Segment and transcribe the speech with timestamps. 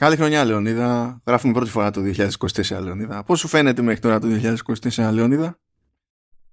[0.00, 1.20] Καλή χρονιά, Λεωνίδα.
[1.26, 3.24] Γράφουμε πρώτη φορά το 2024, Λεωνίδα.
[3.24, 4.28] Πώς σου φαίνεται μέχρι τώρα το
[4.92, 5.58] 2024, Λεωνίδα;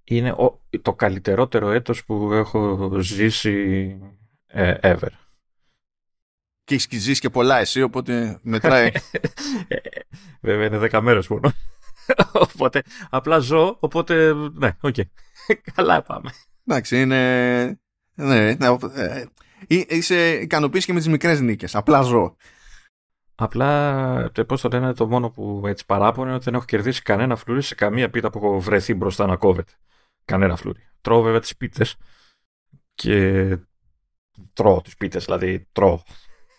[0.04, 3.98] Είναι ο, το καλύτερότερο έτος που έχω ζήσει
[4.46, 5.08] ε, ever.
[6.64, 8.90] Και έχεις ζήσει και πολλά εσύ, οπότε μετράει.
[10.40, 11.52] Βέβαια είναι δέκα μέρες μόνο.
[12.48, 14.94] οπότε απλά ζω, οπότε ναι, ok.
[14.96, 15.04] Okay.
[15.74, 16.30] Καλά πάμε.
[16.66, 17.64] Εντάξει, είναι...
[18.14, 19.24] Ναι, ναι, ε,
[19.88, 21.74] είσαι ικανοποιήσει και με τις μικρές νίκες.
[21.74, 22.36] Απλά ζω.
[23.40, 27.36] Απλά, πώς το λένε, το μόνο που έτσι παράπονο είναι ότι δεν έχω κερδίσει κανένα
[27.36, 29.72] φλουρί σε καμία πίτα που έχω βρεθεί μπροστά να κόβεται.
[30.24, 30.88] Κανένα φλουρί.
[31.00, 31.96] Τρώω βέβαια τις πίτες
[32.94, 33.58] και
[34.52, 36.02] τρώω τις πίτες, δηλαδή τρώω.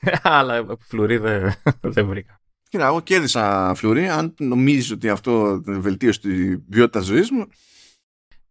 [0.21, 2.41] Αλλά φλουρί δεν, δεν βρήκα.
[2.69, 4.09] Κοίτα, εγώ κέρδισα φλουρί.
[4.09, 7.47] Αν νομίζεις ότι αυτό βελτίωσε τη ποιότητα ζωής μου.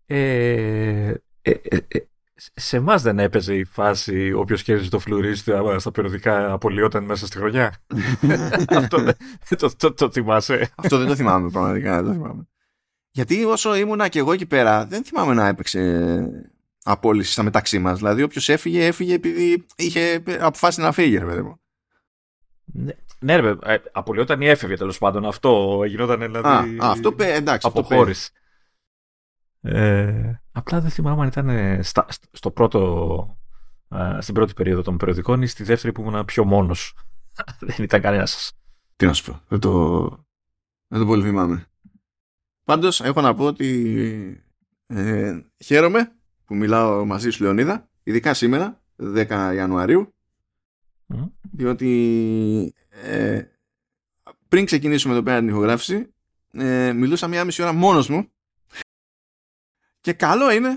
[0.07, 1.99] Ε, ε, ε, ε
[2.55, 7.37] σε εμάς δεν έπαιζε η φάση όποιο κέρδιζε το φλουρί στα περιοδικά απολυόταν μέσα στη
[7.37, 7.75] χρονιά.
[8.69, 10.71] Αυτό δεν το, το, το, θυμάσαι.
[10.75, 11.95] Αυτό δεν το θυμάμαι πραγματικά.
[11.95, 12.49] Δεν το θυμάμαι.
[13.11, 16.23] Γιατί όσο ήμουνα και εγώ εκεί πέρα, δεν θυμάμαι να έπαιξε
[16.83, 17.99] απόλυση στα μεταξύ μας.
[17.99, 21.61] Δηλαδή, όποιος έφυγε, έφυγε επειδή είχε αποφάσει να φύγει, ρε παιδί μου.
[22.65, 23.55] Ναι, ναι ρε,
[23.93, 25.27] απολυόταν ή έφευγε τέλος πάντων.
[25.27, 26.49] Αυτό γινόταν δηλαδή.
[26.49, 27.67] Α, αυτό εντάξει.
[27.67, 28.31] Αποχώρηση.
[29.61, 33.39] Ε, απλά δεν θυμάμαι αν ήταν στα, στο πρώτο,
[34.19, 36.95] στην πρώτη περίοδο των περιοδικών ή στη δεύτερη που ήμουν πιο μόνος.
[37.61, 38.57] δεν ήταν κανένας σα.
[38.97, 39.41] Τι να σου πω.
[39.49, 40.01] Δεν το,
[40.89, 41.67] δεν το πολύ θυμάμαι.
[42.65, 44.45] Πάντως έχω να πω ότι
[44.87, 46.13] ε, χαίρομαι
[46.45, 50.15] που μιλάω μαζί σου Λεωνίδα, ειδικά σήμερα, 10 Ιανουαρίου,
[51.53, 53.43] διότι ε,
[54.49, 56.15] πριν ξεκινήσουμε εδώ πέρα την ηχογράφηση,
[56.53, 58.29] ε, μιλούσα μία μισή ώρα μόνος μου
[60.01, 60.75] και καλό είναι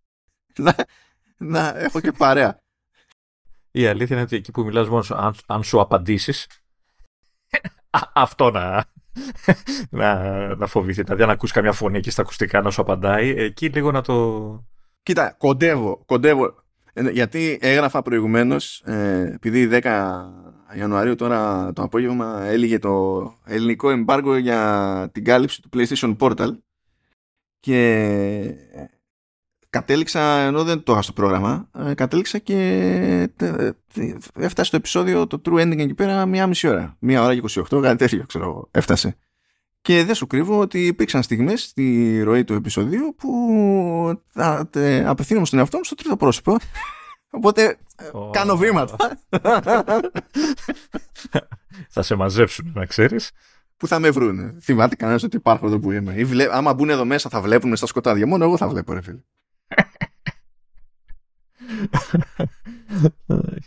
[0.64, 0.74] να,
[1.36, 2.58] να έχω και παρέα.
[3.70, 6.46] Η αλήθεια είναι ότι εκεί που μιλάς μόνος αν, αν σου απαντήσεις
[8.14, 8.84] αυτό να,
[9.90, 10.14] να,
[10.56, 11.02] να φοβηθεί.
[11.02, 14.68] Δηλαδή αν ακούς καμιά φωνή εκεί στα ακουστικά να σου απαντάει, εκεί λίγο να το...
[15.02, 16.54] Κοίτα, κοντεύω, κοντεύω.
[16.92, 20.22] Ε, γιατί έγραφα προηγουμένως, ε, επειδή 10
[20.76, 26.50] Ιανουαρίου τώρα το απόγευμα έλυγε το ελληνικό εμπάργο για την κάλυψη του PlayStation Portal
[27.60, 28.54] και
[29.70, 32.56] κατέληξα, ενώ δεν το είχα στο πρόγραμμα, ε, κατέληξα και
[34.34, 36.96] έφτασε το επεισόδιο, το True Ending εκεί πέρα μία μισή ώρα.
[36.98, 39.16] Μία ώρα και 28, κάτι τέτοιο, ξέρω εγώ, έφτασε.
[39.82, 43.30] Και δεν σου κρύβω ότι υπήρξαν στιγμές στη ροή του επεισοδίου που
[45.04, 46.56] απευθύνομαι στον εαυτό μου στο τρίτο πρόσωπο.
[47.30, 47.78] Οπότε
[48.30, 48.96] κάνω βήματα.
[51.94, 53.30] θα σε μαζέψουν, να ξέρεις
[53.80, 54.60] που θα με βρουν.
[54.60, 56.14] Θυμάται κανένας ότι υπάρχω εδώ που είμαι.
[56.14, 56.54] Ή βλέ...
[56.56, 58.26] Άμα μπουν εδώ μέσα θα βλέπουν στα σκοτάδια.
[58.26, 59.20] Μόνο εγώ θα βλέπω, ρε φίλε.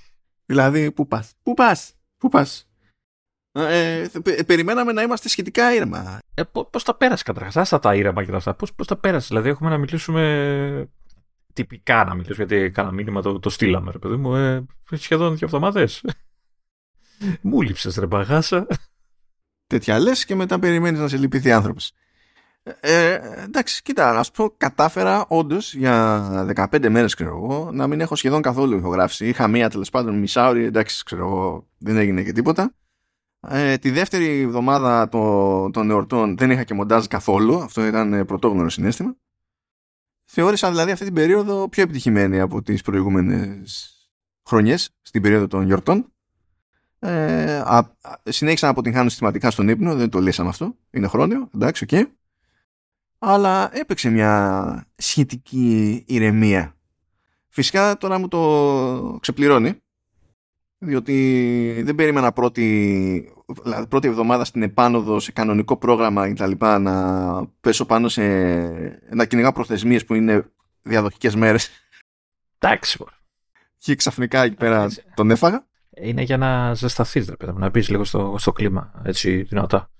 [0.50, 2.69] δηλαδή, πού πας; Πού πας; Πού πας;
[3.52, 4.07] Ε,
[4.46, 6.19] περιμέναμε να είμαστε σχετικά ήρεμα.
[6.34, 8.53] Ε, Πώς τα πέρασες καταρχάς, άστα τα ήρεμα και αυτά.
[8.53, 10.90] Πώς τα πέρασες, Δηλαδή, έχουμε να μιλήσουμε
[11.53, 14.35] τυπικά να μιλήσουμε, γιατί κάνα μήνυμα το, το στείλαμε, ρε παιδί μου.
[14.35, 16.03] Ε, σχεδόν δύο εβδομάδες.
[17.41, 18.68] Μου λείψε, ρε μπαγάσα
[19.68, 21.94] τέτοια λες και μετά περιμένεις να σε λυπηθεί άνθρωπος.
[22.79, 28.02] Ε, εντάξει, κοίτα, να σου πω, κατάφερα όντως για 15 μέρες, ξέρω εγώ, να μην
[28.02, 29.28] έχω σχεδόν καθόλου ηχογράφηση.
[29.28, 32.73] Είχα μία τέλος πάντων μισάωρη, εντάξει, ξέρω εγώ, δεν έγινε και τίποτα.
[33.47, 37.56] Ε, τη δεύτερη εβδομάδα των, των εορτών δεν είχα και μοντάζ καθόλου.
[37.56, 39.16] Αυτό ήταν πρωτόγνωρο συνέστημα.
[40.25, 43.94] Θεώρησα δηλαδή αυτή την περίοδο πιο επιτυχημένη από τις προηγούμενες
[44.46, 46.12] χρονιές στην περίοδο των γιορτών.
[47.06, 50.75] Ε, α, συνέχισα να αποτυγχάνω συστηματικά στον ύπνο, δεν το λύσαμε αυτό.
[50.91, 51.90] Είναι χρόνιο, εντάξει, ok.
[51.91, 52.03] Okay.
[53.19, 56.75] Αλλά έπαιξε μια σχετική ηρεμία.
[57.50, 59.78] Φυσικά τώρα μου το ξεπληρώνει,
[60.78, 63.34] διότι δεν περίμενα πρώτη,
[63.90, 68.24] πρώτη εβδομάδα στην επάνωδο σε κανονικό πρόγραμμα και τα λοιπά να πέσω πάνω σε
[69.09, 71.70] να κυνηγά προθεσμίες που είναι διαδοχικές μέρες.
[72.58, 73.06] Εντάξει.
[73.78, 78.04] Και ξαφνικά εκεί πέρα τον έφαγα είναι για να ζεσταθείς, ρε παιδί να μπεις λίγο
[78.04, 79.91] στο, στο κλίμα, έτσι δυνατά.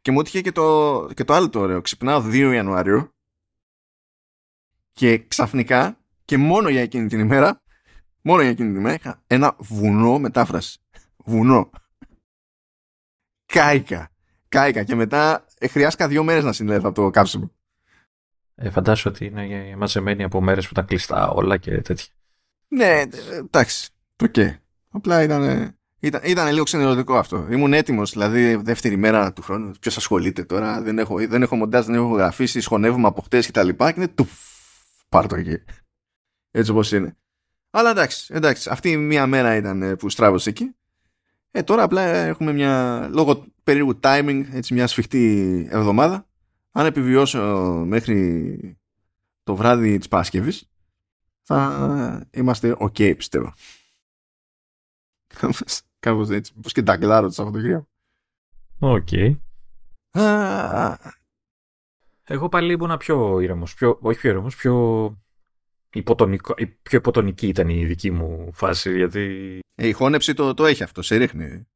[0.00, 1.80] Και μου έτυχε και το, και το άλλο το ωραίο.
[1.80, 3.12] Ξυπνάω 2 Ιανουαρίου
[4.92, 7.62] και ξαφνικά και μόνο για εκείνη την ημέρα,
[8.20, 10.78] μόνο για εκείνη την ημέρα είχα ένα βουνό μετάφραση.
[11.16, 11.70] Βουνό.
[13.46, 14.10] Κάικα.
[14.48, 14.84] Κάηκα.
[14.84, 17.52] Και μετά ε, χρειάστηκα δύο μέρες να συνέλθω από το κάψιμο.
[18.54, 22.12] Ε, φαντάσου ότι είναι μαζεμένοι από μέρες που ήταν κλειστά όλα και τέτοια.
[22.68, 23.08] Ναι, ε,
[23.38, 23.90] εντάξει.
[24.22, 24.32] Ok.
[24.36, 24.56] Okay.
[24.90, 27.46] Απλά ήταν, ήταν, ήταν λίγο ξενερωτικό αυτό.
[27.50, 29.72] Ήμουν έτοιμος, δηλαδή δεύτερη μέρα του χρόνου.
[29.80, 33.52] Ποιος ασχολείται τώρα, δεν έχω, δεν έχω μοντάζ, δεν έχω γράψει, χωνεύουμε από χτες και
[33.52, 33.92] τα λοιπά.
[33.92, 34.28] Και είναι του.
[35.08, 35.56] Πάρ το εκεί.
[36.50, 37.16] Έτσι όπως είναι.
[37.70, 40.74] Αλλά εντάξει, εντάξει, αυτή η μία μέρα ήταν ε, που στράβωσε εκεί.
[41.50, 46.26] Ε, τώρα απλά έχουμε μια, λόγω περίεργου timing, έτσι μια σφιχτή εβδομάδα.
[46.72, 47.40] Αν επιβιώσω
[47.86, 48.78] μέχρι
[49.42, 50.70] το βράδυ της Παρασκευής,
[51.42, 53.54] θα είμαστε ok, πιστεύω.
[56.00, 57.88] Κάπως έτσι, πως και τα το Σαββατοκύριακο.
[58.78, 59.08] Οκ.
[62.30, 65.16] Εγώ πάλι ήμουν πιο ήρεμος, πιο, όχι πιο ήρεμος, πιο
[65.92, 69.58] υποτονικό, πιο υποτονική ήταν η δική μου φάση, γιατί...
[69.74, 71.66] Ε, η χώνεψη το, το έχει αυτό, σε ρίχνει.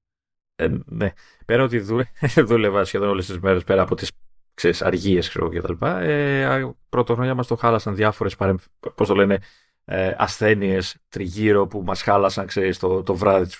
[0.55, 1.13] Ε, ναι,
[1.47, 2.05] πέρα ότι δούλε,
[2.47, 4.11] δούλευα σχεδόν όλες τις μέρες, πέρα από τις
[4.55, 8.57] ξέρεις, αργίες ξέρω, και τα λοιπά, ε, πρωτοχρονιά μας το χάλασαν διάφορες παρεμ...
[8.95, 9.39] πώς το λένε,
[9.85, 13.51] ε, ασθένειες τριγύρω που μας χάλασαν ξέρεις, το, το βράδυ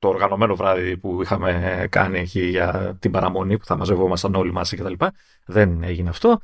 [0.00, 4.76] το οργανωμένο βράδυ που είχαμε κάνει εκεί για την παραμονή που θα μαζευόμασταν όλοι μαζί
[4.76, 4.92] κτλ.
[5.44, 6.40] Δεν έγινε αυτό.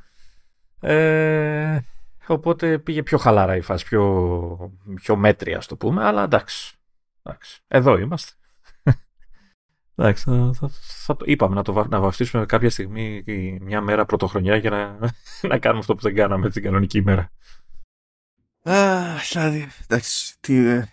[0.79, 1.79] Ε,
[2.27, 6.75] οπότε πήγε πιο χαλάρα η φάση, πιο, πιο μέτρια, ας το πούμε, αλλά εντάξει.
[7.23, 7.61] εντάξει.
[7.67, 8.31] Εδώ είμαστε.
[9.95, 10.69] εντάξει, θα, θα,
[11.05, 13.23] θα, είπαμε να, το, να βαφτίσουμε κάποια στιγμή
[13.61, 14.97] μια μέρα πρωτοχρονιά για να,
[15.49, 17.31] να κάνουμε αυτό που δεν κάναμε την κανονική ημέρα.
[18.69, 20.87] Αχ, δηλαδή, εντάξει, τι, ε,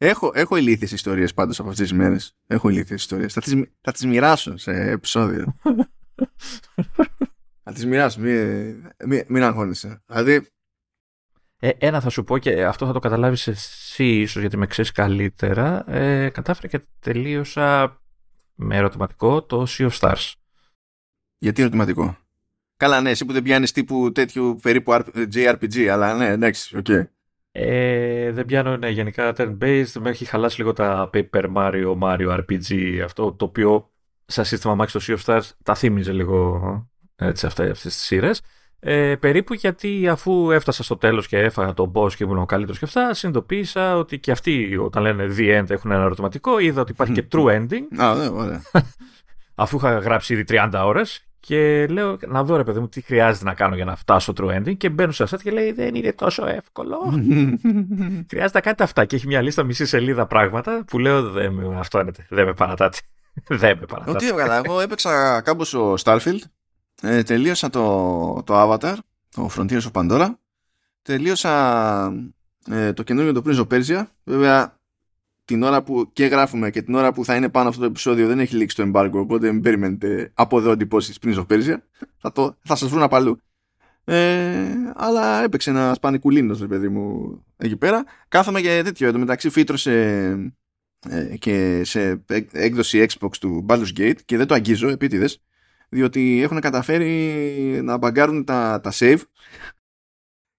[0.00, 2.36] Έχω, έχω ηλίθιες ιστορίες πάντως από αυτές τις μέρες.
[2.46, 3.32] Έχω ηλίθιες ιστορίες.
[3.32, 5.54] Θα τις, θα τις μοιράσω σε επεισόδιο.
[7.64, 8.20] θα τις μοιράσω.
[8.20, 10.02] Μην, μην, μην αγχώνεσαι.
[10.06, 10.46] Δηλαδή...
[11.60, 14.92] Ε, ένα θα σου πω και αυτό θα το καταλάβεις εσύ ίσως γιατί με ξέρεις
[14.92, 15.90] καλύτερα.
[15.90, 18.00] Ε, κατάφερα και τελείωσα
[18.54, 20.32] με ερωτηματικό το Sea of Stars.
[21.38, 22.18] Γιατί ερωτηματικό;
[22.78, 24.92] Καλά, ναι, εσύ που δεν πιάνεις τύπου τέτοιου περίπου
[25.34, 26.86] JRPG, αλλά ναι, εντάξει, ok.
[26.88, 27.06] Okay.
[27.52, 29.92] Ε, δεν πιάνω ναι, γενικά turn-based.
[30.00, 33.00] Με έχει χαλάσει λίγο τα Paper Mario, Mario RPG.
[33.04, 33.90] Αυτό το οποίο
[34.26, 36.60] σαν σύστημα Max το Sea of Stars τα θύμιζε λίγο
[37.16, 38.40] έτσι, αυτές τις σειρές.
[38.80, 42.78] Ε, περίπου γιατί αφού έφτασα στο τέλος και έφαγα τον boss και ήμουν ο καλύτερος
[42.78, 46.92] και αυτά, συνειδητοποίησα ότι και αυτοί όταν λένε the end έχουν ένα ερωτηματικό, είδα ότι
[46.92, 47.98] υπάρχει και true ending.
[47.98, 48.62] Α, ναι, ωραία.
[49.54, 53.44] αφού είχα γράψει ήδη 30 ώρες και λέω να δω ρε παιδί μου τι χρειάζεται
[53.44, 56.12] να κάνω για να φτάσω true ending και μπαίνω σε αυτά και λέει δεν είναι
[56.12, 56.98] τόσο εύκολο.
[58.30, 61.78] χρειάζεται να κάνετε αυτά και έχει μια λίστα μισή σελίδα πράγματα που λέω δεν με,
[61.78, 62.98] αυτό είναι, δεν με παρατάτε.
[63.60, 64.16] δεν με παρατάτε.
[64.16, 66.40] Ότι έβγαλα, εγώ έπαιξα κάπου στο Starfield,
[67.02, 68.94] ε, τελείωσα το, το Avatar,
[69.28, 70.28] το Frontiers of Pandora,
[71.02, 72.12] τελείωσα
[72.70, 74.77] ε, το καινούριο το Prince of Persia, βέβαια
[75.48, 78.26] την ώρα που και γράφουμε και την ώρα που θα είναι πάνω αυτό το επεισόδιο
[78.26, 81.76] δεν έχει λήξει το embargo, οπότε μην περιμένετε από εδώ εντυπώσεις πριν of Persia.
[82.18, 83.40] Θα, το, θα σας βρουν απαλού.
[84.04, 88.04] Ε, αλλά έπαιξε ένα σπανικουλίνο, ρε παιδί μου, εκεί πέρα.
[88.28, 89.08] Κάθομαι για τέτοιο.
[89.08, 89.92] Εδώ μεταξύ φύτρωσε
[91.08, 95.42] ε, και σε έκδοση Xbox του Baldur's Gate και δεν το αγγίζω επίτηδες,
[95.88, 99.20] διότι έχουν καταφέρει να μπαγκάρουν τα, τα save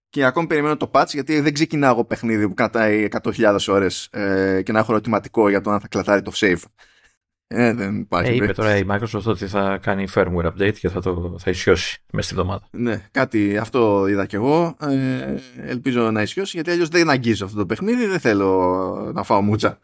[0.10, 4.62] και ακόμη περιμένω το patch γιατί δεν ξεκινάω εγώ παιχνίδι που κρατάει 100.000 ώρες ε,
[4.62, 6.64] και να έχω ερωτηματικό για το αν θα κλατάρει το save.
[7.52, 8.32] Ε, δεν υπάρχει.
[8.32, 12.02] Ε, είπε τώρα η Microsoft ότι θα κάνει firmware update και θα το θα ισιώσει
[12.12, 12.68] μέσα στη εβδομάδα.
[12.72, 14.76] Ναι, κάτι αυτό είδα κι εγώ.
[14.82, 18.06] Ε, ελπίζω να ισιώσει γιατί αλλιώς δεν αγγίζω αυτό το παιχνίδι.
[18.06, 19.80] Δεν θέλω να φάω μούτσα.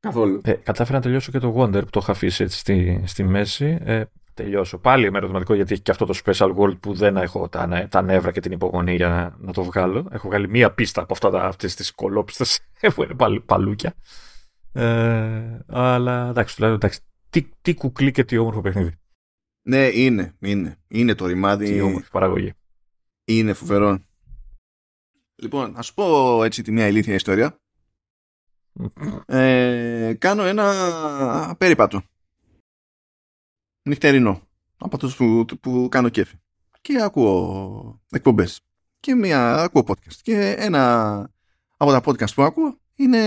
[0.00, 0.40] Καθόλου.
[0.44, 3.78] Ε, κατάφερα να τελειώσω και το Wonder που το είχα αφήσει έτσι στη, στη μέση.
[3.84, 4.02] Ε,
[4.36, 4.78] τελειώσω.
[4.78, 8.02] Πάλι με ερωτηματικό γιατί έχει και αυτό το Special World που δεν έχω τα, τα
[8.02, 10.08] νεύρα και την υπομονή για να, να το βγάλω.
[10.10, 12.60] Έχω βγάλει μία πίστα από αυτά, αυτές τις κολόπιστες
[12.94, 13.94] που είναι παλ, παλούκια.
[14.72, 17.00] Ε, αλλά εντάξει, τουλάχιστον εντάξει.
[17.30, 18.94] Τι, τι κουκλί και τι όμορφο παιχνίδι.
[19.62, 20.78] Ναι, είναι, είναι.
[20.88, 21.64] Είναι το ρημάδι.
[21.72, 22.52] Τι όμορφη παραγωγή.
[23.24, 23.98] Είναι φοβερό.
[25.42, 27.58] Λοιπόν, να σου πω έτσι τη μια ηλίθια ιστορία.
[29.26, 32.02] ε, κάνω ένα περίπατο
[33.86, 34.40] νυχτερινό
[34.76, 36.34] από τους που, που κάνω κέφι.
[36.80, 38.60] Και ακούω εκπομπές.
[39.00, 40.14] Και μία ακούω podcast.
[40.22, 41.30] Και ένα
[41.76, 43.22] από τα podcast που ακούω είναι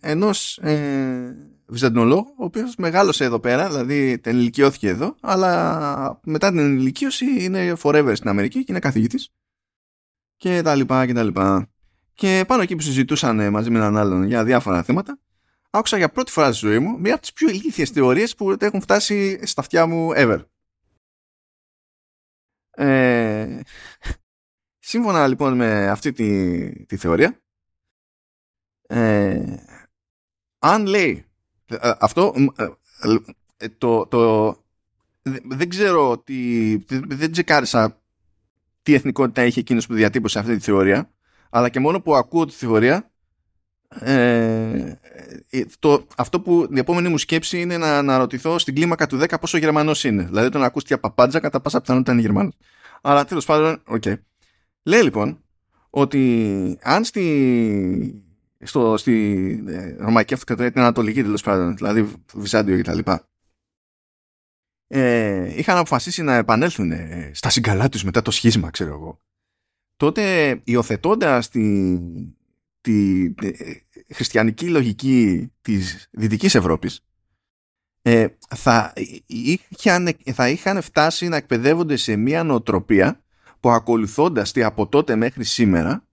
[0.00, 1.36] ενός ε,
[1.66, 8.12] βυζαντινολόγου ο οποίος μεγάλωσε εδώ πέρα δηλαδή ενηλικιώθηκε εδώ αλλά μετά την ενηλικίωση είναι forever
[8.14, 9.30] στην Αμερική και είναι καθηγητής.
[10.36, 11.68] Και τα λοιπά και τα λοιπά.
[12.14, 15.18] Και πάνω εκεί που συζητούσαν μαζί με έναν άλλον για διάφορα θέματα
[15.76, 18.80] άκουσα για πρώτη φορά στη ζωή μου μία από τις πιο ηλίθιες θεωρίες που έχουν
[18.80, 20.44] φτάσει στα αυτιά μου ever.
[22.70, 23.60] Ε,
[24.78, 27.40] σύμφωνα λοιπόν με αυτή τη, τη θεωρία
[28.86, 29.56] ε,
[30.58, 31.24] αν λέει
[31.66, 32.34] ε, αυτό
[33.56, 34.50] ε, το, το
[35.44, 38.00] δεν ξέρω τι δεν τσεκάρισα
[38.82, 41.10] τι εθνικότητα είχε εκείνος που διατύπωσε αυτή τη θεωρία
[41.50, 43.10] αλλά και μόνο που ακούω τη θεωρία
[44.00, 44.98] ε,
[45.50, 49.34] ε, το, αυτό που η επόμενη μου σκέψη είναι να αναρωτηθώ στην κλίμακα του 10
[49.40, 50.22] πόσο Γερμανός είναι.
[50.22, 52.52] Δηλαδή τον ακούστηκε παπάντζα κατά πάσα πιθανότητα είναι Γερμανός.
[53.02, 54.02] Αλλά τέλος πάντων, ok.
[54.04, 54.14] Okay.
[54.82, 55.40] Λέει λοιπόν
[55.90, 58.24] ότι αν στη,
[58.62, 62.98] στο, στη ε, Ρωμαϊκή Αυτοκρατορία την Ανατολική τέλος πάντων, δηλαδή Βυζάντιο κτλ.
[64.88, 69.20] Ε, είχαν αποφασίσει να επανέλθουν ε, στα συγκαλά τους μετά το σχίσμα, ξέρω εγώ.
[69.96, 71.98] Τότε υιοθετώντας τη,
[72.86, 77.04] τη, τη, ε, χριστιανική λογική της Δυτικής Ευρώπης
[78.02, 78.26] ε,
[78.56, 78.92] θα,
[79.26, 83.20] είχαν, θα είχαν φτάσει να εκπαιδεύονται σε μια νοοτροπία
[83.60, 86.06] που ακολουθώντας τη από τότε μέχρι σήμερα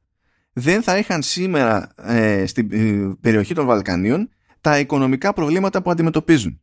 [0.53, 4.29] δεν θα είχαν σήμερα ε, στην ε, περιοχή των Βαλκανίων
[4.61, 6.61] τα οικονομικά προβλήματα που αντιμετωπίζουν.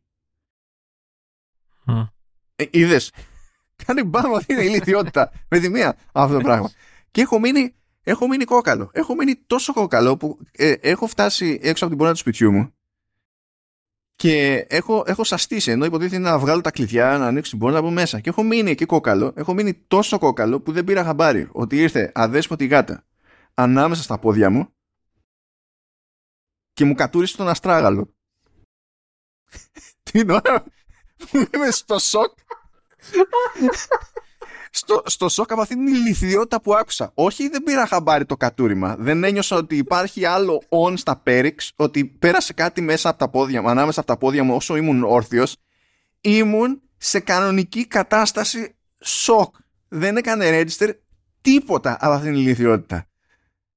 [1.85, 2.07] Mm.
[2.55, 3.11] Ε, είδες,
[3.85, 6.71] κάνει μπάμο αυτή είναι η ηλικιότητα με τη μία αυτό το πράγμα.
[7.11, 8.89] Και έχω μείνει, έχω μείνει κόκαλο.
[8.93, 12.73] Έχω μείνει τόσο κόκαλο που ε, έχω φτάσει έξω από την πόρτα του σπιτιού μου
[14.21, 17.89] και έχω, έχω σαστήσει ενώ υποτίθεται να βγάλω τα κλειδιά, να ανοίξω την πόρτα από
[17.89, 18.19] μέσα.
[18.19, 19.33] Και έχω μείνει εκεί κόκαλο.
[19.35, 23.05] Έχω μείνει τόσο κόκαλο που δεν πήρα χαμπάρι ότι ήρθε αδέσποτη γάτα
[23.53, 24.73] ανάμεσα στα πόδια μου
[26.73, 28.15] και μου κατούρισε τον αστράγαλο.
[30.11, 30.63] Την ώρα
[31.17, 32.37] που είμαι στο σοκ
[34.71, 37.11] στο, στο σοκ από αυτήν την ηλικιότητα που άκουσα.
[37.13, 38.95] Όχι, δεν πήρα χαμπάρι το κατούριμα.
[38.99, 43.61] Δεν ένιωσα ότι υπάρχει άλλο on στα πέριξ, ότι πέρασε κάτι μέσα από τα πόδια
[43.61, 45.55] μου, ανάμεσα από τα πόδια μου όσο ήμουν όρθιος.
[46.21, 49.55] Ήμουν σε κανονική κατάσταση σοκ.
[49.87, 50.89] Δεν έκανε register
[51.41, 53.05] τίποτα από αυτήν την ηλικιότητα.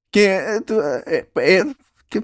[0.09, 1.61] Και, ε, ε, ε,
[2.07, 2.21] και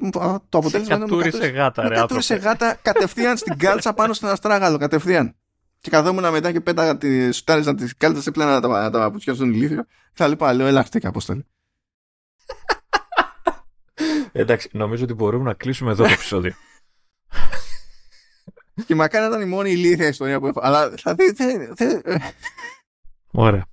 [0.50, 1.06] το αποτέλεσμα είναι.
[1.06, 1.96] Κατούρισε γάτα, ρε.
[1.96, 4.78] Κατούρισε γάτα κατευθείαν στην κάλτσα πάνω στον αστράγαλο.
[4.78, 5.36] Κατευθείαν
[5.82, 9.54] και καθόμουν μετά και πέταγα τη σουτάριζα τη κάλτσα σε πλένα τα, τα παπούτσια στον
[9.54, 9.86] ηλίθιο.
[10.14, 11.46] Θα λοιπά, λέω, έλα και απόστολη.
[14.32, 16.54] Εντάξει, νομίζω ότι μπορούμε να κλείσουμε εδώ το επεισόδιο.
[18.86, 20.68] και μακάρι να ήταν η μόνη ηλίθια ιστορία που έφαγα.
[20.68, 21.74] Αλλά θα δείτε.
[23.32, 23.66] Ωραία.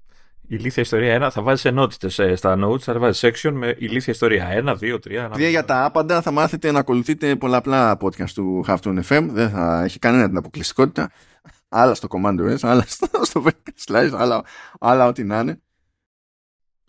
[0.50, 4.76] Ηλίθια ιστορία 1 θα βάζεις ενότητες στα notes, θα βάζεις section με ηλίθια ιστορία 1,
[4.78, 5.30] 2, 3.
[5.34, 9.26] 1, για τα άπαντα θα μάθετε να ακολουθείτε πολλαπλά podcast του Halftone FM.
[9.30, 11.10] Δεν θα έχει κανένα την αποκλειστικότητα
[11.68, 14.44] άλλα στο Command OS, άλλα στο, στο Vertical Slice, άλλα,
[14.78, 15.60] άλλα ό,τι να είναι.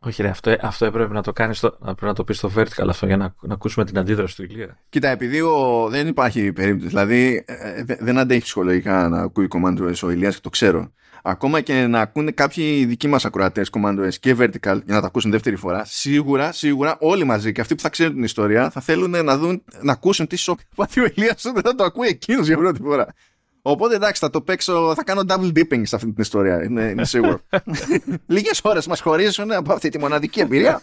[0.01, 2.87] Όχι, ρε, αυτό, αυτό έπρεπε να το κάνεις στο, πρέπει να το πεις στο vertical
[2.89, 4.79] αυτό για να, να ακούσουμε την αντίδραση του Ηλία.
[4.89, 9.99] Κοίτα, επειδή ο, δεν υπάρχει περίπτωση, δηλαδή ε, δεν αντέχει ψυχολογικά να ακούει Command OS
[10.03, 10.91] ο Ηλίας και το ξέρω.
[11.23, 15.07] Ακόμα και να ακούνε κάποιοι δικοί μας ακροατές Command OS και vertical για να τα
[15.07, 18.81] ακούσουν δεύτερη φορά, σίγουρα, σίγουρα όλοι μαζί και αυτοί που θα ξέρουν την ιστορία θα
[18.81, 22.47] θέλουν να, δουν, να ακούσουν τι σοκ πάθει ο Ηλίας όταν θα το ακούει εκείνος
[22.47, 23.13] για πρώτη φορά.
[23.61, 26.63] Οπότε εντάξει, θα το παίξω, θα κάνω double dipping σε αυτή την ιστορία.
[26.63, 27.39] Είναι, είναι σίγουρο.
[28.25, 30.81] Λίγες ώρες μας χωρίζουν από αυτή τη μοναδική εμπειρία.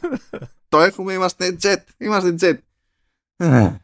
[0.69, 1.83] το έχουμε, είμαστε jet.
[1.99, 2.59] Είμαστε jet.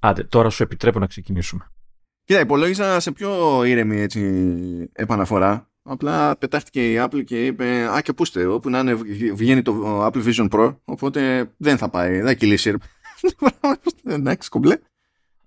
[0.00, 1.72] Άντε, τώρα σου επιτρέπω να ξεκινήσουμε.
[2.24, 4.20] Κοίτα, υπολόγιζα σε πιο ήρεμη έτσι,
[4.92, 5.68] επαναφορά.
[5.82, 8.94] Απλά πετάχτηκε η Apple και είπε Α, και πούστε, όπου να είναι
[9.34, 10.76] βγαίνει το Apple Vision Pro.
[10.84, 12.74] Οπότε δεν θα πάει, δεν θα κυλήσει.
[14.04, 14.78] Εντάξει, κομπλέ.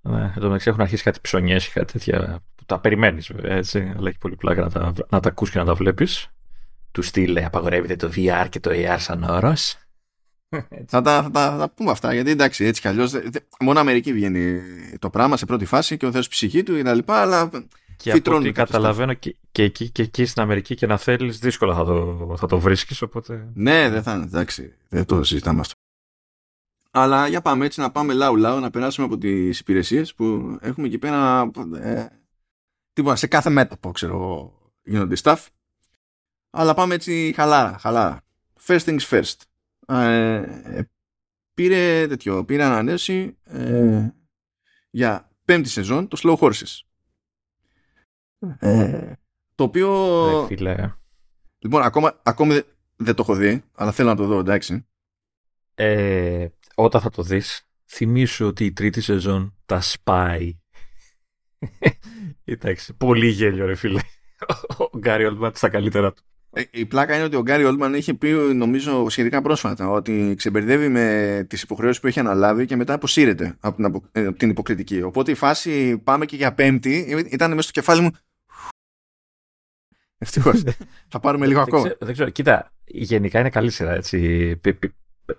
[0.08, 3.56] Ναι, εν τω μεταξύ έχουν αρχίσει κάτι ψωνιές ή κάτι τέτοια που τα περιμένεις βέβαια
[3.56, 6.30] έτσι, αλλά έχει πολύ πλάκα να τα, να τα ακούς και να τα βλέπεις.
[6.92, 9.78] Του στυλ απαγορεύεται το VR και το AR σαν όρος.
[10.92, 13.14] θα, τα, θα, τα, θα πούμε αυτά γιατί εντάξει έτσι κι αλλιώς.
[13.60, 14.62] Μόνο Αμερική βγαίνει
[15.00, 17.00] το πράγμα σε πρώτη φάση και ο Θεός ψυχή του κτλ.
[17.06, 17.50] Αλλά
[17.98, 21.76] και από ό,τι καταλαβαίνω και, και, εκεί, και εκεί στην Αμερική και να θέλεις, δύσκολα
[21.76, 23.02] θα το, θα το βρίσκεις.
[23.02, 23.48] Οπότε...
[23.54, 24.24] Ναι, δεν θα είναι.
[24.24, 25.74] Εντάξει, δεν το συζητάμε αυτό.
[26.92, 30.88] Αλλά για πάμε έτσι να πάμε λαού λαού να περάσουμε από τις υπηρεσίες που έχουμε
[30.88, 32.08] εκεί πέρα ε,
[32.94, 34.52] τίποτα, σε κάθε μέτωπο ξέρω
[34.84, 35.46] γίνονται stuff.
[36.50, 38.22] Αλλά πάμε έτσι χαλάρα, χαλάρα.
[38.66, 39.36] First things first.
[39.88, 40.82] Ε,
[41.54, 44.10] πήρε τέτοιο, πήρε ανανέωση ε,
[44.90, 46.82] για πέμπτη σεζόν το Slow Horses.
[48.60, 49.14] Ε,
[49.56, 50.46] το οποίο...
[50.48, 50.94] φίλε.
[51.60, 52.62] Λοιπόν, ακόμα, ακόμη
[52.96, 54.88] δεν το έχω δει, αλλά θέλω να το δω, εντάξει.
[55.76, 56.48] Ε,
[56.80, 60.58] όταν θα το δεις, θυμίσου ότι η τρίτη σεζόν τα σπάει.
[62.44, 64.00] Εντάξει, πολύ γέλιο ρε φίλε.
[64.78, 66.22] Ο Γκάρι Όλντμαν στα καλύτερα του.
[66.52, 70.88] Ε, η πλάκα είναι ότι ο Γκάρι Όλντμαν είχε πει, νομίζω, σχετικά πρόσφατα, ότι ξεμπερδεύει
[70.88, 75.02] με τις υποχρεώσεις που έχει αναλάβει και μετά αποσύρεται από την, ε, από την υποκριτική.
[75.02, 78.12] Οπότε η φάση πάμε και για πέμπτη ήταν μέσα στο κεφάλι μου.
[80.18, 80.64] Ευτυχώς.
[81.12, 81.92] θα πάρουμε λίγο ακόμα.
[82.00, 83.94] Δεν ξέρω, κοίτα, γενικά είναι καλή σειρά.
[83.94, 84.60] Έτσι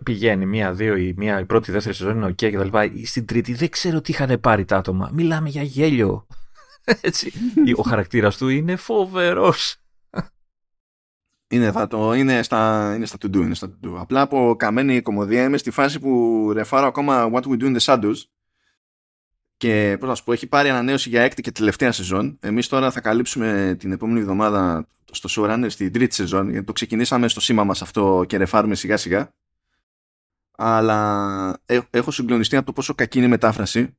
[0.02, 2.78] πηγαίνει μία-δύο ή μία, η πρώτη, η δεύτερη σεζόν είναι okay, κτλ.
[3.04, 5.10] Στην τρίτη δεν ξέρω τι είχαν πάρει τα άτομα.
[5.12, 6.26] Μιλάμε για γέλιο.
[7.00, 7.32] Έτσι.
[7.76, 9.76] Ο χαρακτήρας του είναι φοβερός.
[11.50, 13.94] Είναι, θα το, είναι, στα, είναι στα to do, είναι στα to do.
[13.98, 17.80] Απλά από καμένη κομμωδία είμαι στη φάση που ρεφάρω ακόμα What We Do in the
[17.80, 18.16] Shadows
[19.56, 22.38] και πώς να σου πω, έχει πάρει ανανέωση για έκτη και τελευταία σεζόν.
[22.40, 27.28] Εμείς τώρα θα καλύψουμε την επόμενη εβδομάδα στο showrunner στην τρίτη σεζόν γιατί το ξεκινήσαμε
[27.28, 29.32] στο σήμα μας αυτό και ρεφάρουμε σιγά σιγά
[30.60, 31.60] αλλά
[31.90, 33.96] έχω συγκλονιστεί από το πόσο κακή είναι η μετάφραση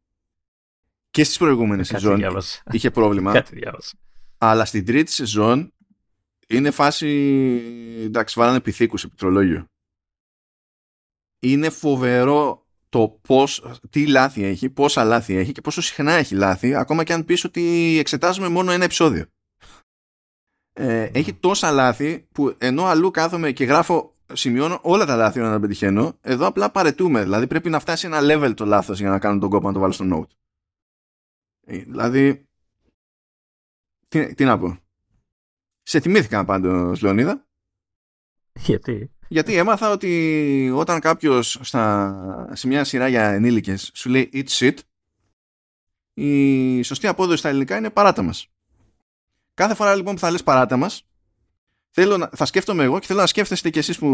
[1.09, 2.21] και στις προηγούμενες σεζόν
[2.71, 3.31] είχε πρόβλημα.
[3.39, 3.59] Κάτι
[4.37, 5.73] Αλλά στην τρίτη σεζόν
[6.47, 7.07] είναι φάση.
[8.03, 9.65] Εντάξει, βάλανε πυθίκους επιτρολόγιο.
[11.39, 16.75] Είναι φοβερό το πώς, τι λάθη έχει, πόσα λάθη έχει και πόσο συχνά έχει λάθη,
[16.75, 19.25] ακόμα και αν πεις ότι εξετάζουμε μόνο ένα επεισόδιο.
[20.73, 25.51] Ε, έχει τόσα λάθη που ενώ αλλού κάθομαι και γράφω, σημειώνω όλα τα λάθη να
[25.51, 27.23] τα πετυχαίνω, εδώ απλά παρετούμε.
[27.23, 29.79] Δηλαδή πρέπει να φτάσει ένα level το λάθος για να κάνω τον κόπο να το
[29.79, 30.35] βάλω στο note.
[31.65, 32.47] Ε, δηλαδή,
[34.07, 34.77] τι, τι να πω.
[35.83, 37.47] Σε θυμήθηκα πάντως, Λεωνίδα.
[38.53, 44.47] Γιατί; Γιατί έμαθα ότι όταν κάποιος στα, σε μια σειρά για ενήλικες σου λέει eat
[44.47, 44.77] shit,
[46.13, 48.47] η σωστή απόδοση στα ελληνικά είναι παράτα μας.
[49.53, 51.08] Κάθε φορά λοιπόν που θα λες παράτα μας,
[51.91, 54.07] θέλω να, θα σκέφτομαι εγώ και θέλω να σκέφτεστε κι εσείς που,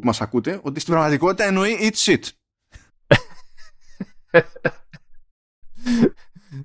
[0.00, 2.20] που μας ακούτε ότι στην πραγματικότητα εννοεί eat shit.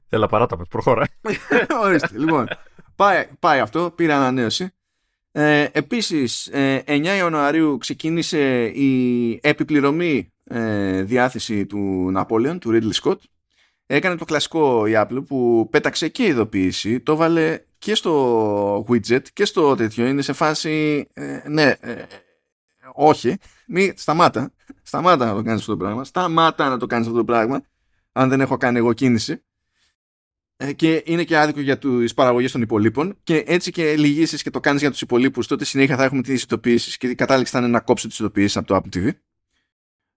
[0.10, 1.08] Έλα παράτα μας, προχώρα.
[1.84, 2.48] Ορίστε, λοιπόν.
[2.96, 4.72] Πάει, πάει αυτό, πήρε ανανέωση.
[5.32, 6.56] Ε, επίσης, 9
[6.86, 13.18] ε, Ιανουαρίου ξεκίνησε η επιπληρωμή ε, διάθεση του Napoleon, του Ridley Scott.
[13.86, 19.46] Έκανε το κλασικό η Apple που πέταξε και ειδοποίηση, το βάλε και στο widget και
[19.46, 20.06] στο τέτοιο.
[20.06, 22.06] Είναι σε φάση, ε, ναι, ε,
[22.94, 27.20] όχι, μη, σταμάτα, σταμάτα να το κάνεις αυτό το πράγμα, σταμάτα να το κάνεις αυτό
[27.20, 27.62] το πράγμα,
[28.12, 29.42] αν δεν έχω κάνει εγώ κίνηση.
[30.60, 33.18] Ε, και είναι και άδικο για τις παραγωγές των υπολοίπων.
[33.24, 36.44] Και έτσι και λυγίσεις και το κάνεις για τους υπόλοιπους, τότε συνέχεια θα έχουμε τις
[36.44, 39.12] ειδοποιήσεις και η κατάληξη θα είναι να κόψει τις ειδοποιήσεις από το Apple TV.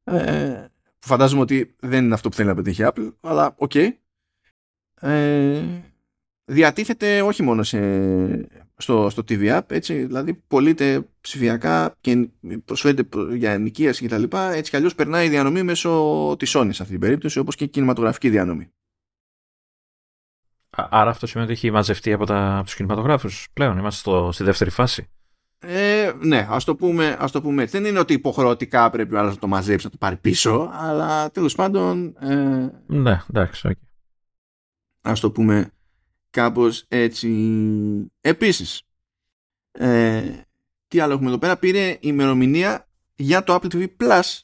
[0.05, 0.67] Ε,
[0.99, 3.90] που φαντάζομαι ότι δεν είναι αυτό που θέλει να πετύχει η Apple, αλλά okay.
[5.00, 5.62] Ε,
[6.50, 7.78] διατίθεται όχι μόνο σε,
[8.76, 12.28] στο, στο TV App, έτσι, δηλαδή πωλείται ψηφιακά και
[12.64, 14.23] προσφέρεται για ενοικίαση κτλ.
[14.33, 17.64] Έτσι κι αλλιώς περνάει η διανομή μέσω της Sony σε αυτή την περίπτωση, όπως και
[17.64, 18.71] η κινηματογραφική διανομή.
[20.71, 23.78] Άρα αυτό σημαίνει ότι έχει μαζευτεί από, τα, από τους κινηματογράφους πλέον.
[23.78, 25.09] Είμαστε στο, στη δεύτερη φάση.
[25.59, 27.79] Ε, ναι, ας το, πούμε, ας το πούμε έτσι.
[27.79, 31.31] Δεν είναι ότι υποχρεωτικά πρέπει ο άλλος να το μαζέψει, να το πάρει πίσω, αλλά
[31.31, 32.16] τέλος πάντων...
[32.20, 33.88] Ε, ναι, εντάξει, okay.
[35.03, 35.70] Ας το πούμε
[36.31, 37.29] κάπως έτσι.
[38.21, 38.83] Επίσης,
[39.73, 40.23] ε,
[40.88, 44.38] τι άλλο έχουμε εδώ πέρα, πήρε ημερομηνία για το Apple TV Plus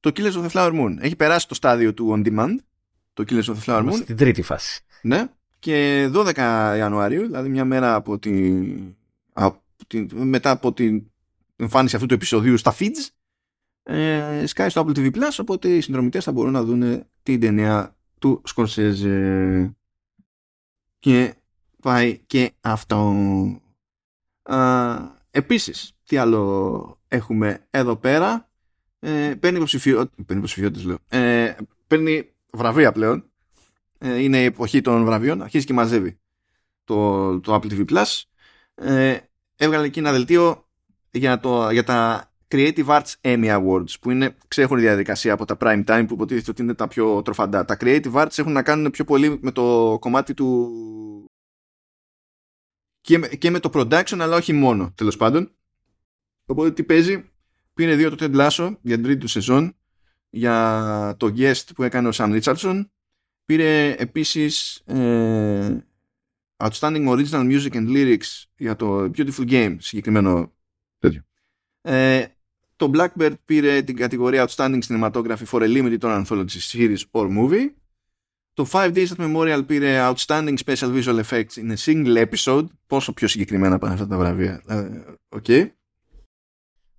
[0.00, 0.96] το Killers of the Flower Moon.
[1.00, 2.56] Έχει περάσει το στάδιο του On Demand,
[3.12, 3.94] το Killers of the Flower Moon.
[3.94, 4.84] Στην τρίτη φάση.
[5.02, 5.26] Ναι,
[5.58, 6.34] και 12
[6.76, 8.94] Ιανουαρίου, δηλαδή μια μέρα από την,
[9.32, 11.10] από την, μετά από την
[11.56, 13.08] εμφάνιση αυτού του επεισοδίου στα feeds,
[13.82, 17.96] ε, σκάει στο Apple TV Plus, οπότε οι συνδρομητές θα μπορούν να δουν την ταινία
[18.18, 19.76] του Σκορσέζε.
[20.98, 21.34] Και
[21.82, 23.14] πάει και αυτό.
[24.42, 24.96] Α,
[25.30, 28.50] επίσης, τι άλλο έχουμε εδώ πέρα.
[28.98, 30.98] Ε, παίρνει υποψηφιότητες, παίρνει υποψηφιότητες λέω.
[31.08, 31.56] Ε,
[31.86, 33.30] παίρνει βραβεία πλέον
[33.98, 36.18] ε, είναι η εποχή των βραβείων, αρχίζει και μαζεύει
[36.84, 38.22] το, το Apple TV Plus.
[38.74, 39.16] Ε,
[39.56, 40.68] έβγαλε εκεί ένα δελτίο
[41.10, 45.84] για, το, για τα Creative Arts Emmy Awards που είναι ξέχωρη διαδικασία από τα Prime
[45.84, 47.64] Time που υποτίθεται ότι είναι τα πιο τροφαντά.
[47.64, 51.30] Τα Creative Arts έχουν να κάνουν πιο πολύ με το κομμάτι του
[53.00, 55.50] και με, και με το production αλλά όχι μόνο τέλος πάντων.
[56.46, 57.30] Οπότε τι παίζει,
[57.74, 59.76] πήρε δύο το Ted Lasso για την τρίτη του σεζόν
[60.30, 62.84] για το guest που έκανε ο Sam Richardson
[63.46, 65.86] Πήρε επίσης ε,
[66.56, 70.52] Outstanding Original Music and Lyrics για το Beautiful Game, συγκεκριμένο
[70.98, 71.22] τέτοιο.
[71.80, 72.26] Ε,
[72.76, 77.70] το Blackbird πήρε την κατηγορία Outstanding Cinematography for a Limited or Anthology Series or Movie.
[78.52, 82.66] Το 5 Days at Memorial πήρε Outstanding Special Visual Effects in a Single Episode.
[82.86, 84.62] Πόσο πιο συγκεκριμένα πάνε αυτά τα βραβεία.
[84.66, 84.88] Ε,
[85.28, 85.70] okay.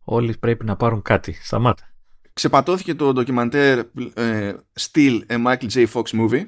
[0.03, 1.33] Όλοι πρέπει να πάρουν κάτι.
[1.41, 1.91] Σταμάτα
[2.37, 3.79] ξεπατώθηκε το ντοκιμαντέρ
[4.13, 5.85] ε, Still a Michael J.
[5.93, 6.47] Fox Movie.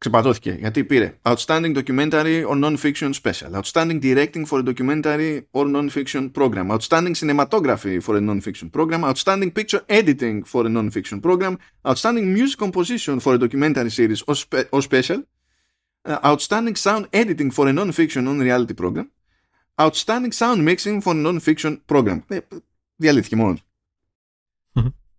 [0.00, 6.24] Ξεπατώθηκε γιατί πήρε Outstanding Documentary or Non-Fiction Special, Outstanding Directing for a Documentary or Non-Fiction
[6.38, 11.54] Program, Outstanding Cinematography for a Non-Fiction Program, Outstanding Picture Editing for a Non-Fiction Program,
[11.88, 15.20] Outstanding Music Composition for a Documentary Series or, spe or Special,
[16.10, 19.06] uh, Outstanding Sound Editing for a Non-Fiction on Reality Program,
[19.84, 22.18] Outstanding Sound Mixing for a Non-Fiction Program.
[22.28, 22.38] Ε,
[22.96, 23.56] διαλύθηκε μόνο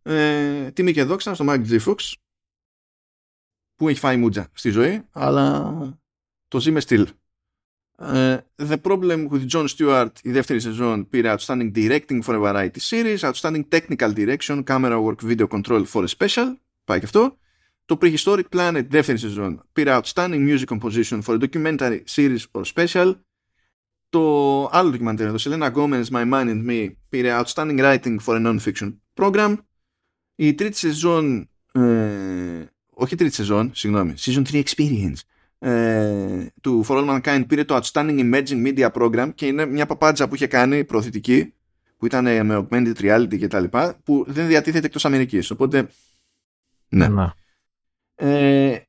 [0.04, 1.80] ε, τιμή και δόξα στο Mike J.
[1.86, 1.96] Fox
[3.82, 5.74] που έχει φάει μούτζα στη ζωή αλλά
[6.48, 7.08] το ζει με στυλ.
[7.98, 12.80] Uh, the Problem with John Stewart η δεύτερη σεζόν πήρε Outstanding Directing for a Variety
[12.89, 17.38] Series Outstanding Technical Direction Camera Work Video Control for a Special πάει και αυτό
[17.86, 23.13] το Prehistoric Planet δεύτερη σεζόν πήρε Outstanding Music Composition for a Documentary Series or Special
[24.10, 28.46] το άλλο ντοκιμαντέρ το Selena Gomez My Mind and Me πήρε Outstanding Writing for a
[28.46, 29.56] Non-Fiction Program
[30.36, 32.65] η τρίτη σεζόν ε,
[33.01, 35.19] όχι τρίτη σεζόν, συγγνώμη, season 3 experience
[35.59, 40.27] ε, του For All Mankind πήρε το Outstanding Emerging Media Program και είναι μια παπάντζα
[40.27, 41.53] που είχε κάνει προωθητική
[41.97, 45.89] που ήταν με augmented reality και τα λοιπά που δεν διατίθεται εκτός Αμερικής οπότε
[46.89, 47.27] ναι, ναι.
[48.15, 48.81] Ε,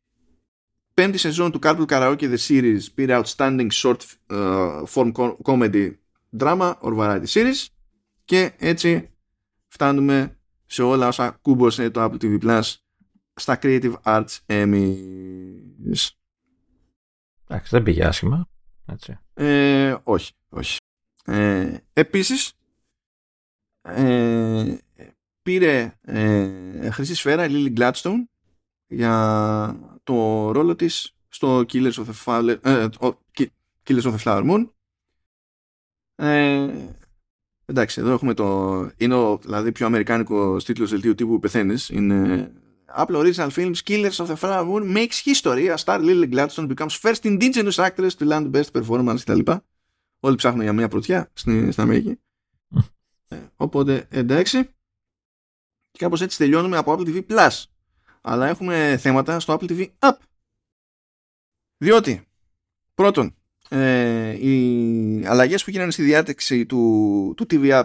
[0.95, 3.97] πέμπτη σεζόν του Carpool Karaoke The Series πήρε Outstanding Short
[4.31, 5.13] uh, Form
[5.45, 5.91] Comedy
[6.39, 7.67] Drama or Variety Series
[8.25, 9.09] και έτσι
[9.69, 12.63] φτάνουμε σε όλα όσα κούμπωσε το Apple TV Plus
[13.35, 16.09] στα Creative Arts Emmys.
[17.47, 18.49] Εντάξει, δεν πήγε άσχημα.
[18.87, 19.19] Έτσι.
[19.35, 20.77] Ε, όχι, όχι.
[21.25, 22.53] Ε, επίσης,
[23.83, 24.77] ε,
[25.43, 28.25] πήρε ε, χρυσή σφαίρα η Lily Gladstone
[28.87, 32.89] για το ρόλο της στο Killers of the Flower, ε,
[33.87, 34.69] Killers of the Flower Moon.
[36.15, 36.71] Ε,
[37.65, 38.79] εντάξει, εδώ έχουμε το...
[38.97, 41.89] Είναι ο δηλαδή, πιο αμερικάνικος τίτλος δελτίου τύπου πεθαίνεις.
[41.89, 42.53] Είναι
[42.97, 45.69] Apple Original Films Killers of the Flower Moon makes history.
[45.69, 49.41] A star Lily Gladstone becomes first indigenous actress to land best performance κτλ.
[50.21, 52.21] Όλοι ψάχνουν για μια πρωτιά στην, στην Αμερική.
[53.29, 54.65] ε, οπότε εντάξει.
[55.91, 57.63] Και κάπως έτσι τελειώνουμε από Apple TV Plus.
[58.21, 60.17] Αλλά έχουμε θέματα στο Apple TV App.
[61.77, 62.29] Διότι,
[62.95, 63.35] πρώτον,
[63.69, 67.85] ε, οι αλλαγές που γίνανε στη διάταξη του, του TV App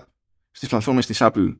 [0.51, 1.57] στις πλατφόρμες της Apple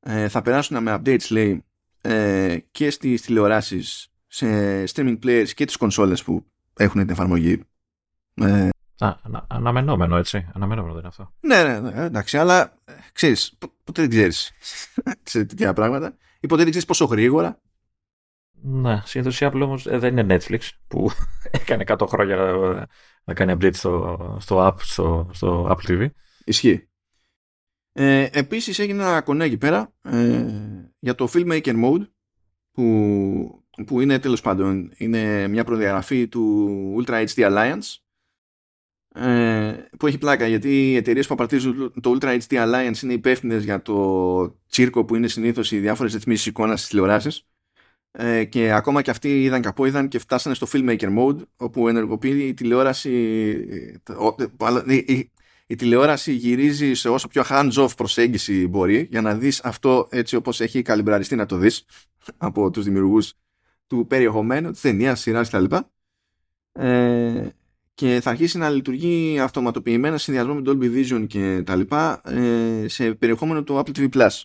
[0.00, 1.64] ε, θα περάσουν με updates, λέει,
[2.06, 4.46] ε, και στις τηλεοράσεις σε
[4.82, 7.60] streaming players και τις κονσόλες που έχουν την εφαρμογή.
[8.34, 10.48] Ε, Α, ανα, αναμενόμενο έτσι.
[10.54, 11.32] Αναμενόμενο δεν είναι αυτό.
[11.40, 14.52] Ναι, ναι, ναι εντάξει, αλλά ε, ξέρεις, ποτέ δεν ξέρεις
[15.22, 16.16] σε τέτοια πράγματα.
[16.40, 17.60] Ή ποτέ δεν ξέρεις πόσο γρήγορα.
[18.62, 21.10] Ναι, συνήθως η Apple όμως ε, δεν είναι Netflix που
[21.50, 22.36] έκανε 100 χρόνια
[23.24, 26.06] να, κάνει update στο, στο app, στο, στο Apple TV.
[26.44, 26.88] Ισχύει.
[27.92, 30.46] Ε, επίσης έγινε ένα κονέ εκεί πέρα ε,
[30.98, 32.08] για το Filmmaker Mode
[32.72, 37.96] που, που είναι τέλος πάντων είναι μια προδιαγραφή του Ultra HD Alliance
[39.18, 43.64] ε, που έχει πλάκα γιατί οι εταιρείες που απαρτίζουν το Ultra HD Alliance είναι υπεύθυνες
[43.64, 47.46] για το τσίρκο που είναι συνήθως οι διάφορες ρυθμίσεις εικόνας στις τηλεοράσεις.
[48.10, 52.44] Ε, και ακόμα και αυτοί είδαν καπό είδαν και φτάσανε στο Filmmaker Mode όπου ενεργοποιεί
[52.48, 53.10] η τηλεόραση
[55.66, 60.36] η, η τηλεόραση γυρίζει σε όσο πιο hands-off προσέγγιση μπορεί για να δεις αυτό έτσι
[60.36, 61.84] όπως έχει καλυμπραριστεί να το δεις
[62.36, 63.34] από τους δημιουργούς
[63.86, 65.74] του περιεχομένου, της ταινίας, σειράς κτλ.
[66.72, 67.48] Ε,
[67.94, 73.14] και θα αρχίσει να λειτουργεί αυτοματοποιημένα συνδυασμό με Dolby Vision και τα λοιπά ε, σε
[73.14, 74.42] περιεχόμενο του Apple TV Plus.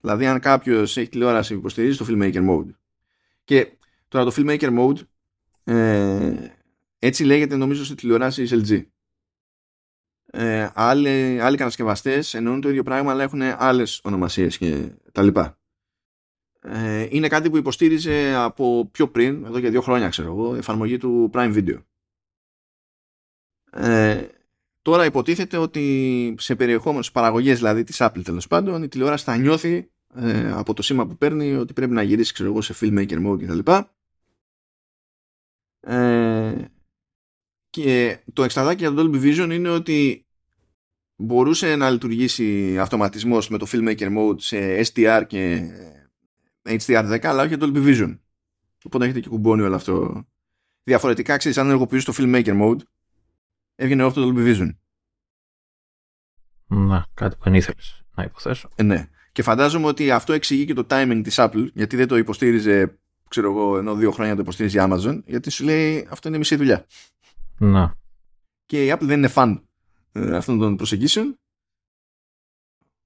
[0.00, 2.74] Δηλαδή αν κάποιος έχει τηλεόραση που υποστηρίζει το Filmmaker Mode.
[3.44, 3.72] Και
[4.08, 4.98] τώρα το Filmmaker Mode
[5.64, 6.34] ε,
[6.98, 8.84] έτσι λέγεται νομίζω σε τηλεοράσει LG
[10.30, 15.58] ε, άλλοι, άλλοι κατασκευαστές εννοούν το ίδιο πράγμα αλλά έχουν άλλες ονομασίες και τα λοιπά.
[16.60, 20.96] Ε, είναι κάτι που υποστήριζε από πιο πριν, εδώ και δύο χρόνια ξέρω εγώ, εφαρμογή
[20.96, 21.82] του Prime Video.
[23.70, 24.28] Ε,
[24.82, 29.36] τώρα υποτίθεται ότι σε περιεχόμενο, σε παραγωγές δηλαδή της Apple τέλος πάντων, η τηλεόραση θα
[29.36, 33.26] νιώθει ε, από το σήμα που παίρνει ότι πρέπει να γυρίσει ξέρω εγώ, σε filmmaker
[33.26, 33.70] mode κτλ.
[35.80, 36.64] Ε,
[37.70, 40.26] και το εξτραδάκι για το Dolby Vision είναι ότι
[41.16, 45.70] μπορούσε να λειτουργήσει αυτοματισμός με το Filmmaker Mode σε SDR και
[46.62, 48.18] HDR10 αλλά όχι για το Dolby Vision.
[48.84, 50.24] Οπότε έχετε και κουμπώνει όλο αυτό.
[50.82, 52.78] Διαφορετικά, ξέρεις, αν ενεργοποιείς το Filmmaker Mode
[53.74, 54.68] έβγαινε αυτό το Dolby Vision.
[56.66, 58.68] Να, κάτι που δεν ήθελες να υποθέσω.
[58.74, 59.08] Ε, ναι.
[59.32, 63.50] Και φαντάζομαι ότι αυτό εξηγεί και το timing της Apple γιατί δεν το υποστήριζε ξέρω
[63.50, 66.86] εγώ, ενώ δύο χρόνια το υποστήριζε η Amazon, γιατί σου λέει αυτό είναι μισή δουλειά.
[67.58, 67.94] Να.
[68.66, 69.62] Και η Apple δεν είναι fan
[70.12, 71.38] ε, αυτών των προσεγγίσεων.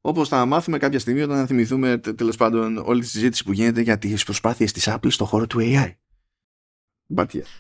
[0.00, 3.80] Όπως θα μάθουμε κάποια στιγμή όταν θα θυμηθούμε τέλος πάντων όλη τη συζήτηση που γίνεται
[3.80, 5.92] για τις προσπάθειες της Apple στο χώρο του AI.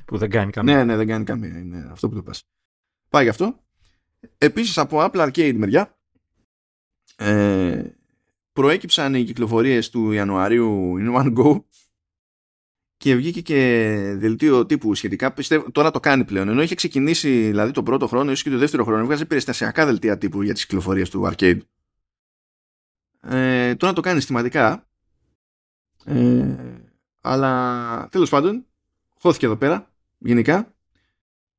[0.04, 0.76] Που δεν κάνει καμία.
[0.76, 1.58] Ναι, ναι, δεν κάνει καμία.
[1.58, 2.42] Είναι αυτό που το πας.
[3.08, 3.64] Πάει γι' αυτό.
[4.38, 5.98] Επίσης από Apple Arcade μεριά
[7.16, 7.84] ε,
[8.52, 11.62] προέκυψαν οι κυκλοφορίες του Ιανουαρίου in one go
[13.02, 13.56] και βγήκε και
[14.16, 15.32] δελτίο τύπου σχετικά.
[15.32, 16.48] Πιστεύω, τώρα το κάνει πλέον.
[16.48, 20.18] Ενώ είχε ξεκινήσει δηλαδή τον πρώτο χρόνο, ίσως και τον δεύτερο χρόνο, βγάζει περιστασιακά δελτία
[20.18, 21.58] τύπου για τις κυκλοφορίες του arcade.
[23.20, 24.86] Ε, τώρα το κάνει συστηματικά.
[26.04, 26.56] Ε,
[27.20, 28.66] αλλά τέλος πάντων,
[29.18, 30.74] χώθηκε εδώ πέρα γενικά.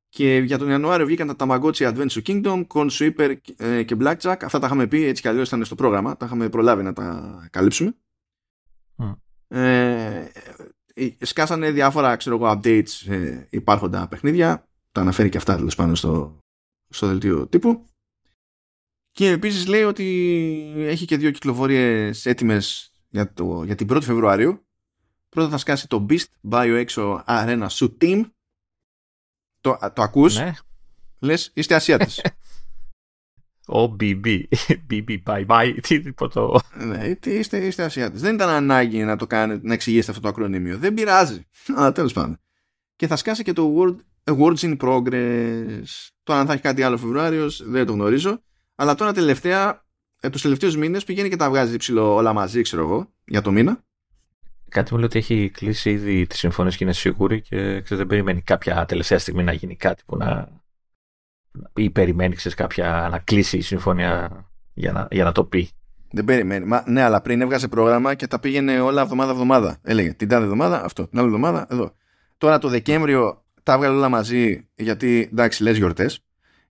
[0.08, 4.36] Και για τον Ιανουάριο βγήκαν τα Tamagotchi Adventure Kingdom, Con Sweeper ε, και Blackjack.
[4.40, 6.16] Αυτά τα είχαμε πει έτσι κι αλλιώς ήταν στο πρόγραμμα.
[6.16, 7.94] Τα είχαμε προλάβει να τα καλύψουμε.
[8.96, 9.16] Mm.
[9.48, 10.30] Ε, ε,
[11.20, 14.68] σκάσανε διάφορα ξέρω εγώ, updates ε, υπάρχοντα παιχνίδια.
[14.92, 16.38] Τα αναφέρει και αυτά τέλος πάνω στο,
[16.88, 17.84] στο δελτίο τύπου.
[19.10, 20.04] Και επίσης λέει ότι
[20.76, 24.64] έχει και δύο κυκλοφορίες έτοιμες για, το, για την 1η Φεβρουαρίου
[25.28, 28.30] πρώτα θα σκάσει το Beast Bio Exo Arena Suit Team
[29.60, 30.52] το, το ακούς; Ναι.
[31.18, 32.20] λες είστε Ασιάτες
[33.66, 34.42] Ο BB.
[34.90, 35.74] BB bye bye.
[35.82, 36.60] Τι είπε το.
[36.86, 40.28] ναι, τι είστε, είστε Ασιάτες δεν ήταν ανάγκη να το κάνετε να εξηγήσετε αυτό το
[40.28, 41.46] ακρονίμιο δεν πειράζει
[41.76, 42.40] αλλά τέλος πάντων
[42.96, 43.96] και θα σκάσει και το World,
[44.34, 45.84] Awards in Progress
[46.22, 48.42] τώρα αν θα έχει κάτι άλλο Φεβρουάριος δεν το γνωρίζω
[48.74, 49.84] αλλά τώρα τελευταία
[50.20, 53.50] ε, τους τελευταίους μήνες πηγαίνει και τα βγάζει ψηλό όλα μαζί ξέρω εγώ για το
[53.50, 53.84] μήνα
[54.74, 58.06] Κάτι μου λέει ότι έχει κλείσει ήδη τη συμφωνία και είναι σίγουρη και ξέρετε, δεν
[58.06, 60.48] περιμένει κάποια τελευταία στιγμή να γίνει κάτι που να.
[61.74, 65.70] Ή περιμένει ξέρεις, κάποια να κλείσει η συμφωνία για να, για να το πει;
[66.10, 66.64] Δεν περιμένει.
[66.64, 69.78] Μα, ναι, αλλά πριν έβγαζε πρόγραμμα και τα πήγαινε όλα εβδομάδα-εβδομάδα.
[69.82, 71.94] Έλεγε την τάδε εβδομάδα αυτό, την άλλη εβδομάδα εδώ.
[72.38, 76.20] Τώρα το Δεκέμβριο τα έβγαλε όλα μαζί γιατί εντάξει, λες γιορτές.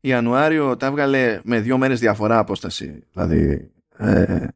[0.01, 3.05] Ιανουάριο τα έβγαλε με δύο μέρες διαφορά απόσταση.
[3.13, 3.71] Δηλαδή.
[3.97, 4.47] Ε,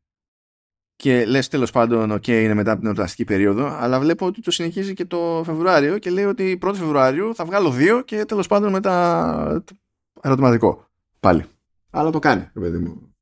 [0.97, 3.77] και λες τέλος πάντων, OK, είναι μετά από την εορταστική περίοδο.
[3.81, 7.71] Αλλά βλέπω ότι το συνεχίζει και το Φεβρουάριο και λέει ότι 1η Φεβρουάριου θα βγάλω
[7.71, 9.65] δύο και τέλος πάντων μετά.
[10.23, 10.87] Ερωτηματικό.
[11.21, 11.45] Πάλι.
[11.91, 13.15] Αλλά το κάνει, ρε παιδί μου.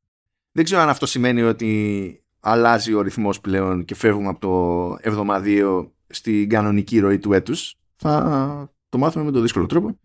[0.52, 5.94] Δεν ξέρω αν αυτό σημαίνει ότι αλλάζει ο ρυθμός πλέον και φεύγουμε από το εβδομαδίο
[6.06, 7.74] στην κανονική ροή του έτους.
[7.96, 9.98] Θα το μάθουμε με τον δύσκολο τρόπο.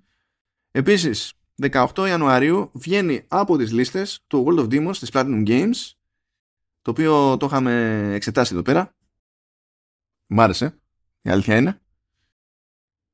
[0.71, 5.91] Επίσης, 18 Ιανουαρίου βγαίνει από τις λίστες το World of Demons της Platinum Games
[6.81, 8.95] το οποίο το είχαμε εξετάσει εδώ πέρα.
[10.27, 10.79] Μ' άρεσε.
[11.21, 11.81] Η αλήθεια είναι.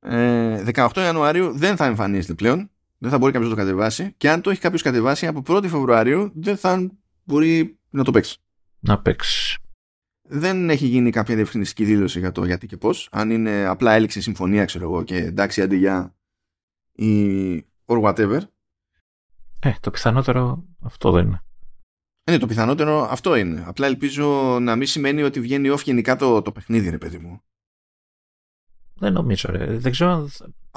[0.00, 2.70] Ε, 18 Ιανουαρίου δεν θα εμφανίζεται πλέον.
[2.98, 4.14] Δεν θα μπορεί κάποιος να το κατεβάσει.
[4.16, 6.90] Και αν το έχει κάποιος κατεβάσει από 1η Φεβρουαρίου, δεν θα
[7.24, 8.38] μπορεί να το παίξει.
[8.78, 9.58] Να παίξει.
[10.22, 13.08] Δεν έχει γίνει κάποια διευκρινιστική δήλωση για το γιατί και πώς.
[13.10, 16.14] Αν είναι απλά έληξε συμφωνία, ξέρω εγώ, και εντάξει, αντί για.
[16.92, 17.56] ή.
[17.86, 18.40] or whatever.
[19.60, 21.42] Ε, το πιθανότερο αυτό δεν είναι.
[22.24, 23.64] Είναι το πιθανότερο αυτό είναι.
[23.66, 27.42] Απλά ελπίζω να μην σημαίνει ότι βγαίνει off γενικά το, το παιχνίδι, ρε παιδί μου.
[28.94, 29.78] Δεν νομίζω, ρε.
[29.78, 30.30] Δεν ξέρω αν.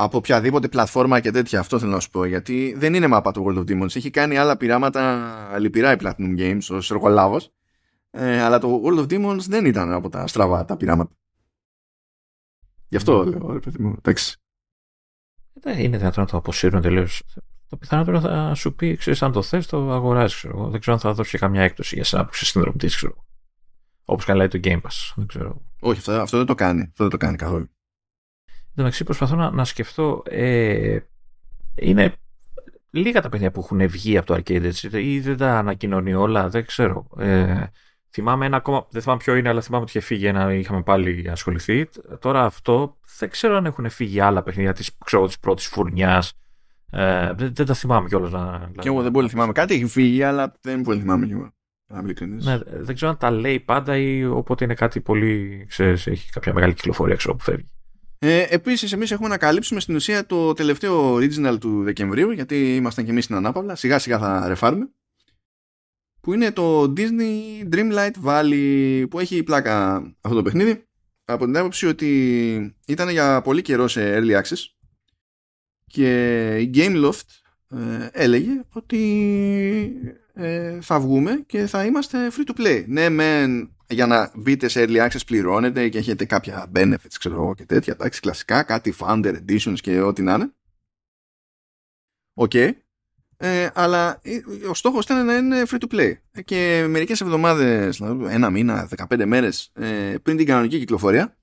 [0.04, 2.26] Από οποιαδήποτε πλατφόρμα και τέτοια, αυτό θέλω να σου πω.
[2.26, 3.96] Γιατί δεν είναι μάπα το World of Demons.
[3.96, 7.38] Έχει κάνει άλλα πειράματα λυπηρά η Platinum Games ω εργολάβο.
[8.10, 11.16] Ε, αλλά το World of Demons δεν ήταν από τα στραβά τα πειράματα.
[12.88, 13.96] Γι' αυτό λέω, ρε παιδί μου.
[13.98, 14.38] Εντάξει.
[15.54, 17.24] Δεν είναι δυνατόν να το αποσύρουν τελείως.
[17.70, 20.70] Το πιθανότερο θα σου πει, ξέρεις, αν το θες, το αγοράζεις, ξέρω εγώ.
[20.70, 23.26] Δεν ξέρω αν θα δώσει καμιά έκπτωση για σένα που είσαι συνδρομητής, ξέρω
[24.06, 25.14] Όπως καλά λέει το Game Pass.
[25.16, 25.62] Δεν ξέρω.
[25.80, 26.82] Όχι, αυτό, αυτό δεν το κάνει.
[26.82, 27.70] Αυτό δεν το κάνει καθόλου.
[28.82, 30.24] Εν τω μεταξύ, προσπαθώ να, να σκεφτώ.
[30.26, 31.00] Ε,
[31.76, 32.14] είναι
[32.90, 36.50] λίγα τα παιδιά που έχουν βγει από το arcade έτσι, ή δεν τα ανακοινώνει όλα,
[36.50, 37.08] δεν ξέρω.
[37.18, 37.64] Ε,
[38.10, 41.30] θυμάμαι ένα ακόμα, δεν θυμάμαι ποιο είναι, αλλά θυμάμαι ότι είχε φύγει ένα, είχαμε πάλι
[41.30, 41.90] ασχοληθεί.
[42.20, 44.98] Τώρα αυτό δεν ξέρω αν έχουν φύγει άλλα παιχνίδια της
[45.40, 46.34] πρώτης φουρνιάς.
[46.92, 48.32] Ε, δεν, δεν τα θυμάμαι κιόλας.
[48.32, 49.52] Να, Και εγώ δεν πολύ θυμάμαι.
[49.52, 51.54] Κάτι έχει φύγει, αλλά δεν πολύ θυμάμαι κι εγώ.
[52.44, 56.54] Ναι, δεν ξέρω αν τα λέει πάντα ή όποτε είναι κάτι πολύ, ξέρεις, έχει κάποια
[56.54, 57.72] μεγάλη κυκλοφορία ξέρω που φεύγει.
[58.24, 63.06] Ε, Επίσης, εμείς έχουμε να καλύψουμε στην ουσία το τελευταίο original του Δεκεμβρίου, γιατί ήμασταν
[63.06, 63.76] και εμείς στην ανάπαυλα.
[63.76, 64.90] Σιγά σιγά θα ρεφάρουμε.
[66.22, 70.86] Που είναι το Disney Dreamlight Valley, που έχει πλάκα αυτό το παιχνίδι.
[71.26, 74.66] Από την άποψη ότι ήταν για πολύ καιρό σε early access
[75.88, 77.28] και η Gameloft
[77.70, 78.98] ε, έλεγε ότι
[80.34, 82.84] ε, θα βγούμε και θα είμαστε free to play.
[82.88, 87.54] Ναι, μεν για να μπείτε σε early access πληρώνετε και έχετε κάποια benefits ξέρω εγώ
[87.54, 90.54] και τέτοια, εντάξει, κλασικά, κάτι founder editions και ό,τι να είναι.
[92.34, 92.72] Okay.
[93.38, 94.22] Ε, αλλά
[94.70, 96.14] ο στόχος ήταν να είναι free to play.
[96.46, 101.38] Και μερικές εβδομάδες, ένα μήνα, 15 μέρες ε, πριν την κανονική κυκλοφορία,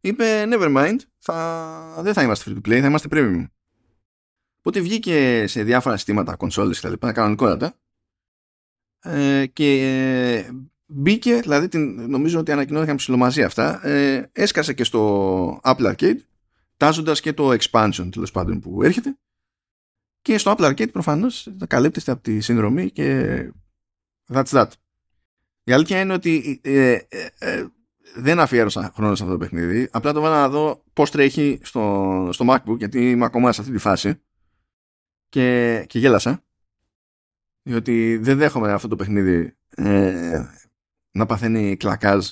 [0.00, 3.46] είπε never mind, θα, δεν θα είμαστε free to play, θα είμαστε premium.
[4.58, 7.81] Οπότε βγήκε σε διάφορα συστήματα, κονσόλες και τα λοιπά, κανονικότατα.
[9.02, 10.50] Ε, και ε,
[10.86, 16.18] μπήκε, δηλαδή την, νομίζω ότι ανακοινώθηκαν ψιλομαζί αυτά, ε, έσκασε και στο Apple Arcade,
[16.76, 19.16] τάζοντας και το expansion τέλος πάντων που έρχεται.
[20.22, 23.52] Και στο Apple Arcade προφανώς θα καλύπτεστε από τη συνδρομή και
[24.32, 24.66] that's that.
[25.64, 27.66] Η αλήθεια είναι ότι ε, ε, ε,
[28.16, 29.88] δεν αφιέρωσα χρόνο σε αυτό το παιχνίδι.
[29.92, 33.72] Απλά το βάλα να δω πώς τρέχει στο, στο MacBook, γιατί είμαι ακόμα σε αυτή
[33.72, 34.20] τη φάση
[35.28, 36.44] και, και γέλασα
[37.62, 40.44] διότι δεν δέχομαι αυτό το παιχνίδι ε,
[41.10, 42.28] να παθαίνει κλακάζ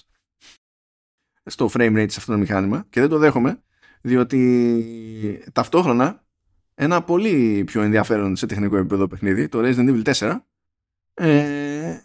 [1.45, 3.63] στο frame rate σε αυτό το μηχάνημα και δεν το δέχομαι
[4.01, 6.25] διότι ταυτόχρονα
[6.75, 10.39] ένα πολύ πιο ενδιαφέρον σε τεχνικό επίπεδο παιχνίδι το Resident Evil 4
[11.15, 12.01] ε,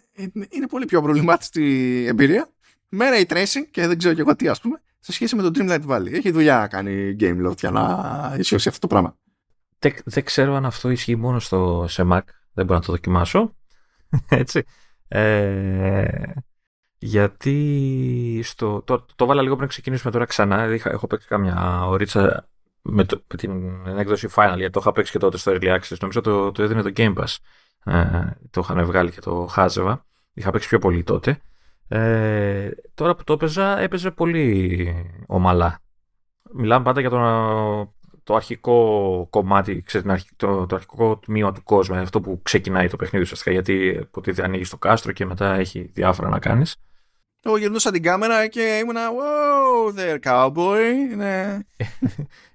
[0.48, 2.48] είναι πολύ πιο προβλημάτιστη εμπειρία.
[2.88, 5.50] Με ray tracing και δεν ξέρω και εγώ τι ας πούμε σε σχέση με το
[5.54, 6.12] Dreamlight Valley.
[6.12, 9.16] Έχει δουλειά να κάνει Game Loft για να ισιώσει αυτό το πράγμα.
[9.78, 12.20] Δεν, δεν ξέρω αν αυτό ισχύει μόνο στο, σε Mac.
[12.56, 13.54] Δεν μπορώ να το δοκιμάσω.
[14.28, 14.64] Έτσι.
[15.08, 16.30] Ε,
[16.98, 20.74] Γιατί στο, το, το βάλα λίγο πριν ξεκινήσουμε τώρα ξανά.
[20.74, 22.48] Είχα, έχω παίξει κάμια ωρίτσα
[22.82, 25.96] με, το, με την έκδοση Final, γιατί το είχα παίξει και τότε στο Early Access.
[26.00, 27.36] Νομίζω το, το έδινε το Game Pass.
[27.84, 30.06] Ε, το είχαν βγάλει και το χάζευα.
[30.32, 31.40] Είχα παίξει πιο πολύ τότε.
[31.88, 34.88] Ε, τώρα που το έπαιζα, έπαιζε πολύ
[35.26, 35.80] ομαλά.
[36.52, 37.18] Μιλάμε πάντα για το,
[38.26, 43.24] το αρχικό κομμάτι, ξέρετε, το, το αρχικό τμήμα του κόσμου, αυτό που ξεκινάει το παιχνίδι
[43.24, 46.76] ουσιαστικά, γιατί ποτέ ανοίγεις το κάστρο και μετά έχει διάφορα να κάνεις.
[47.42, 51.16] Εγώ γυρνούσα την κάμερα και ήμουνα wow there cowboy.
[51.16, 51.58] Ναι.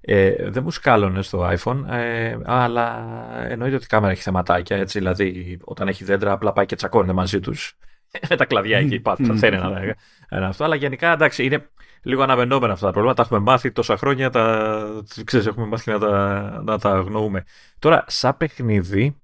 [0.02, 3.06] ε, δεν μου σκάλωνες στο iPhone, ε, αλλά
[3.48, 4.78] εννοείται ότι η κάμερα έχει θεματάκια.
[4.78, 7.78] Έτσι, δηλαδή, όταν έχει δέντρα, απλά πάει και τσακώνεται μαζί τους.
[8.30, 9.96] με τα κλαδιά εκεί, πάντα θέλει ένα,
[10.30, 10.64] ένα αυτό.
[10.64, 11.70] Αλλά γενικά εντάξει, είναι
[12.04, 13.24] λίγο αναμενόμενα αυτά τα προβλήματα.
[13.24, 17.44] Τα έχουμε μάθει τόσα χρόνια, τα, ξέρεις, έχουμε μάθει να τα, να τα αγνοούμε.
[17.80, 19.22] Τώρα, σαν παιχνίδι,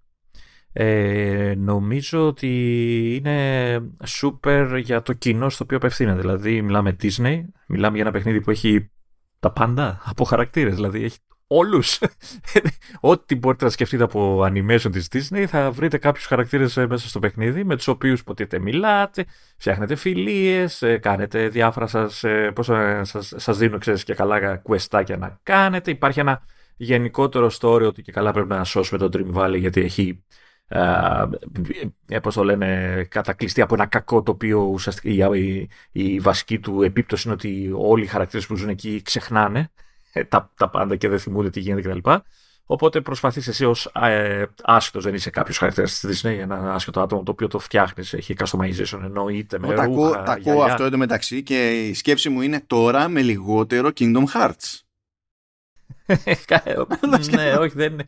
[0.73, 2.49] ε, νομίζω ότι
[3.15, 3.79] είναι
[4.21, 6.19] super για το κοινό στο οποίο απευθύνεται.
[6.19, 8.91] Δηλαδή, μιλάμε Disney, μιλάμε για ένα παιχνίδι που έχει
[9.39, 10.75] τα πάντα από χαρακτήρες.
[10.75, 11.99] Δηλαδή, έχει όλους.
[12.99, 17.19] Ό,τι μπορείτε να σκεφτείτε από animation της Disney, θα βρείτε κάποιους χαρακτήρες ε, μέσα στο
[17.19, 19.25] παιχνίδι με τους οποίους ποτέ μιλάτε,
[19.57, 22.23] φτιάχνετε φιλίες, ε, κάνετε διάφορα σας.
[22.23, 22.69] Ε, Πώς
[23.19, 25.91] σας δίνω, ξέρεις και καλά, questάκια να κάνετε.
[25.91, 26.41] Υπάρχει ένα
[26.77, 30.23] γενικότερο story ότι και καλά πρέπει να σώσουμε τον Dream Valley γιατί έχει
[30.67, 36.81] ε, πώς το λένε, κατακλειστεί από ένα κακό το οποίο ουσιαστικά η, η, βασική του
[36.81, 39.65] επίπτωση είναι ότι όλοι οι χαρακτήρες που ζουν εκεί ξεχνάνε ε,
[40.29, 42.09] τα, τα πάντα και δεν θυμούνται τι γίνεται κτλ.
[42.69, 47.23] Οπότε προσπαθείς εσύ ως ε, άσχετος, δεν είσαι κάποιος χαρακτήρας της Disney, ένα άσχετο άτομο
[47.23, 50.23] το οποίο το φτιάχνεις, έχει customization εννοείται με ρούχα.
[50.23, 54.81] Τα ακούω αυτό εντωμεταξύ και η σκέψη μου είναι τώρα με λιγότερο Kingdom Hearts.
[57.35, 58.05] ναι, όχι, δεν είναι.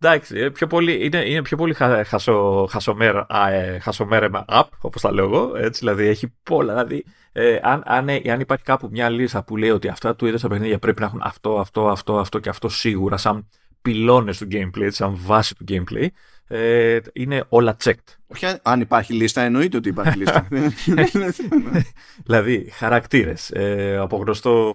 [0.00, 5.12] Εντάξει, ε, πιο πολύ, είναι, είναι πιο πολύ χασο, χασομέρα, ε, χασομέρεμα app, όπως τα
[5.12, 5.56] λέω εγώ.
[5.56, 6.72] Έτσι, δηλαδή έχει πολλά.
[6.72, 10.26] Δηλαδή, ε, αν, αν, ε, αν υπάρχει κάπου μια λίστα που λέει ότι αυτά του
[10.26, 13.48] είδες τα παιχνίδια πρέπει να έχουν αυτό, αυτό, αυτό, αυτό και αυτό σίγουρα, σαν
[13.82, 16.06] πυλώνες του gameplay, σαν βάση του gameplay,
[16.48, 18.16] ε, είναι όλα checked.
[18.26, 20.48] Όχι, αν υπάρχει λίστα, εννοείται ότι υπάρχει λίστα.
[22.26, 24.74] δηλαδή, χαρακτήρες ε, από γνωστό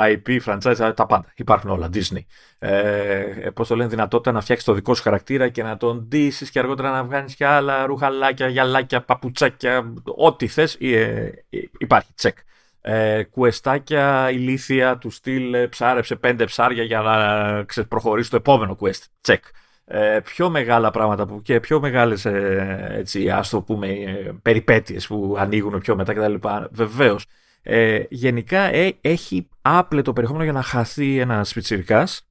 [0.00, 1.24] IP, franchise, τα πάντα.
[1.34, 1.90] Υπάρχουν όλα.
[1.92, 2.24] Disney.
[2.58, 6.50] Ε, Πώς το λένε, δυνατότητα να φτιάξεις το δικό σου χαρακτήρα και να τον ντύσεις
[6.50, 9.92] και αργότερα να βγάλεις και άλλα ρουχαλάκια, γυαλάκια, παπουτσάκια.
[10.16, 11.30] Ό,τι θες, ε,
[11.78, 12.08] υπάρχει.
[12.20, 12.32] Check.
[12.82, 19.28] Ε, κουεστάκια ηλίθια του στυλ ε, ψάρεψε πέντε ψάρια για να προχωρήσει το επόμενο quest.
[19.28, 19.36] Check ε,
[20.24, 25.36] πιο μεγάλα πράγματα που, και πιο μεγάλες ε, έτσι, ας το πούμε, ε, περιπέτειες που
[25.38, 26.48] ανοίγουν πιο μετά κτλ.
[26.70, 27.26] Βεβαίως.
[27.62, 32.28] Ε, γενικά ε, έχει άπλετο περιεχόμενο για να χαθεί ένας πιτσιρικάς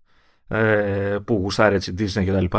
[0.47, 2.57] ε, που γουστάρει έτσι Disney κτλ.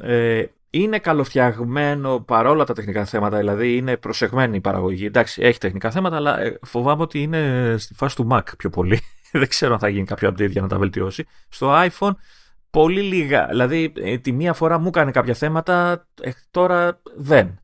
[0.00, 5.04] Ε, είναι καλοφτιαγμένο παρόλα τα τεχνικά θέματα, δηλαδή είναι προσεγμένη η παραγωγή.
[5.04, 9.00] Εντάξει, έχει τεχνικά θέματα, αλλά ε, φοβάμαι ότι είναι στη φάση του Mac πιο πολύ.
[9.32, 11.26] Δεν ξέρω αν θα γίνει κάποιο update για να τα βελτιώσει.
[11.48, 12.12] Στο iPhone
[12.76, 13.46] πολύ λίγα.
[13.46, 17.60] Δηλαδή, ε, τη μία φορά μου έκανε κάποια θέματα, ε, τώρα δεν.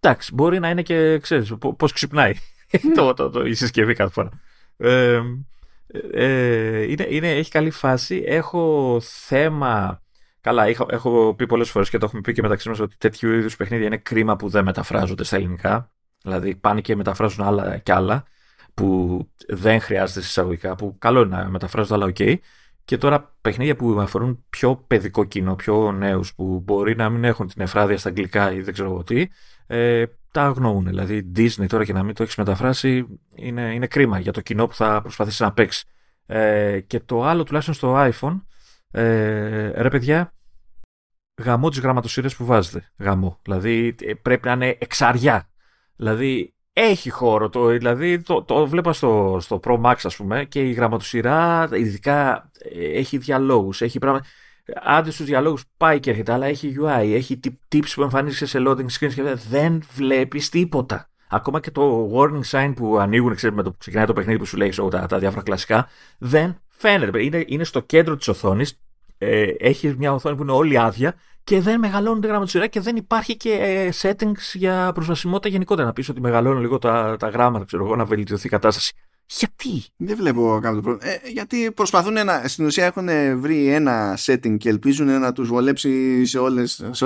[0.00, 2.32] Εντάξει, μπορεί να είναι και, ξέρεις, πώς ξυπνάει
[2.96, 4.30] το, το, το, η συσκευή κάθε φορά.
[4.76, 5.20] Ε,
[6.12, 8.22] ε, είναι, είναι, έχει καλή φάση.
[8.26, 10.02] Έχω θέμα...
[10.40, 13.32] Καλά, έχω, έχω πει πολλές φορές και το έχουμε πει και μεταξύ μας ότι τέτοιου
[13.32, 15.92] είδους παιχνίδια είναι κρίμα που δεν μεταφράζονται στα ελληνικά.
[16.22, 18.24] Δηλαδή πάνε και μεταφράζουν άλλα και άλλα
[18.74, 22.40] που δεν χρειάζεται εισαγωγικά, που καλό είναι να μεταφράζονται αλλά οκ.
[22.86, 27.46] Και τώρα παιχνίδια που αφορούν πιο παιδικό κοινό, πιο νέους, που μπορεί να μην έχουν
[27.48, 29.26] την ευφράδεια στα αγγλικά ή δεν ξέρω εγώ τι,
[29.66, 30.86] ε, τα αγνοούν.
[30.86, 34.66] Δηλαδή, Disney τώρα και να μην το έχεις μεταφράσει είναι, είναι κρίμα για το κοινό
[34.66, 35.86] που θα προσπαθήσει να παίξει.
[36.26, 38.40] Ε, και το άλλο, τουλάχιστον στο iPhone,
[38.90, 40.34] ε, ρε παιδιά,
[41.42, 42.90] γαμώ τι γραμματοσύρε που βάζετε.
[42.98, 43.38] Γαμώ.
[43.42, 45.50] Δηλαδή, ε, πρέπει να είναι εξαριά.
[45.96, 47.48] Δηλαδή, έχει χώρο.
[47.48, 52.50] Το, δηλαδή το, το βλέπα στο, στο Pro Max ας πούμε και η γραμματοσυρά ειδικά
[52.74, 54.26] ε, έχει διαλόγους, έχει πράγματα.
[54.82, 57.40] Άντε στους διαλόγους πάει και έρχεται, αλλά έχει UI, έχει
[57.74, 61.08] tips που εμφανίζεσαι σε loading screens και δεν βλέπεις τίποτα.
[61.28, 64.46] Ακόμα και το warning sign που ανοίγουν, ξέρετε, με το που ξεκινάει το παιχνίδι που
[64.46, 67.22] σου λέει τα, τα διάφορα κλασικά, δεν φαίνεται.
[67.22, 68.80] Είναι, είναι στο κέντρο της οθόνης,
[69.18, 71.14] ε, έχει μια οθόνη που είναι όλη άδεια
[71.46, 75.86] και δεν μεγαλώνουν τη γραμματοσυρά και δεν υπάρχει και ε, settings για προσβασιμότητα γενικότερα.
[75.86, 78.94] Να πεις ότι μεγαλώνουν λίγο τα, τα γράμματα, ξέρω εγώ, να βελτιωθεί η κατάσταση.
[79.26, 81.12] Γιατί; Δεν βλέπω κάποιο πρόβλημα.
[81.12, 82.48] Ε, γιατί προσπαθούν να.
[82.48, 83.08] Στην ουσία έχουν
[83.40, 87.04] βρει ένα setting και ελπίζουν να τους βολέψει σε όλες σε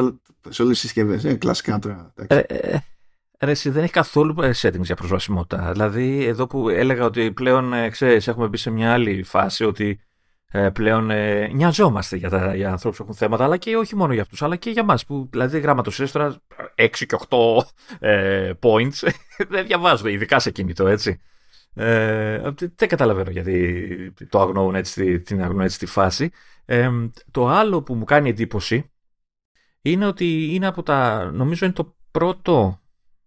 [0.63, 1.25] όλες τις συσκευές.
[1.25, 2.13] Ε, κλασικά τώρα.
[2.27, 2.79] Ε, ε,
[3.41, 5.73] ρε, εσύ δεν έχει καθόλου ε, settings για προσβασιμότητα.
[5.73, 9.89] Δηλαδή, εδώ που έλεγα ότι πλέον ε, ξέρεις, έχουμε μπει σε μια άλλη φάση ότι
[9.89, 10.10] ε,
[10.73, 14.23] πλέον ε, νοιαζόμαστε για, τα, για ανθρώπους που έχουν θέματα, αλλά και όχι μόνο για
[14.23, 14.99] αυτούς, αλλά και για εμά.
[15.07, 16.43] Που δηλαδή γραμματοσύστρα
[16.75, 17.37] 6 και 8
[17.99, 19.09] ε, points,
[19.51, 21.21] δεν διαβάζω, ειδικά σε κινητό, έτσι.
[21.75, 26.31] Ε, δεν καταλαβαίνω γιατί το αγνοούν έτσι, την αγνοούν έτσι τη φάση.
[26.65, 26.91] Ε,
[27.31, 28.91] το άλλο που μου κάνει εντύπωση
[29.83, 32.81] είναι ότι είναι από τα, νομίζω είναι το πρώτο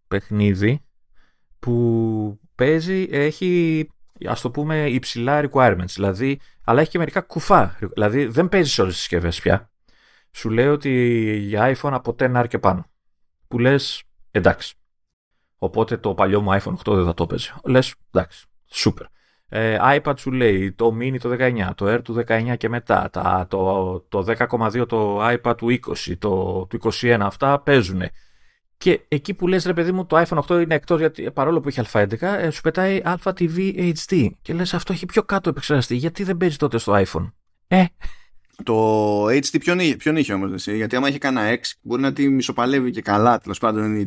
[0.07, 0.81] παιχνίδι
[1.59, 3.89] που παίζει, έχει
[4.27, 8.81] ας το πούμε υψηλά requirements, δηλαδή, αλλά έχει και μερικά κουφά, δηλαδή δεν παίζεις σε
[8.81, 9.71] όλες τις συσκευές πια.
[10.31, 10.91] Σου λέει ότι
[11.37, 12.85] για iPhone από 10R και πάνω,
[13.47, 14.75] που λες εντάξει.
[15.57, 17.51] Οπότε το παλιό μου iPhone 8 δεν θα το παίζει.
[17.63, 19.05] Λες εντάξει, super.
[19.55, 23.45] Ε, iPad σου λέει το mini το 19, το Air του 19 και μετά, τα,
[23.49, 28.01] το, το 10,2 το iPad του 20, το του 21, αυτά παίζουν.
[28.83, 31.67] Και εκεί που λες ρε παιδί μου το iPhone 8 είναι εκτός γιατί παρόλο που
[31.67, 36.23] έχει Α11 ε, σου πετάει TV HD και λες αυτό έχει πιο κάτω επεξεργαστή γιατί
[36.23, 37.31] δεν παίζει τότε στο iPhone;
[37.67, 37.85] Ε,
[38.63, 42.91] το HD ποιον, ποιον είχε όμως, γιατί άμα είχε κανένα X μπορεί να τη μισοπαλεύει
[42.91, 44.05] και καλά, τέλος πάντων είναι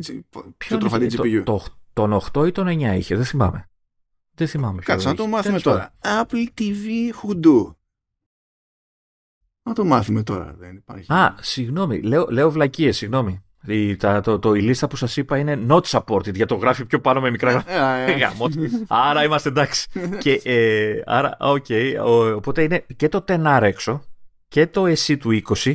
[0.57, 1.41] πιο τροφαντή GPU.
[1.43, 1.63] Το,
[1.93, 3.69] τον 8 ή τον 9 είχε, δεν θυμάμαι.
[4.33, 4.81] Δεν θυμάμαι.
[4.81, 5.93] Κάτσε να το μάθουμε τώρα.
[6.03, 6.85] Apple TV
[7.21, 7.75] Hoodoo.
[9.63, 11.13] Να το μάθουμε τώρα, δεν υπάρχει.
[11.13, 13.41] Α, συγγνώμη, λέω, λέω βλακίες, συγγνώμη.
[13.67, 16.85] Η, τα, το, το, η λίστα που σας είπα είναι not supported, για το γράφει
[16.85, 17.69] πιο πάνω με μικρά γράφη.
[18.87, 19.87] άρα είμαστε εντάξει.
[20.19, 21.93] και, ε, άρα, okay,
[22.35, 24.03] οπότε είναι και το 10R έξω
[24.47, 25.73] και το εσύ του 20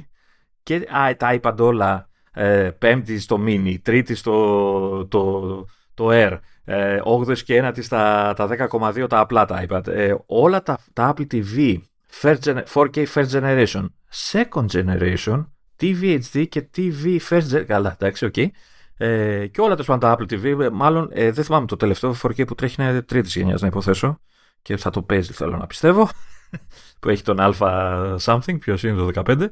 [0.62, 6.98] και α, τα iPad όλα ε, πέμπτη στο mini, τρίτη στο το, το Air, ε,
[7.28, 8.48] 8 και ένατης στα τα
[8.94, 9.86] 10,2 τα απλά τα iPad.
[9.86, 11.76] Ε, όλα τα, τα Apple TV
[12.72, 13.86] 4K first generation,
[14.32, 15.46] second generation,
[15.82, 17.64] TV HD και TV first generation.
[17.66, 18.46] Καλά, εντάξει, okay.
[18.96, 22.54] Ε, και όλα τα Apple TV, ε, μάλλον ε, δεν θυμάμαι το τελευταίο 4K που
[22.54, 24.20] τρέχει είναι τρίτης γενιάς, να υποθέσω.
[24.62, 26.08] Και θα το παίζει, θέλω να πιστεύω.
[27.00, 29.46] που έχει τον Alpha something, ποιος είναι το 15.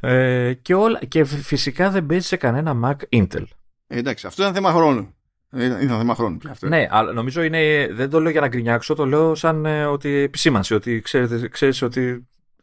[0.00, 3.44] Ε, και, όλα, και φυσικά δεν παίζει σε κανένα Mac Intel.
[3.86, 5.14] Ε, εντάξει, αυτό ήταν θέμα χρόνου.
[5.56, 6.68] Ήταν θέμα χρόνου πια αυτό.
[6.68, 7.88] Ναι, αλλά νομίζω είναι.
[7.92, 10.74] Δεν το λέω για να γκρινιάξω, το λέω σαν ε, ότι επισήμανση.
[10.74, 12.18] Ότι ξέρετε, ξέρεις ότι ε,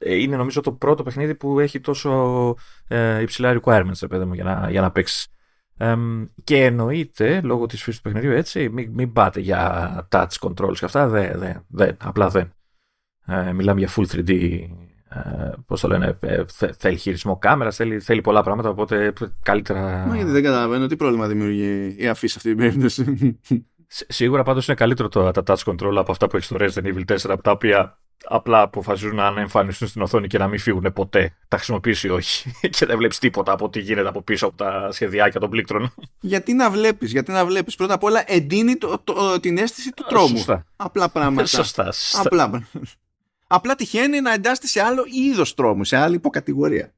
[0.05, 2.55] είναι νομίζω το πρώτο παιχνίδι που έχει τόσο
[2.87, 5.27] ε, υψηλά requirements, παιδί μου, για να, για να παίξεις.
[5.77, 5.95] Ε,
[6.43, 10.85] και εννοείται, λόγω της φύσης του παιχνιδιού, έτσι, μην, μην πάτε για touch controls και
[10.85, 11.07] αυτά.
[11.07, 12.53] Δεν, δεν, δεν απλά δεν.
[13.25, 14.59] Ε, μιλάμε για full 3D
[15.13, 16.43] ε, Πώς το λένε, ε,
[16.77, 18.69] θέλει χειρισμό κάμερας, θέλει, θέλει πολλά πράγματα.
[18.69, 20.05] Οπότε καλύτερα.
[20.07, 23.39] Μα γιατί δεν καταλαβαίνω τι πρόβλημα δημιουργεί η αφή σε αυτή την περίπτωση;
[24.07, 27.13] Σίγουρα πάντως είναι καλύτερο το, τα touch control από αυτά που έχεις στο Resident Evil
[27.13, 31.35] 4, από τα οποία απλά αποφασίζουν να εμφανιστούν στην οθόνη και να μην φύγουν ποτέ.
[31.47, 32.51] Τα χρησιμοποιήσει ή όχι.
[32.77, 35.93] και δεν βλέπεις τίποτα από τι γίνεται από πίσω από τα σχεδιάκια των πλήκτρων.
[36.19, 37.75] Γιατί να βλέπεις, γιατί να βλέπεις.
[37.75, 40.37] Πρώτα απ' όλα εντείνει το, το, την αίσθηση του τρόμου.
[40.37, 40.65] Σωστά.
[40.75, 41.47] Απλά πράγματα.
[41.61, 41.91] Σωστά.
[41.91, 42.21] σωστά.
[42.21, 42.67] Απλά
[43.47, 46.93] Απλά τυχαίνει να εντάσσεται σε άλλο είδος τρόμου, σε άλλη υποκατηγορία.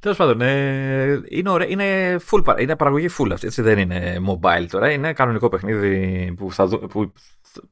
[0.00, 4.66] Τέλος πάντων, ε, είναι, ωραία, είναι, full, είναι παραγωγή full αυτή, έτσι δεν είναι mobile
[4.70, 4.90] τώρα.
[4.90, 7.12] Είναι κανονικό παιχνίδι που, θα, που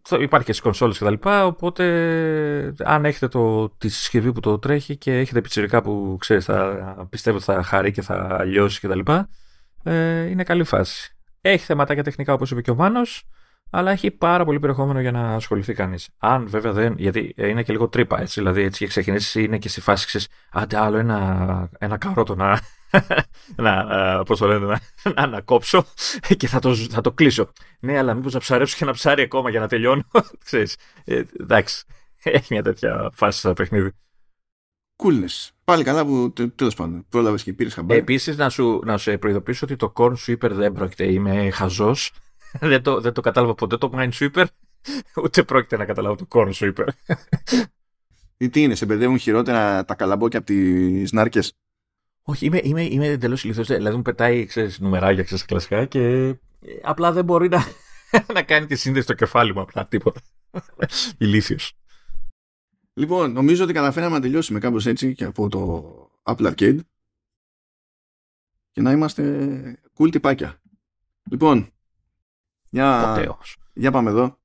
[0.03, 1.29] θα υπάρχει και στις κονσόλες κτλ.
[1.29, 1.85] Οπότε,
[2.79, 7.37] αν έχετε το, τη συσκευή που το τρέχει και έχετε πιτσιρικά που ξέρεις, θα πιστεύω
[7.37, 9.01] ότι θα χαρεί και θα λιώσει κτλ.
[9.83, 11.17] Ε, είναι καλή φάση.
[11.41, 13.29] Έχει θεματάκια τεχνικά όπως είπε και ο Μάνος
[13.71, 16.09] αλλά έχει πάρα πολύ περιεχόμενο για να ασχοληθεί κανείς.
[16.19, 16.95] Αν βέβαια δεν.
[16.99, 18.41] Γιατί είναι και λίγο τρύπα έτσι.
[18.41, 22.61] Δηλαδή έτσι και ξεκινήσει, είναι και στη φάση ξέρεις, άντε άλλο ένα, ένα καρότο να.
[23.57, 23.85] να,
[24.23, 24.81] πώς το λένε, να,
[25.15, 25.85] να, να κόψω
[26.37, 27.53] και θα το, θα το κλείσω.
[27.81, 30.03] Ναι, αλλά μήπως να ψαρέψω και να ψάρει ακόμα για να τελειώνω.
[30.45, 31.85] Ξέρεις, ε, εντάξει,
[32.23, 33.91] έχει μια τέτοια φάση στο παιχνίδι.
[35.03, 35.49] Coolness.
[35.65, 38.01] Πάλι καλά που τέλος πάντων πρόλαβες και πήρες χαμπάρι.
[38.01, 41.13] Επίσης, να σου, να σου προειδοποιήσω ότι το Corn Sweeper δεν πρόκειται.
[41.13, 42.13] Είμαι χαζός
[42.61, 44.45] δεν, το, δεν το κατάλαβα ποτέ το Minesweeper,
[45.25, 46.87] ούτε πρόκειται να καταλάβω το Corn Sweeper.
[48.37, 51.53] Ή τι είναι, σε μπερδεύουν χειρότερα τα καλαμπόκια από τις νάρκες;
[52.23, 53.67] Όχι, είμαι, είμαι, είμαι εντελώς ηλίθιος.
[53.67, 56.37] Δηλαδή μου πετάει ξέρεις, νουμεράκια ξέρεις, κλασικά και ε,
[56.83, 57.65] απλά δεν μπορεί να,
[58.35, 59.61] να κάνει τη σύνδεση στο κεφάλι μου.
[59.61, 60.21] Απλά τίποτα.
[61.19, 61.73] Ηλίθιος.
[62.95, 65.93] Λοιπόν, νομίζω ότι καταφέραμε να τελειώσουμε κάπως έτσι και από το
[66.23, 66.79] Apple Arcade
[68.71, 70.61] και να είμαστε cool τυπάκια.
[71.31, 71.73] Λοιπόν,
[72.71, 73.39] για,
[73.73, 74.39] για πάμε εδώ.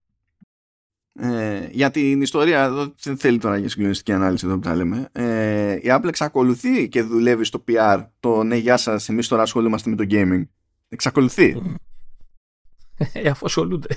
[1.20, 5.10] Ε, για την ιστορία εδώ δεν θέλει τώρα για συγκλονιστική ανάλυση εδώ που τα λέμε.
[5.12, 9.90] Ε, η Apple εξακολουθεί και δουλεύει στο PR το ναι γεια σας εμείς τώρα ασχολούμαστε
[9.90, 10.44] με το gaming
[10.90, 11.62] εξακολουθεί.
[13.14, 13.88] Ε, αφού ασχολούνται.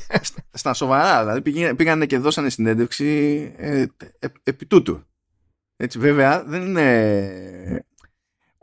[0.52, 3.06] Στα σοβαρά δηλαδή πήγανε και δώσανε συνέντευξη
[3.56, 3.84] ε,
[4.18, 5.02] ε, επί τούτου.
[5.76, 7.84] Έτσι βέβαια δεν είναι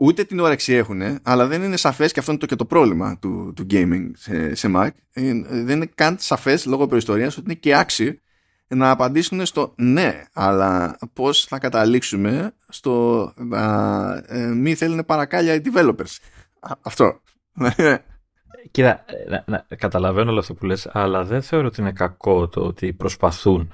[0.04, 3.18] ούτε την όρεξη έχουν, αλλά δεν είναι σαφές και αυτό είναι το και το πρόβλημα
[3.18, 4.88] του, του gaming σε, σε Mac.
[5.12, 8.14] Ε, δεν είναι καν σαφές λόγω προϊστορίας ότι είναι και άξιο
[8.68, 15.60] να απαντήσουν στο ναι, αλλά πώς θα καταλήξουμε στο να ε, μη θέλουν παρακάλια οι
[15.64, 16.16] developers.
[16.80, 17.20] Αυτό.
[18.70, 22.60] Κοίτα, να, να, καταλαβαίνω όλο αυτό που λες, αλλά δεν θεωρώ ότι είναι κακό το
[22.60, 23.72] ότι προσπαθούν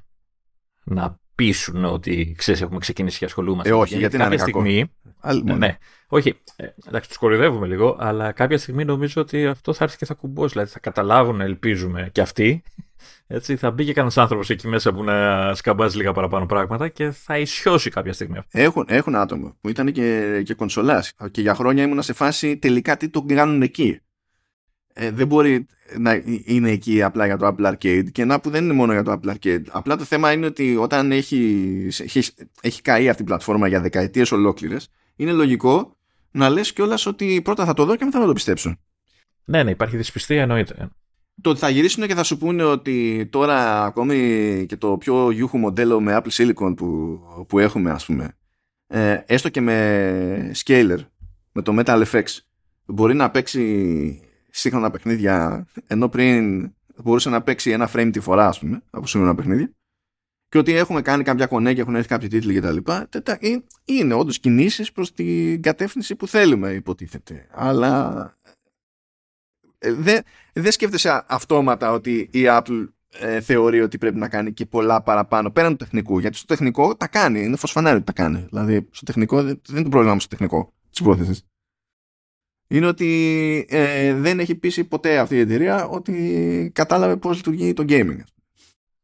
[0.85, 3.71] να πείσουν ότι ξέρεις, έχουμε ξεκινήσει και ασχολούμαστε.
[3.71, 5.43] Ε, όχι, γιατί να είναι στιγμή, κακό.
[5.45, 5.77] Ναι, ναι,
[6.09, 10.05] όχι, ε, εντάξει, τους κορυδεύουμε λίγο, αλλά κάποια στιγμή νομίζω ότι αυτό θα έρθει και
[10.05, 10.53] θα κουμπώσει.
[10.53, 12.63] Δηλαδή θα καταλάβουν, ελπίζουμε, και αυτοί.
[13.27, 17.11] Έτσι, θα μπει και κανένας άνθρωπος εκεί μέσα που να σκαμπάζει λίγα παραπάνω πράγματα και
[17.11, 18.39] θα ισιώσει κάποια στιγμή.
[18.51, 21.13] Έχουν, έχουν άτομα που ήταν και, και κονσολάς.
[21.31, 24.01] Και για χρόνια ήμουν σε φάση τελικά τι το κάνουν εκεί
[24.93, 25.67] ε, δεν μπορεί
[25.99, 29.03] να είναι εκεί απλά για το Apple Arcade και να που δεν είναι μόνο για
[29.03, 29.63] το Apple Arcade.
[29.71, 34.33] Απλά το θέμα είναι ότι όταν έχει, έχεις, έχει καεί αυτή η πλατφόρμα για δεκαετίες
[34.33, 35.97] ολόκληρες είναι λογικό
[36.31, 38.79] να λες κιόλας ότι πρώτα θα το δω και μετά θα το πιστέψουν.
[39.45, 40.89] Ναι, ναι, υπάρχει δυσπιστία εννοείται.
[41.43, 44.17] Το ότι θα γυρίσουν και θα σου πούνε ότι τώρα ακόμη
[44.69, 48.37] και το πιο γιούχου μοντέλο με Apple Silicon που, που έχουμε ας πούμε
[48.87, 50.99] ε, έστω και με scaler
[51.53, 52.23] με το Metal FX
[52.85, 56.71] μπορεί να παίξει σύγχρονα παιχνίδια ενώ πριν
[57.03, 59.73] μπορούσε να παίξει ένα frame τη φορά ας πούμε από σύγχρονα παιχνίδια
[60.51, 62.77] και ότι έχουμε κάνει κάποια κονέ και έχουν έρθει κάποιοι τίτλοι κτλ.
[63.41, 67.47] Ε, είναι όντως κινήσεις προς την κατεύθυνση που θέλουμε, υποτίθεται.
[67.51, 68.25] Αλλά
[69.79, 70.23] ε, δεν
[70.53, 72.89] δε σκέφτεσαι αυτόματα ότι η Apple
[73.19, 76.19] ε, θεωρεί ότι πρέπει να κάνει και πολλά παραπάνω πέραν του τεχνικού.
[76.19, 77.43] Γιατί στο τεχνικό τα κάνει.
[77.43, 78.47] Είναι φωσφανάρι ότι τα κάνει.
[78.51, 81.45] Δηλαδή, στο τεχνικό δεν είναι το πρόβλημα στο τεχνικό τη υπόθεση
[82.71, 87.85] είναι ότι ε, δεν έχει πείσει ποτέ αυτή η εταιρεία ότι κατάλαβε πώς λειτουργεί το
[87.89, 88.21] gaming.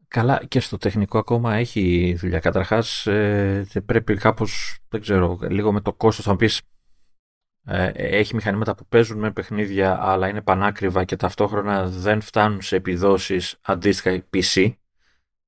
[0.08, 2.38] Καλά και στο τεχνικό ακόμα έχει δουλειά.
[2.38, 6.60] Καταρχάς ε, πρέπει κάπως, δεν ξέρω, λίγο με το κόστος θα μου πεις
[7.64, 12.76] ε, έχει μηχανήματα που παίζουν με παιχνίδια αλλά είναι πανάκριβα και ταυτόχρονα δεν φτάνουν σε
[12.76, 14.72] επιδόσεις αντίστοιχα PC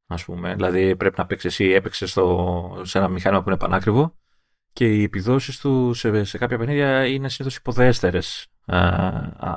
[0.07, 0.55] ας πούμε.
[0.55, 2.19] Δηλαδή πρέπει να παίξεις εσύ έπαιξες
[2.83, 4.15] σε ένα μηχάνημα που είναι πανάκριβο
[4.79, 8.47] και οι επιδόσεις του σε, σε κάποια παιχνίδια είναι συνήθως υποδέστερες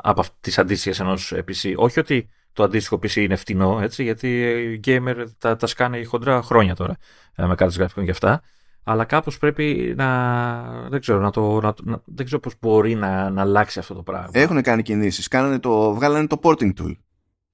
[0.01, 1.73] από τις αντίστοιχες ενός PC.
[1.75, 6.41] Όχι ότι το αντίστοιχο PC είναι φτηνό, έτσι, γιατί οι gamer τα, τα σκάνε χοντρά
[6.41, 6.97] χρόνια τώρα
[7.35, 8.41] ε, με κάρτες γραφικών και αυτά.
[8.83, 10.89] Αλλά κάπως πρέπει να.
[10.89, 14.01] Δεν ξέρω, να το, να, να, δεν ξέρω πώς μπορεί να, να αλλάξει αυτό το
[14.01, 14.29] πράγμα.
[14.31, 15.27] Έχουν κάνει κινήσεις.
[15.27, 16.95] Κάνανε το, βγάλανε το porting tool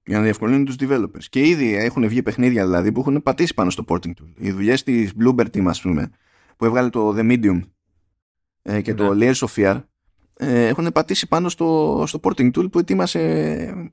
[0.05, 1.23] για να διευκολύνουν τους developers.
[1.29, 4.31] Και ήδη έχουν βγει παιχνίδια δηλαδή που έχουν πατήσει πάνω στο porting tool.
[4.37, 6.11] Οι δουλειές της Bloomberg Team, ας πούμε,
[6.57, 7.59] που έβγαλε το The Medium
[8.61, 9.31] ε, και το ναι.
[9.31, 9.81] Layers of Fear
[10.39, 13.19] ε, έχουν πατήσει πάνω στο, στο porting tool που ετοίμασε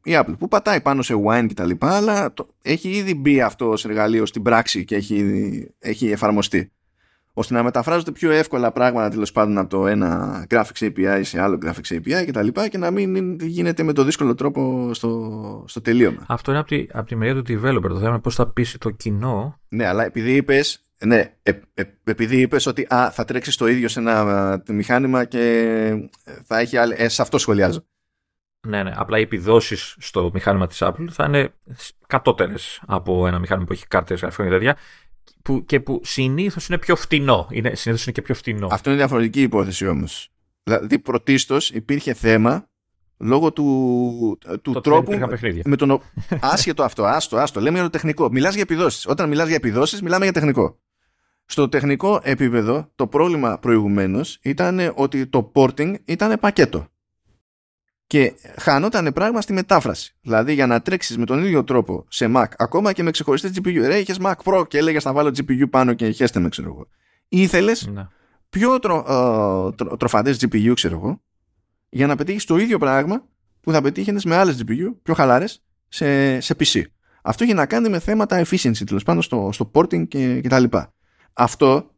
[0.03, 3.41] η Apple που πατάει πάνω σε wine και τα λοιπά αλλά το, έχει ήδη μπει
[3.41, 6.73] αυτός σε εργαλείο στην πράξη και έχει, έχει εφαρμοστεί
[7.37, 11.59] ώστε να μεταφράζονται πιο εύκολα πράγματα τέλος πάντων από το ένα graphics API σε άλλο
[11.65, 15.81] graphics API και τα λοιπά και να μην γίνεται με το δύσκολο τρόπο στο, στο
[15.81, 16.25] τελείωμα.
[16.27, 17.89] Αυτό είναι από τη, από τη μεριά του developer.
[17.89, 19.61] Το θέμα είναι πώς θα πείσει το κοινό.
[19.69, 23.89] Ναι, αλλά επειδή είπες ναι, ε, ε, επειδή είπες ότι α, θα τρέξεις το ίδιο
[23.89, 26.11] σε ένα μηχάνημα και
[26.45, 26.95] θα έχει άλλη.
[26.99, 27.85] Ε, σε αυτό σχολιάζω.
[28.67, 28.93] Ναι, ναι.
[28.95, 31.53] Απλά οι επιδόσεις στο μηχάνημα της Apple θα είναι
[32.07, 34.77] κατώτερες από ένα μηχάνημα που έχει κάρτες γραφείων και τέτοια.
[35.43, 37.49] Που, και που συνήθως είναι πιο φτηνό.
[37.51, 38.69] Είναι, συνήθως είναι και πιο φτηνό.
[38.71, 40.29] Αυτό είναι διαφορετική υπόθεση όμως.
[40.63, 42.69] Δηλαδή, πρωτίστως υπήρχε θέμα
[43.19, 45.19] λόγω του, του τρόπου.
[45.65, 46.01] Με τον,
[46.41, 47.61] άσχετο αυτό, άστο, άστο.
[47.61, 48.29] Λέμε για το τεχνικό.
[48.31, 49.07] Μιλάς για επιδόσεις.
[49.07, 50.79] Όταν μιλάς για επιδόσεις, μιλάμε για τεχνικό.
[51.47, 56.87] Στο τεχνικό επίπεδο, το πρόβλημα προηγουμένως ήταν ότι το porting ήταν πακέτο.
[58.07, 60.17] Και χανόταν πράγμα στη μετάφραση.
[60.21, 63.83] Δηλαδή για να τρέξεις με τον ίδιο τρόπο σε Mac, ακόμα και με ξεχωριστή GPU.
[63.87, 66.89] Ρε, είχες Mac Pro και έλεγες να βάλω GPU πάνω και χέστε με, ξέρω εγώ.
[67.29, 68.09] Ήθελες ναι.
[68.49, 69.05] πιο τρο,
[69.79, 71.23] ε, τροφαντές GPU, ξέρω εγώ,
[71.95, 73.27] για να πετύχεις το ίδιο πράγμα
[73.61, 76.83] που θα πετύχαινες με άλλες GPU, πιο χαλάρες, σε, σε PC.
[77.23, 80.59] Αυτό έχει να κάνει με θέματα efficiency, τέλος πάντων στο, στο porting και, και τα
[80.59, 80.95] λοιπά.
[81.33, 81.91] Αυτό,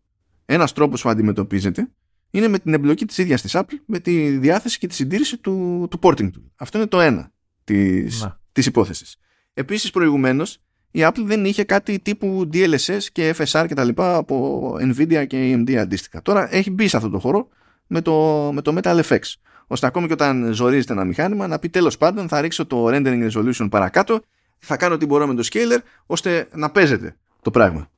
[0.46, 1.88] ένας τρόπος που αντιμετωπίζεται,
[2.30, 5.86] είναι με την εμπλοκή της ίδιας της Apple, με τη διάθεση και τη συντήρηση του,
[5.90, 6.52] του porting του.
[6.56, 7.32] Αυτό είναι το ένα
[7.64, 8.40] της, να.
[8.52, 9.16] της υπόθεσης.
[9.54, 10.58] Επίσης προηγουμένως,
[10.90, 15.54] η Apple δεν είχε κάτι τύπου DLSS και FSR και τα λοιπά από Nvidia και
[15.54, 16.22] AMD αντίστοιχα.
[16.22, 17.48] Τώρα έχει μπει σε αυτό το χώρο
[17.86, 19.18] με το, με το Metal FX.
[19.66, 23.30] Ώστε ακόμη και όταν ζορίζεται ένα μηχάνημα να πει τέλος πάντων θα ρίξω το rendering
[23.30, 24.20] resolution παρακάτω,
[24.58, 27.90] θα κάνω ό,τι μπορώ με το scaler ώστε να παίζεται το πράγμα.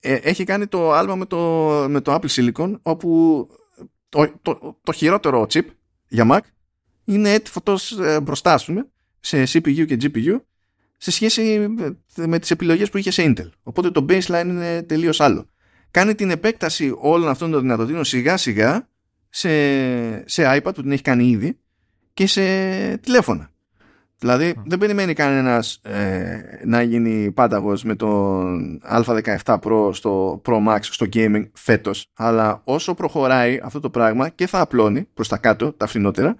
[0.00, 1.38] Ε, έχει κάνει το άλμα με το,
[1.88, 3.48] με το Apple Silicon όπου
[4.08, 5.64] το, το, το χειρότερο chip
[6.08, 6.40] για Mac
[7.04, 8.86] είναι έτσι φωτός ε, μπροστά πούμε,
[9.20, 10.40] σε CPU και GPU
[10.98, 11.74] σε σχέση
[12.16, 13.48] με τις επιλογές που είχε σε Intel.
[13.62, 15.46] Οπότε το baseline είναι τελείως άλλο.
[15.90, 18.88] Κάνει την επέκταση όλων αυτών των δυνατοτήτων σιγά σιγά
[19.34, 21.58] σε, σε iPad που την έχει κάνει ήδη
[22.14, 22.42] και σε
[22.96, 23.50] τηλέφωνα.
[24.18, 30.78] Δηλαδή δεν περιμένει κανένας ε, να γίνει πάταγος με τον Α17 Pro στο Pro Max
[30.80, 35.72] στο gaming φέτος αλλά όσο προχωράει αυτό το πράγμα και θα απλώνει προς τα κάτω
[35.72, 36.36] τα φθηνότερα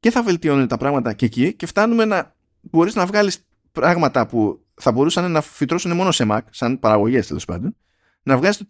[0.00, 4.64] και θα βελτιώνει τα πράγματα και εκεί και φτάνουμε να μπορείς να βγάλεις πράγματα που
[4.74, 7.76] θα μπορούσαν να φυτρώσουν μόνο σε Mac, σαν παραγωγές τέλος πάντων,
[8.22, 8.62] να βγάλεις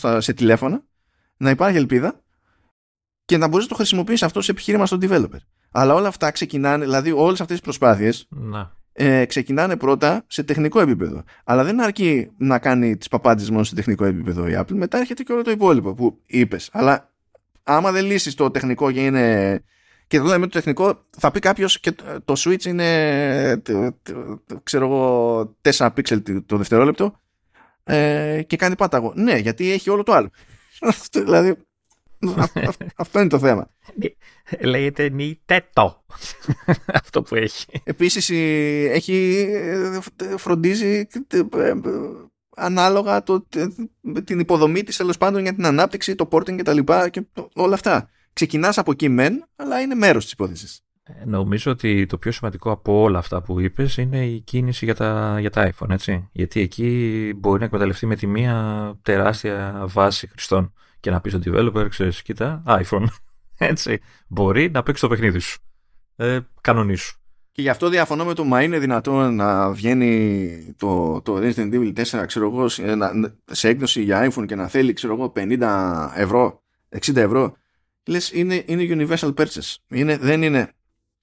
[0.00, 0.82] το σε τηλέφωνα,
[1.36, 2.22] να υπάρχει ελπίδα
[3.28, 5.38] και να μπορείς να το χρησιμοποιήσεις αυτό σε επιχείρημα στον developer.
[5.70, 8.28] Αλλά όλα αυτά ξεκινάνε, δηλαδή όλες αυτές τις προσπάθειες
[8.92, 11.22] ε, ξεκινάνε πρώτα σε τεχνικό επίπεδο.
[11.44, 15.22] Αλλά δεν αρκεί να κάνει τις παπάντες μόνο σε τεχνικό επίπεδο η Apple, μετά έρχεται
[15.22, 16.68] και όλο το υπόλοιπο που είπες.
[16.72, 17.12] Αλλά
[17.62, 19.62] άμα δεν λύσεις το τεχνικό και είναι
[20.06, 21.92] και εδώ με το τεχνικό θα πει κάποιος και
[22.24, 23.62] το switch είναι
[24.62, 25.40] ξέρω εγώ
[25.76, 27.20] 4 pixel το δευτερόλεπτο
[27.84, 29.12] ε, και κάνει πάταγο.
[29.16, 30.30] Ναι, γιατί έχει όλο το άλλο.
[31.24, 31.56] δηλαδή
[32.96, 33.70] αυτό είναι το θέμα.
[34.60, 36.04] Λέγεται νιτέτο
[37.00, 37.66] αυτό που έχει.
[37.84, 38.30] Επίσης
[38.90, 39.48] έχει,
[40.36, 41.06] φροντίζει
[42.56, 43.46] ανάλογα το,
[44.24, 47.74] την υποδομή της τέλος πάντων για την ανάπτυξη, το porting και τα λοιπά και όλα
[47.74, 50.80] αυτά ξεκινάς από εκεί μεν, αλλά είναι μέρος της υπόθεσης.
[51.02, 54.94] Ε, νομίζω ότι το πιο σημαντικό από όλα αυτά που είπες είναι η κίνηση για
[54.94, 56.28] τα, για τα iPhone, έτσι.
[56.32, 61.42] Γιατί εκεί μπορεί να εκμεταλλευτεί με τη μία τεράστια βάση χρηστών και να πεις στον
[61.46, 63.04] developer, ξέρεις, κοίτα, iPhone,
[63.58, 64.00] έτσι.
[64.28, 65.60] Μπορεί να παίξει το παιχνίδι σου.
[66.16, 67.16] Ε, κανονίσου.
[67.52, 71.92] Και γι' αυτό διαφωνώ με το μα είναι δυνατόν να βγαίνει το, το Resident Evil
[72.04, 72.68] 4 ξέρω εγώ,
[73.44, 76.62] σε έκδοση για iPhone και να θέλει ξέρω εγώ, 50 ευρώ,
[77.06, 77.56] 60 ευρώ
[78.08, 79.74] λες είναι, είναι universal purchase.
[79.88, 80.72] Είναι, δεν, είναι,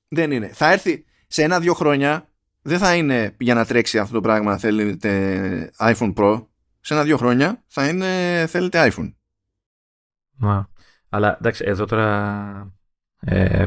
[0.08, 0.48] δεν είναι.
[0.48, 2.30] Θα έρθει σε ένα-δύο χρόνια,
[2.62, 6.46] δεν θα είναι για να τρέξει αυτό το πράγμα θέλετε iPhone Pro.
[6.80, 9.14] Σε ένα-δύο χρόνια θα είναι θέλετε iPhone.
[10.38, 10.70] Μα,
[11.10, 12.74] αλλά εντάξει, εδώ τώρα
[13.20, 13.66] ε,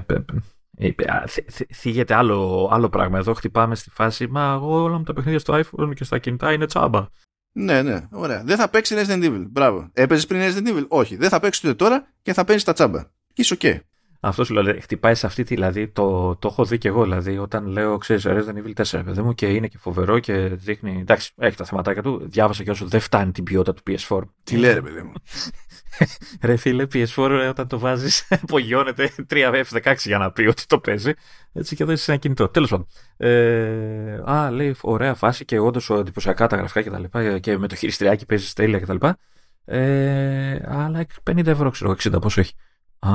[1.75, 3.19] θίγεται άλλο, άλλο πράγμα.
[3.19, 6.53] Εδώ χτυπάμε στη φάση, μα εγώ όλα μου τα παιχνίδια στο iPhone και στα κινητά
[6.53, 7.07] είναι τσάμπα.
[7.53, 8.43] Ναι, ναι, ωραία.
[8.45, 9.45] Δεν θα παίξει Resident Evil.
[9.51, 9.91] Μπράβο.
[9.93, 11.17] Έπαιζες πριν Resident Evil; Όχι.
[11.17, 13.03] Δεν θα παίξεις ούτε τώρα και θα παίζει τα τσάμπα.
[13.03, 13.79] Και είσαι OK.
[14.21, 17.39] Αυτό σου λέω, χτυπάει σε αυτή τη, δηλαδή, το, το έχω δει και εγώ, δηλαδή,
[17.39, 21.33] όταν λέω, ξέρεις, Resident Evil 4, παιδί μου, και είναι και φοβερό και δείχνει, εντάξει,
[21.37, 24.21] έχει τα θεματάκια του, διάβασα και όσο δεν φτάνει την ποιότητα του PS4.
[24.45, 25.13] Τι λέει, ρε παιδί μου.
[26.43, 31.13] ρε φίλε, PS4 όταν το βάζεις, απογειώνεται 3F16 για να πει ότι το παίζει.
[31.53, 32.49] Έτσι και εδώ είσαι ένα κινητό.
[32.49, 32.87] Τέλος πάντων.
[33.17, 37.69] Ε, α, λέει, ωραία φάση και όντως εντυπωσιακά τα γραφικά και τα λοιπά και με
[37.69, 39.19] το χειριστριάκι παίζεις τέλεια και τα λοιπά.
[39.65, 42.53] Ε, αλλά 50 ευρώ ξέρω, 60 πόσο έχει.
[42.99, 43.11] Α,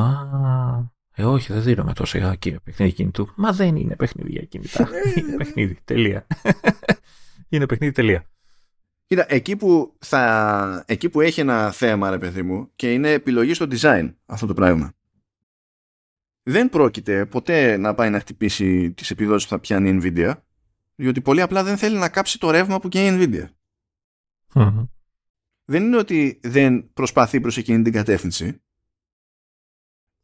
[1.16, 3.30] ε, όχι, δεν δίνουμε τόσο για παιχνίδι κινητού.
[3.36, 4.90] Μα δεν είναι παιχνίδι για κινητά.
[4.94, 5.78] Ε, είναι παιχνίδι.
[5.86, 6.28] Τελεία.
[7.50, 7.94] είναι παιχνίδι.
[7.94, 8.26] Τελεία.
[9.06, 13.54] Κοίτα, εκεί που, θα, εκεί που έχει ένα θέμα, ρε παιδί μου, και είναι επιλογή
[13.54, 14.94] στο design αυτό το πράγμα.
[16.44, 20.34] Δεν πρόκειται ποτέ να πάει να χτυπήσει τις επιδόσεις που θα πιάνει η Nvidia,
[20.96, 23.50] διότι πολύ απλά δεν θέλει να κάψει το ρεύμα που καίει η Nvidia.
[25.66, 28.62] Δεν είναι ότι δεν προσπαθεί προς εκείνη την κατεύθυνση,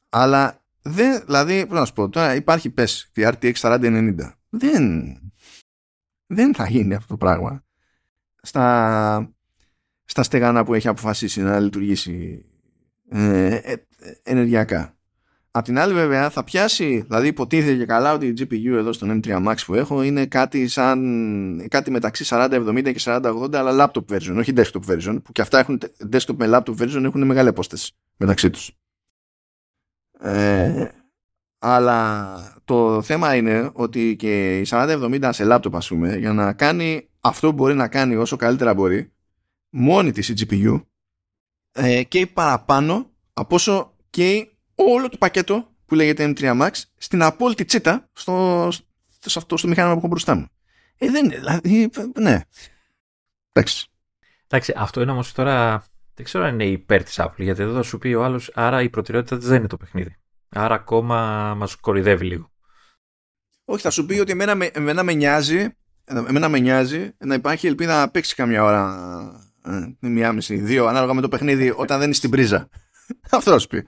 [0.09, 4.33] αλλά δεν, δηλαδή, πρέπει να σου πω, τώρα υπάρχει πες τη RTX 4090.
[4.49, 5.15] Δεν,
[6.25, 7.63] δεν θα γίνει αυτό το πράγμα
[8.41, 9.33] στα,
[10.05, 12.45] στα στεγανά που έχει αποφασίσει να λειτουργήσει
[13.09, 13.75] ε, ε,
[14.23, 14.93] ενεργειακά.
[15.51, 19.19] Απ' την άλλη βέβαια θα πιάσει, δηλαδή υποτίθεται και καλά ότι η GPU εδώ στον
[19.23, 24.35] M3 Max που έχω είναι κάτι σαν κάτι μεταξύ 4070 και 4080 αλλά laptop version,
[24.37, 25.81] όχι desktop version που και αυτά έχουν
[26.11, 28.71] desktop με laptop version έχουν μεγάλη απόσταση μεταξύ τους.
[30.19, 30.87] Ε,
[31.59, 37.08] αλλά το θέμα είναι ότι και η 4070 σε laptop ας πούμε για να κάνει
[37.19, 39.11] αυτό που μπορεί να κάνει όσο καλύτερα μπορεί
[39.69, 40.83] μόνη της η GPU
[41.71, 47.65] ε, και παραπάνω από όσο και όλο το πακέτο που λέγεται M3 Max στην απόλυτη
[47.65, 48.67] τσίτα στο,
[49.07, 50.47] στο, στο, στο μηχάνημα που έχω μπροστά μου.
[50.97, 51.89] Ε, δεν είναι, δηλαδή,
[52.19, 52.39] ναι.
[53.51, 53.87] Εντάξει.
[54.47, 57.83] Εντάξει, αυτό είναι όμως τώρα, δεν ξέρω αν είναι υπέρ της Apple, γιατί εδώ θα
[57.83, 60.15] σου πει ο άλλος, άρα η προτεραιότητα δεν είναι το παιχνίδι.
[60.49, 62.51] Άρα ακόμα μας κορυδεύει λίγο.
[63.65, 65.77] Όχι, θα σου πει ότι εμένα, εμένα με νοιάζει
[66.09, 68.95] εμένα με νοιάζει να υπάρχει ελπίδα να παίξει καμιά ώρα
[69.65, 72.69] ε, μία μισή, δύο, ανάλογα με το παιχνίδι όταν δεν είναι στην πρίζα.
[73.31, 73.87] Αυτό θα σου πει.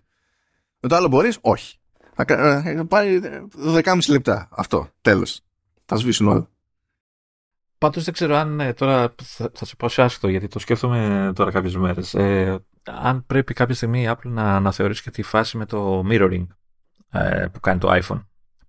[0.79, 1.75] Με το άλλο μπορείς, όχι.
[2.15, 3.21] Θα πάρει
[3.65, 4.47] 12,5 λεπτά.
[4.51, 5.41] Αυτό, τέλος.
[5.85, 6.49] Θα σβήσουν όλα.
[7.77, 11.31] Πάντως δεν ξέρω αν ε, τώρα θα, θα σε πω σε άσχετο γιατί το σκέφτομαι
[11.35, 12.13] τώρα κάποιες μέρες.
[12.13, 16.47] Ε, αν πρέπει κάποια στιγμή η Apple να αναθεωρήσει και τη φάση με το mirroring
[17.11, 18.21] ε, που κάνει το iPhone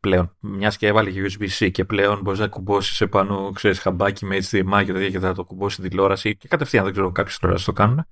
[0.03, 0.37] πλέον.
[0.41, 4.83] Μιας και έβαλε και USB-C και πλέον μπορείς να κουμπώσεις επάνω, ξέρεις, χαμπάκι με HDMI
[4.85, 7.73] και τέτοια και θα το κουμπώσει στην τηλεόραση και κατευθείαν δεν ξέρω κάποιες τηλεόραση το
[7.73, 8.07] κάνουν.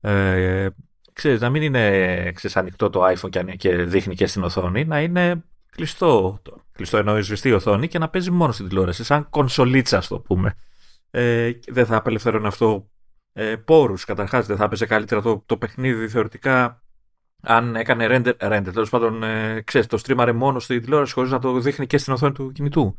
[0.00, 0.68] Ε,
[1.12, 5.00] ξέρεις, να μην είναι ξέρεις, ανοιχτό το iPhone και, και δείχνει και στην οθόνη, να
[5.00, 10.02] είναι κλειστό, το, κλειστό εννοεί σβηστή οθόνη και να παίζει μόνο στην τηλεόραση, σαν κονσολίτσα,
[10.08, 10.54] το πούμε.
[11.10, 12.90] Ε, δεν θα απελευθερώνει αυτό
[13.32, 16.82] ε, πόρους, καταρχάς δεν θα έπαιζε καλύτερα το, το παιχνίδι θεωρητικά
[17.42, 21.38] Αν έκανε render, render τέλος πάντων, ε, ξέρεις, το στρίμαρε μόνο στη τηλεόραση χωρίς να
[21.38, 22.98] το δείχνει και στην οθόνη του κινητού.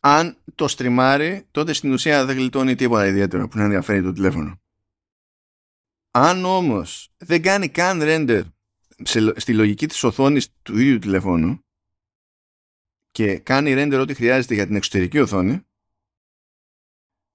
[0.00, 4.60] Αν το στριμάρει, τότε στην ουσία δεν γλιτώνει τίποτα ιδιαίτερο που να ενδιαφέρει το τηλέφωνο.
[6.10, 8.42] Αν όμως δεν κάνει καν render
[9.36, 11.64] στη λογική της οθόνης του ίδιου τηλεφώνου
[13.10, 15.66] και κάνει render ό,τι χρειάζεται για την εξωτερική οθόνη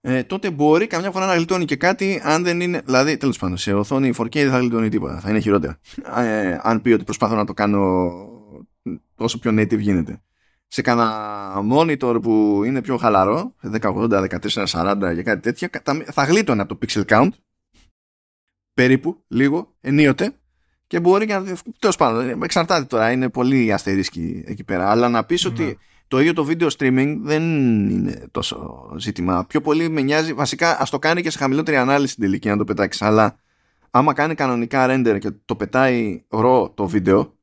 [0.04, 2.82] ε, τότε μπορεί καμιά φορά να γλιτώνει και κάτι αν δεν είναι.
[2.86, 5.20] Δηλαδή, τέλος πάντων, σε οθόνη 4K δεν θα γλιτώνει τίποτα.
[5.20, 5.80] Θα είναι χειρότερα.
[6.16, 8.12] Ε, αν πει ότι προσπαθώ να το κάνω
[9.16, 10.22] όσο πιο native γίνεται.
[10.68, 14.28] Σε κανένα monitor που είναι πιο χαλαρό, 1080,
[14.66, 15.70] 1440 και κάτι τέτοια,
[16.12, 17.30] θα γλίτωνε από το pixel count.
[18.74, 20.36] Περίπου, λίγο, ενίοτε.
[20.88, 21.58] Και μπορεί και να.
[21.80, 24.89] Τέλος πάντων, εξαρτάται τώρα, είναι πολύ αστερίσκη εκεί πέρα.
[24.89, 25.74] Αλλά να πεις ότι ναι
[26.12, 27.43] το ίδιο το video streaming δεν
[27.89, 29.45] είναι τόσο ζήτημα.
[29.45, 32.57] Πιο πολύ με νοιάζει, βασικά ας το κάνει και σε χαμηλότερη ανάλυση στην τελική να
[32.57, 33.01] το πετάξεις.
[33.01, 33.39] Αλλά
[33.91, 37.38] άμα κάνει κανονικά render και το πετάει ρο το βίντεο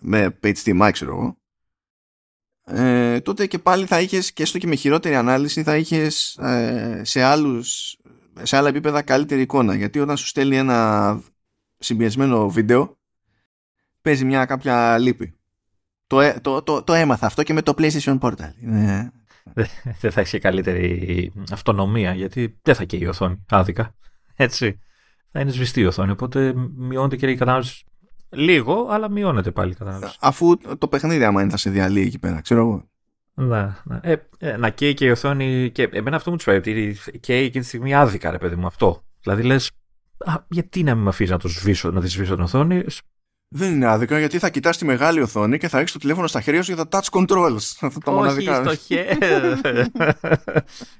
[0.00, 1.38] με HDMI ξέρω εγώ
[2.64, 7.00] ε, τότε και πάλι θα είχες και έστω και με χειρότερη ανάλυση θα είχες ε,
[7.04, 7.96] σε, άλλους,
[8.42, 11.20] σε άλλα επίπεδα καλύτερη εικόνα γιατί όταν σου στέλνει ένα
[11.78, 12.98] συμπιεσμένο βίντεο
[14.00, 15.33] παίζει μια κάποια λύπη
[16.14, 18.50] το, το, το, το έμαθα αυτό και με το PlayStation Portal.
[20.00, 23.94] Δεν θα έχει καλύτερη αυτονομία γιατί δεν θα καίει η οθόνη άδικα.
[24.36, 24.78] Έτσι.
[25.32, 26.10] Θα είναι σβηστή η οθόνη.
[26.10, 27.84] Οπότε μειώνεται και η κατανάλωση.
[28.30, 30.16] Λίγο, αλλά μειώνεται πάλι η κατανάλωση.
[30.20, 32.88] Αφού το παιχνίδι, άμα είναι, θα σε διαλύει εκεί πέρα, ξέρω εγώ.
[33.34, 34.00] Να, να.
[34.02, 35.70] Ε, ε, να καίει και η οθόνη.
[35.70, 39.04] Και εμένα αυτό μου τους ότι καίει εκείνη τη στιγμή άδικα, ρε παιδί μου, αυτό.
[39.22, 39.70] Δηλαδή λες,
[40.48, 42.84] γιατί να μην με αφήσεις να το σβήσω, να τη σβήσω την οθόνη.
[43.56, 46.40] Δεν είναι άδικα γιατί θα κοιτάς τη μεγάλη οθόνη και θα έχεις το τηλέφωνο στα
[46.40, 47.76] χέρια σου για τα touch controls.
[47.80, 48.60] Αυτά τα μοναδικά.
[48.60, 49.18] Όχι στο χέρι.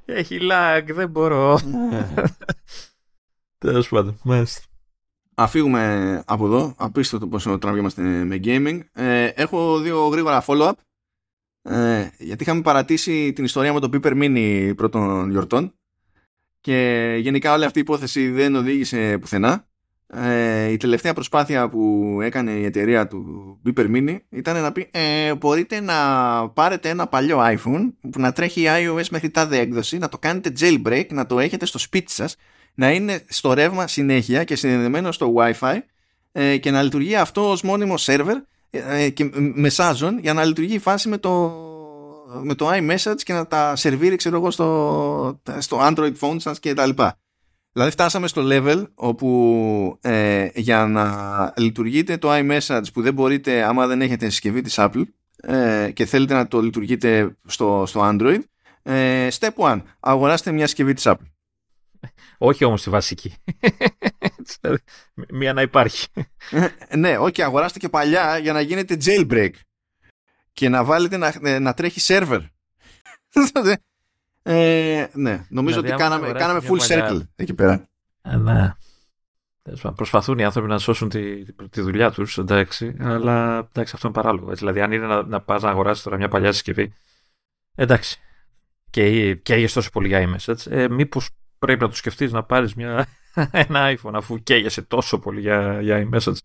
[0.21, 1.61] Έχει lag, δεν μπορώ.
[3.59, 4.61] Τέλος πάντων, μάλιστα.
[5.35, 6.75] Αφήγουμε από εδώ.
[6.77, 8.81] Απίστευτο πόσο τραβιόμαστε με gaming.
[8.93, 10.73] Ε, έχω δύο γρήγορα follow-up.
[11.63, 15.75] Ε, γιατί είχαμε παρατήσει την ιστορία με το Piper Mini πρώτων γιορτών.
[16.61, 19.69] Και γενικά όλη αυτή η υπόθεση δεν οδήγησε πουθενά
[20.07, 25.35] ε, η τελευταία προσπάθεια που έκανε η εταιρεία του Beeper Mini ήταν να πει ε,
[25.35, 25.95] μπορείτε να
[26.49, 31.07] πάρετε ένα παλιό iPhone που να τρέχει iOS μέχρι τάδε έκδοση, να το κάνετε jailbreak,
[31.09, 32.37] να το έχετε στο σπίτι σας,
[32.75, 35.79] να είναι στο ρεύμα συνέχεια και συνδεδεμένο στο Wi-Fi
[36.33, 38.37] ε, και να λειτουργεί αυτό ως μόνιμο σερβερ
[38.71, 41.53] ε, και μεσάζων για να λειτουργεί η φάση με το,
[42.43, 46.75] με το iMessage και να τα σερβίρει ξέρω εγώ στο, στο Android phone σας και
[46.75, 47.19] τα λοιπά.
[47.75, 53.87] Δηλαδή φτάσαμε στο level όπου ε, για να λειτουργείτε το iMessage που δεν μπορείτε άμα
[53.87, 55.03] δεν έχετε συσκευή της Apple
[55.37, 58.39] ε, και θέλετε να το λειτουργείτε στο, στο Android
[58.83, 59.81] ε, step 1.
[60.01, 61.27] Αγοράστε μια συσκευή της Apple.
[62.39, 63.35] Όχι όμως τη βασική.
[65.31, 66.09] Μία να υπάρχει.
[66.97, 69.51] ναι, όχι, αγοράστε και παλιά για να γίνετε jailbreak
[70.53, 72.41] και να βάλετε να, να τρέχει server.
[74.47, 77.89] Ε, ναι, νομίζω δηλαδή, ότι κάναμε, κάναμε full circle εκεί πέρα.
[78.23, 78.73] Ε, ναι.
[79.95, 84.51] Προσπαθούν οι άνθρωποι να σώσουν τη, τη, δουλειά τους, εντάξει, αλλά εντάξει, αυτό είναι παράλογο.
[84.51, 84.59] Έτσι.
[84.59, 86.95] Δηλαδή, αν είναι να, να πας να αγοράσεις τώρα μια παλιά συσκευή,
[87.75, 88.21] εντάξει.
[88.91, 92.75] Και καίγεσαι τόσο πολύ για iMessage, ε, μήπως πρέπει να το σκεφτείς να πάρεις
[93.51, 96.37] ένα iPhone αφού καίγεσαι τόσο πολύ για, για iMessage.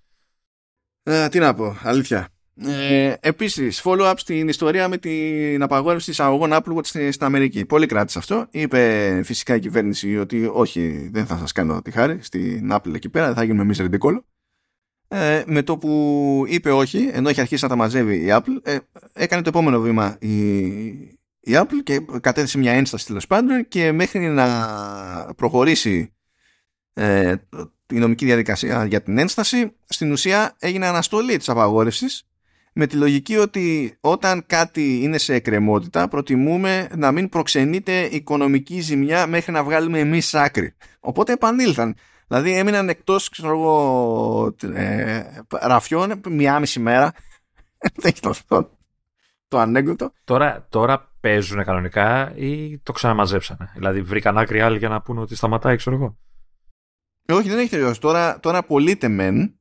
[1.03, 2.29] Ε, τι να πω, αλήθεια.
[2.65, 7.65] Ε, Επίσης, follow-up στην ιστορία με την απαγόρευση εισαγωγών Apple Watch στην Αμερική.
[7.65, 8.47] Πολύ κράτησε αυτό.
[8.51, 13.09] Είπε φυσικά η κυβέρνηση ότι όχι, δεν θα σας κάνω τη χάρη στην Apple εκεί
[13.09, 14.25] πέρα, δεν θα γίνουμε εμείς ρεντικόλο.
[15.07, 18.77] Ε, με το που είπε όχι, ενώ έχει αρχίσει να τα μαζεύει η Apple, ε,
[19.13, 20.55] έκανε το επόμενο βήμα η,
[21.39, 24.47] η Apple και κατέθεσε μια ένσταση τέλος πάντων και μέχρι να
[25.35, 26.13] προχωρήσει
[26.93, 27.35] ε,
[27.93, 32.28] η νομική διαδικασία για την ένσταση, στην ουσία έγινε αναστολή της απαγόρευσης
[32.79, 39.27] με τη λογική ότι όταν κάτι είναι σε εκκρεμότητα προτιμούμε να μην προξενείται οικονομική ζημιά
[39.27, 40.75] μέχρι να βγάλουμε εμείς άκρη.
[40.99, 41.95] Οπότε επανήλθαν.
[42.27, 47.13] Δηλαδή έμειναν εκτός ξέρω εγώ, ε, ραφιών μία μισή μέρα.
[47.95, 48.69] Δεν έχει το,
[49.47, 50.11] το ανέκδοτο.
[50.23, 55.35] Τώρα, τώρα παίζουν κανονικά ή το ξαναμαζέψανε; Δηλαδή βρήκαν άκρη άλλοι για να πούνε ότι
[55.35, 56.17] σταματάει ξέρω εγώ.
[57.25, 57.99] Ε, όχι δεν έχει τελειώσει.
[57.99, 59.58] Τώρα, τώρα πωλείται μεν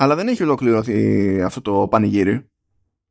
[0.00, 2.50] αλλά δεν έχει ολοκληρωθεί αυτό το πανηγύρι.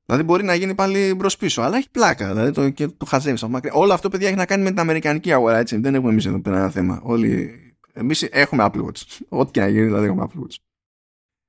[0.05, 2.27] Δηλαδή μπορεί να γίνει πάλι μπρος πίσω, αλλά έχει πλάκα.
[2.27, 5.57] Δηλαδή το, και το χαζεύεις Όλο αυτό, παιδιά, έχει να κάνει με την Αμερικανική αγορά.
[5.57, 5.77] Έτσι.
[5.77, 6.99] Δεν έχουμε εμείς εδώ πέρα ένα θέμα.
[7.03, 7.59] Όλοι...
[7.93, 9.17] Εμείς έχουμε Apple Watch.
[9.29, 10.55] Ό,τι και να γίνει, δηλαδή έχουμε Apple Watch.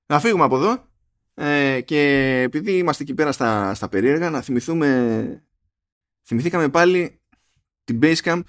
[0.06, 0.88] Να φύγουμε από εδώ.
[1.34, 2.00] Ε, και
[2.46, 5.44] επειδή είμαστε εκεί πέρα στα, στα περίεργα, να θυμηθούμε.
[6.26, 7.20] Θυμηθήκαμε πάλι
[7.84, 8.40] την Basecamp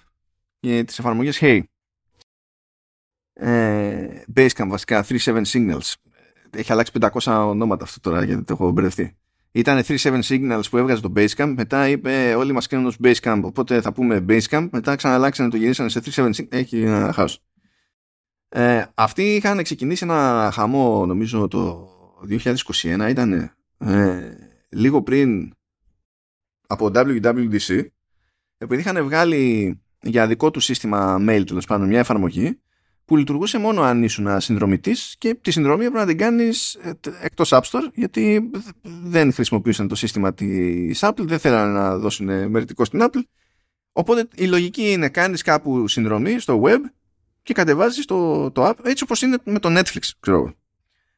[0.59, 1.61] και τις εφαρμογές Hey.
[3.33, 5.93] ε, Basecamp βασικά 37 Signals
[6.55, 9.15] έχει αλλάξει 500 ονόματα αυτό τώρα γιατί το έχω μπερδευτεί.
[9.51, 13.81] Ήταν 37 Signals που έβγαζε το Basecamp μετά είπε όλοι μας κάνουν ως Basecamp οπότε
[13.81, 17.43] θα πούμε Basecamp μετά ξαναλλάξανε το γυρίσανε σε 37 Signals έχει ένα χάος.
[18.49, 21.89] Ε, αυτοί είχαν ξεκινήσει ένα χαμό νομίζω το
[22.29, 24.37] 2021 ήταν ε,
[24.69, 25.53] λίγο πριν
[26.67, 27.85] από WWDC
[28.57, 32.59] επειδή είχαν βγάλει για δικό του σύστημα mail τέλος πάντων μια εφαρμογή
[33.11, 36.91] που λειτουργούσε μόνο αν ήσουν συνδρομητής και τη συνδρομή έπρεπε να την κάνεις ε,
[37.21, 38.49] εκτός App Store γιατί
[38.83, 43.21] δεν χρησιμοποιούσαν το σύστημα της Apple, δεν θέλανε να δώσουν μεριτικό στην Apple.
[43.91, 46.79] Οπότε η λογική είναι κάνεις κάπου συνδρομή στο web
[47.43, 50.53] και κατεβάζεις το, το app έτσι όπως είναι με το Netflix, ξέρω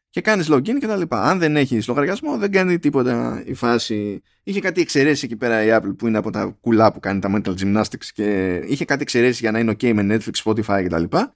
[0.09, 1.23] και κάνεις login και τα λοιπά.
[1.23, 4.21] Αν δεν έχεις λογαριασμό δεν κάνει τίποτα η φάση.
[4.43, 7.31] Είχε κάτι εξαιρέσει εκεί πέρα η Apple που είναι από τα κουλά που κάνει τα
[7.35, 10.99] mental gymnastics και είχε κάτι εξαιρέσει για να είναι ok με Netflix, Spotify και τα
[10.99, 11.35] λοιπά.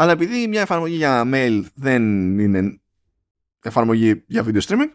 [0.00, 2.02] Αλλά επειδή μια εφαρμογή για mail δεν
[2.38, 2.80] είναι
[3.62, 4.90] εφαρμογή για video streaming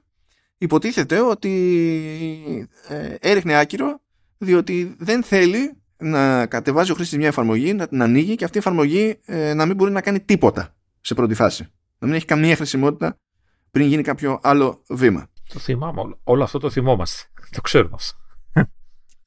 [0.57, 4.01] υποτίθεται ότι ε, έριχνε άκυρο
[4.37, 8.59] διότι δεν θέλει να κατεβάζει ο χρήστης μια εφαρμογή, να την ανοίγει και αυτή η
[8.59, 11.63] εφαρμογή ε, να μην μπορεί να κάνει τίποτα σε πρώτη φάση
[11.97, 13.19] να μην έχει καμία χρησιμότητα
[13.71, 15.27] πριν γίνει κάποιο άλλο βήμα.
[15.53, 16.01] Το θυμάμαι.
[16.23, 17.23] Όλο αυτό το θυμόμαστε.
[17.55, 17.97] Το ξέρουμε.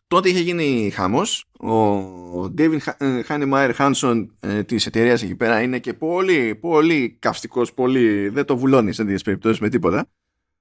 [0.09, 1.45] Τότε είχε γίνει χαμός.
[1.61, 2.79] Ο David
[3.25, 8.29] Χάνιμάιρ Χάνσον της εταιρείας εκεί πέρα είναι και πολύ, πολύ καυστικός, πολύ.
[8.29, 10.07] Δεν το βουλώνεις σε τέτοιες περιπτώσεις με τίποτα.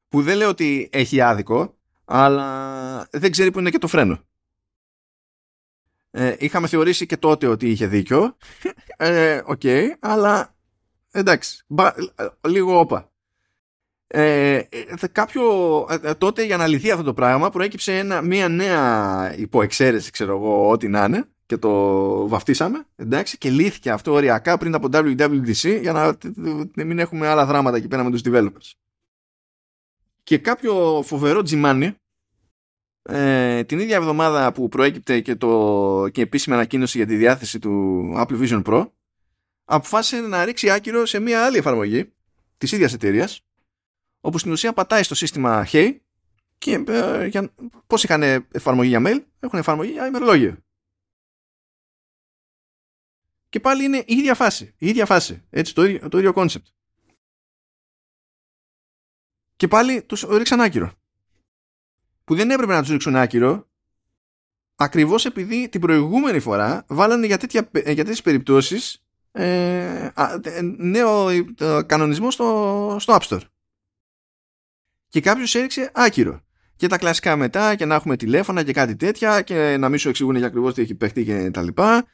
[0.09, 4.19] Που δεν λέω ότι έχει άδικο, αλλά δεν ξέρει που είναι και το φρένο.
[6.11, 8.37] Ε, είχαμε θεωρήσει και τότε ότι είχε δίκιο.
[8.99, 10.55] Ε, okay, αλλά
[11.11, 11.91] εντάξει, μπα,
[12.47, 13.11] λίγο όπα.
[14.07, 14.67] Ε, ε
[15.11, 15.43] κάποιο,
[15.89, 20.35] ε, ε, τότε για να λυθεί αυτό το πράγμα προέκυψε ένα, μια νέα υποεξαίρεση ξέρω
[20.35, 25.79] εγώ ό,τι να είναι και το βαφτίσαμε εντάξει, και λύθηκε αυτό οριακά πριν από WWDC
[25.81, 28.71] για να μην έχουμε άλλα δράματα εκεί πέρα με τους developers.
[30.23, 31.95] Και κάποιο φοβερό τζιμάνι
[33.01, 38.13] ε, την ίδια εβδομάδα που προέκυπτε και, το, και επίσημη ανακοίνωση για τη διάθεση του
[38.17, 38.89] Apple Vision Pro
[39.65, 42.11] αποφάσισε να ρίξει άκυρο σε μια άλλη εφαρμογή
[42.57, 43.46] της ίδιας εταιρείας,
[44.22, 45.97] όπου στην ουσία πατάει στο σύστημα Hey
[46.57, 47.53] και ε, για,
[47.88, 50.57] πώς είχαν εφαρμογή για mail, έχουν εφαρμογή για ημερολόγιο.
[53.49, 56.63] Και πάλι είναι η ίδια φάση, η ίδια φάση, έτσι, το ίδιο, το ίδιο concept.
[59.55, 60.91] Και πάλι τους ρίξαν άκυρο.
[62.24, 63.70] Που δεν έπρεπε να τους ρίξουν άκυρο,
[64.76, 70.09] ακριβώς επειδή την προηγούμενη φορά βάλανε για, τέτοια, για τέτοιες περιπτώσεις ε,
[70.78, 71.28] νέο
[71.86, 73.41] κανονισμό στο, στο App Store.
[75.18, 76.41] Και κάποιος έριξε άκυρο.
[76.76, 80.09] Και τα κλασικά μετά και να έχουμε τηλέφωνα και κάτι τέτοια και να μην σου
[80.09, 82.05] εξηγούν για ακριβώς τι έχει παιχτεί και τα λοιπά.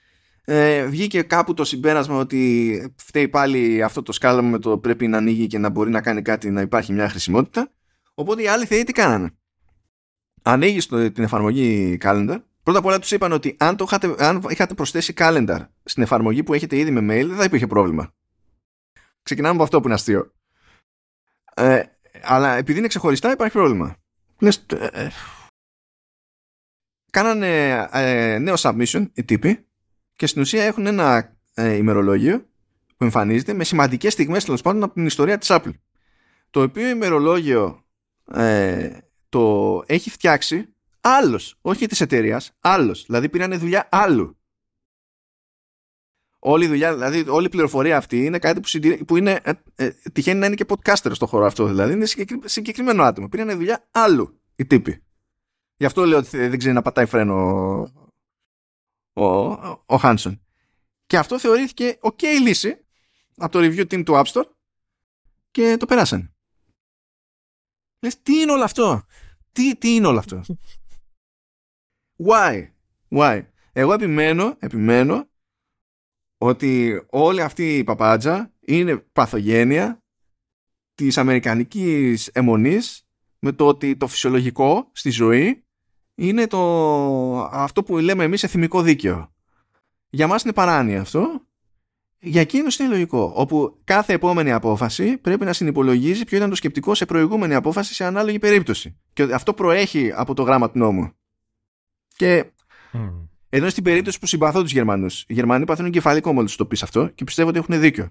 [0.46, 5.18] Ε, βγήκε κάπου το συμπέρασμα ότι φταίει πάλι αυτό το σκάλαμα με το πρέπει να
[5.18, 7.72] ανοίγει και να μπορεί να κάνει κάτι να υπάρχει μια χρησιμότητα.
[8.14, 9.32] Οπότε οι άλλοι θεοί τι κάνανε;
[10.42, 14.74] Ανοίγει την εφαρμογή Calendar Πρώτα απ' όλα τους είπαν ότι αν, το είχατε, αν είχατε
[14.74, 18.14] προσθέσει calendar στην εφαρμογή που έχετε ήδη με mail, δεν θα υπήρχε πρόβλημα.
[19.24, 20.32] Ξεκινάμε από αυτό που είναι αστείο.
[21.56, 21.84] Ε,
[22.24, 23.96] αλλά επειδή είναι ξεχωριστά, υπάρχει πρόβλημα.
[24.40, 25.10] Λες, ε, ε,
[27.12, 29.66] κάνανε ε, νέο submission οι τύποι
[30.16, 32.40] και στην ουσία έχουν ένα ε, ημερολόγιο
[32.98, 35.74] που εμφανίζεται με σημαντικές στιγμές τέλος πάντων από την ιστορία της Apple.
[36.50, 37.86] Το οποίο ημερολόγιο
[38.32, 38.98] ε,
[39.30, 40.74] το έχει φτιάξει
[41.06, 43.06] Άλλος, όχι της εταιρείας, άλλος.
[43.06, 44.38] Δηλαδή πήραν δουλειά άλλου.
[46.46, 49.90] Όλη η δουλειά, δηλαδή όλη η πληροφορία αυτή είναι κάτι που, που είναι, ε, ε,
[50.14, 51.66] τυχαίνει να είναι και podcaster στο χώρο αυτό.
[51.66, 52.06] Δηλαδή είναι
[52.46, 53.30] συγκεκριμένο άτομο.
[53.30, 55.04] Πήραν δουλειά άλλου οι τύποι.
[55.78, 57.36] Γι' αυτό λέω ότι δεν ξέρει να πατάει φρένο
[59.14, 60.42] ο, ο, ο Χάνσον.
[61.06, 62.86] Και αυτό θεωρήθηκε ok λύση
[63.36, 64.50] από το review team του App Store
[65.52, 66.34] και το περάσαν.
[68.02, 69.04] Λες τι είναι όλο αυτό;
[69.52, 70.42] Τι, τι είναι όλο αυτό;
[72.28, 72.68] Why?
[73.10, 73.46] Why?
[73.74, 75.32] Εγώ επιμένω, επιμένω
[76.46, 80.04] ότι όλη αυτή η παπάντζα είναι παθογένεια
[80.96, 83.08] της αμερικανικής αιμονής
[83.40, 85.64] με το ότι το φυσιολογικό στη ζωή
[86.16, 86.60] είναι το,
[87.44, 89.34] αυτό που λέμε εμείς εθιμικό δίκαιο.
[90.10, 91.42] Για μας είναι παράνοια αυτό.
[92.20, 93.32] Για εκείνο είναι λογικό.
[93.36, 98.04] Όπου κάθε επόμενη απόφαση πρέπει να συνυπολογίζει ποιο ήταν το σκεπτικό σε προηγούμενη απόφαση σε
[98.04, 98.98] ανάλογη περίπτωση.
[99.14, 101.12] Και αυτό προέχει από το γράμμα του νόμου.
[102.16, 102.46] Και
[102.94, 103.28] mm.
[103.56, 107.08] Ενώ στην περίπτωση που συμπαθώ τους Γερμανούς, οι Γερμανοί παθαίνουν κεφαλικό μόλις το πεις αυτό
[107.08, 108.10] και πιστεύω ότι έχουν δίκιο.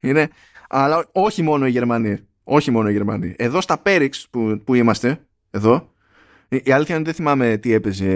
[0.00, 0.28] Είναι,
[0.68, 2.18] αλλά όχι μόνο οι Γερμανοί.
[2.44, 3.34] Όχι μόνο οι Γερμανοί.
[3.38, 5.92] Εδώ στα Πέριξ που, που είμαστε, εδώ,
[6.48, 8.10] Η αλήθεια είναι δεν θυμάμαι τι έπαιζε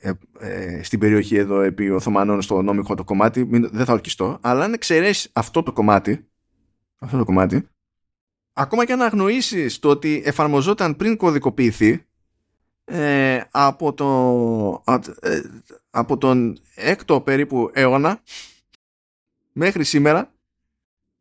[0.00, 4.64] ε, ε, στην περιοχή εδώ επί Οθωμανών στο νόμικο το κομμάτι, δεν θα ορκιστώ, αλλά
[4.64, 6.26] αν εξαιρέσεις αυτό το κομμάτι,
[6.98, 7.68] αυτό το κομμάτι,
[8.52, 12.04] ακόμα και αν αγνοήσεις το ότι εφαρμοζόταν πριν κωδικοποιηθεί
[12.84, 14.82] ε, από, το,
[15.20, 15.40] ε,
[15.90, 18.20] από τον έκτο περίπου αιώνα
[19.52, 20.32] μέχρι σήμερα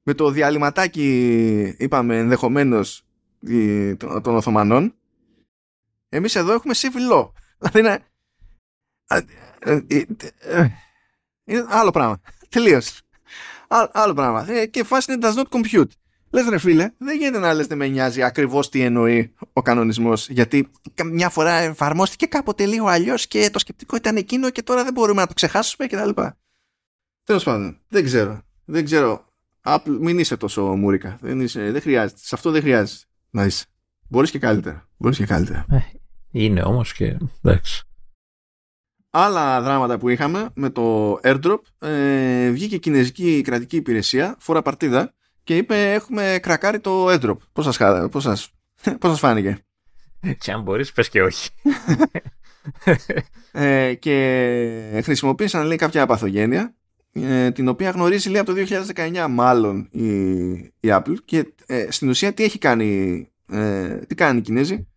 [0.04, 3.06] με το διαλυματάκι είπαμε ενδεχομένως
[3.98, 4.96] των Οθωμανών
[6.10, 7.30] εμείς εδώ έχουμε civil law.
[7.60, 8.04] Δηλαδή είναι,
[11.44, 12.22] είναι άλλο πράγμα.
[12.50, 13.02] Τελείως.
[13.68, 14.66] Άλλο πράγμα.
[14.66, 15.92] Και φάση είναι does not compute
[16.34, 20.30] Λες ρε φίλε, δεν γίνεται να λες δεν με νοιάζει ακριβώς τι εννοεί ο κανονισμός.
[20.30, 20.72] Γιατί
[21.06, 25.22] μια φορά εφαρμόστηκε κάποτε λίγο αλλιώς και το σκεπτικό ήταν εκείνο και τώρα δεν μπορούμε
[25.22, 26.22] να το ξεχάσουμε κτλ.
[27.24, 28.42] Τέλος πάντων, δεν ξέρω.
[28.66, 29.26] Δεν ξέρω.
[29.64, 31.18] Apple, μην είσαι τόσο μούρικα.
[31.22, 32.20] Δεν, είσαι, δεν χρειάζεται.
[32.24, 33.66] Σε αυτό δεν χρειάζεται να είσαι.
[34.10, 34.88] Μπορείς και καλύτερα.
[34.98, 35.66] Μπορείς και καλύτερα.
[35.70, 35.78] Ε,
[36.32, 37.18] είναι όμως και.
[37.44, 37.84] Εντάξει.
[39.10, 45.14] Άλλα δράματα που είχαμε με το airdrop ε, βγήκε η κινέζικη κρατική υπηρεσία, φορά παρτίδα,
[45.44, 47.38] και είπε έχουμε κρακάρει το airdrop.
[47.54, 48.52] Πώς σας, πώς σας,
[49.00, 49.58] πώς σας φάνηκε;
[50.38, 51.50] Και αν μπορείς πες και όχι.
[53.52, 56.76] ε, και χρησιμοποίησαν λέει κάποια παθογένεια
[57.14, 58.62] ε, την οποία γνωρίζει λέει από το
[58.96, 60.08] 2019 μάλλον η,
[60.80, 64.88] η Apple και ε, στην ουσία τι έχει κάνει ε, τι κάνει οι Κινέζοι;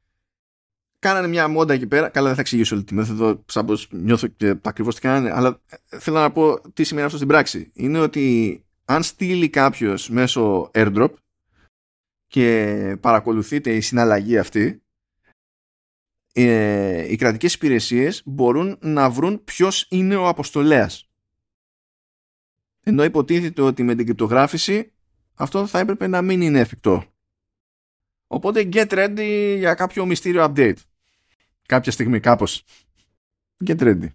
[0.99, 4.26] Κάνανε μια μόντα εκεί πέρα καλά δεν θα εξηγήσω όλη τη μέθοδο σαν πως νιώθω
[4.26, 8.61] και ακριβώς τι κάνανε αλλά θέλω να πω τι σημαίνει αυτό στην πράξη είναι ότι
[8.89, 11.12] αν στείλει κάποιος μέσω airdrop
[12.26, 14.82] και παρακολουθείτε η συναλλαγή αυτή
[16.32, 21.11] ε, οι κρατικές υπηρεσίες μπορούν να βρουν ποιος είναι ο αποστολέας.
[22.80, 24.93] Ενώ υποτίθεται ότι με την κρυπτογράφηση
[25.34, 27.05] αυτό θα έπρεπε να μην είναι εφικτό.
[28.26, 30.76] Οπότε get ready για κάποιο μυστήριο update.
[31.66, 32.64] Κάποια στιγμή κάπως.
[33.66, 34.09] Get ready.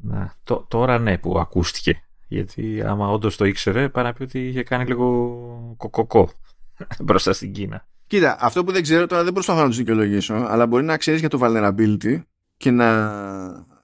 [0.00, 0.36] Να,
[0.68, 2.04] τώρα ναι που ακούστηκε.
[2.32, 6.30] Γιατί άμα όντως το ήξερε, πάει να πει ότι είχε κάνει λίγο κοκοκό
[7.04, 7.86] μπροστά στην Κίνα.
[8.06, 11.20] Κοίτα, αυτό που δεν ξέρω τώρα δεν προσπαθώ να του δικαιολογήσω, αλλά μπορεί να ξέρεις
[11.20, 12.22] για το vulnerability
[12.56, 12.86] και να.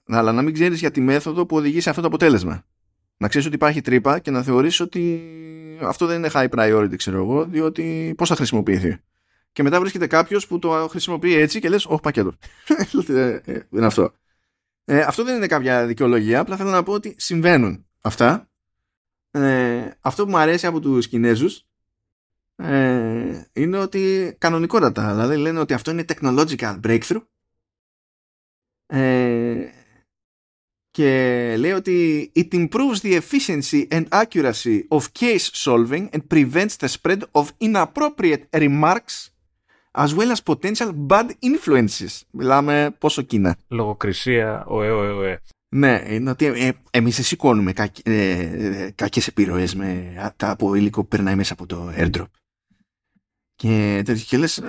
[0.08, 2.64] Αλλά να μην ξέρεις για τη μέθοδο που οδηγεί σε αυτό το αποτέλεσμα.
[3.16, 5.22] Να ξέρεις ότι υπάρχει τρύπα και να θεωρήσει ότι
[5.82, 9.00] αυτό δεν είναι high priority, ξέρω εγώ, διότι πώς θα χρησιμοποιηθεί.
[9.52, 12.32] Και μετά βρίσκεται κάποιος που το χρησιμοποιεί έτσι και λες: Όχι, πακέτο.
[12.92, 13.42] δεν
[13.72, 14.12] είναι αυτό.
[14.84, 18.48] Ε, αυτό δεν είναι κάποια δικαιολογία, απλά θέλω να πω ότι συμβαίνουν αυτά.
[19.30, 21.66] Ε, αυτό που μου αρέσει από τους Κινέζους
[22.56, 27.22] ε, είναι ότι κανονικότατα, δηλαδή λένε ότι αυτό είναι technological breakthrough
[28.86, 29.68] ε,
[30.90, 36.88] και λέει ότι it improves the efficiency and accuracy of case solving and prevents the
[36.88, 39.30] spread of inappropriate remarks
[39.92, 42.22] as well as potential bad influences.
[42.30, 43.56] Μιλάμε πόσο Κίνα.
[43.68, 45.38] Λογοκρισία, οε, οε, οε.
[45.68, 50.74] Ναι, είναι ότι ε, εμείς δεν σηκώνουμε κακ, ε, ε, κακές επιρροές με τα από
[50.74, 52.26] υλικό που περνάει μέσα από το airdrop.
[53.54, 54.62] Και, και λες,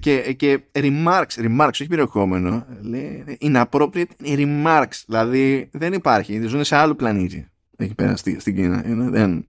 [0.00, 6.94] και, και remarks, remarks, όχι περιεχόμενο, λέει, inappropriate remarks, δηλαδή δεν υπάρχει, ζουν σε άλλο
[6.94, 8.82] πλανήτη εκεί πέρα στην, στην Κίνα.
[9.10, 9.48] Δεν,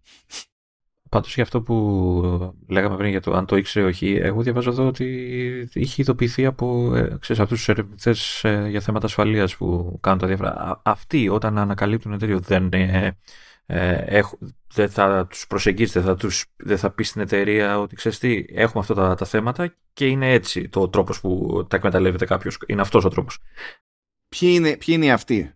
[1.10, 4.88] Πάντως για αυτό που λέγαμε πριν για το αν το ήξερε όχι, εγώ διαβάζω εδώ
[4.88, 10.20] ότι είχε ειδοποιηθεί από, ε, ξέρεις, αυτούς τους ερευνητές ε, για θέματα ασφαλείας που κάνουν
[10.20, 10.82] τα διάφορα.
[10.84, 13.18] Αυτοί όταν ανακαλύπτουν εταιρείο δεν, ε,
[13.66, 14.22] ε,
[14.74, 18.46] δεν θα τους προσεγγίσει, δεν θα, τους, δεν θα πει στην εταιρεία ότι ξέρεις τι,
[18.48, 22.58] έχουμε αυτά τα, τα θέματα και είναι έτσι το τρόπος που τα εκμεταλλεύεται κάποιος.
[22.66, 23.38] Είναι αυτός ο τρόπος.
[24.30, 25.54] Ποιοι είναι, ποιοι είναι αυτοί;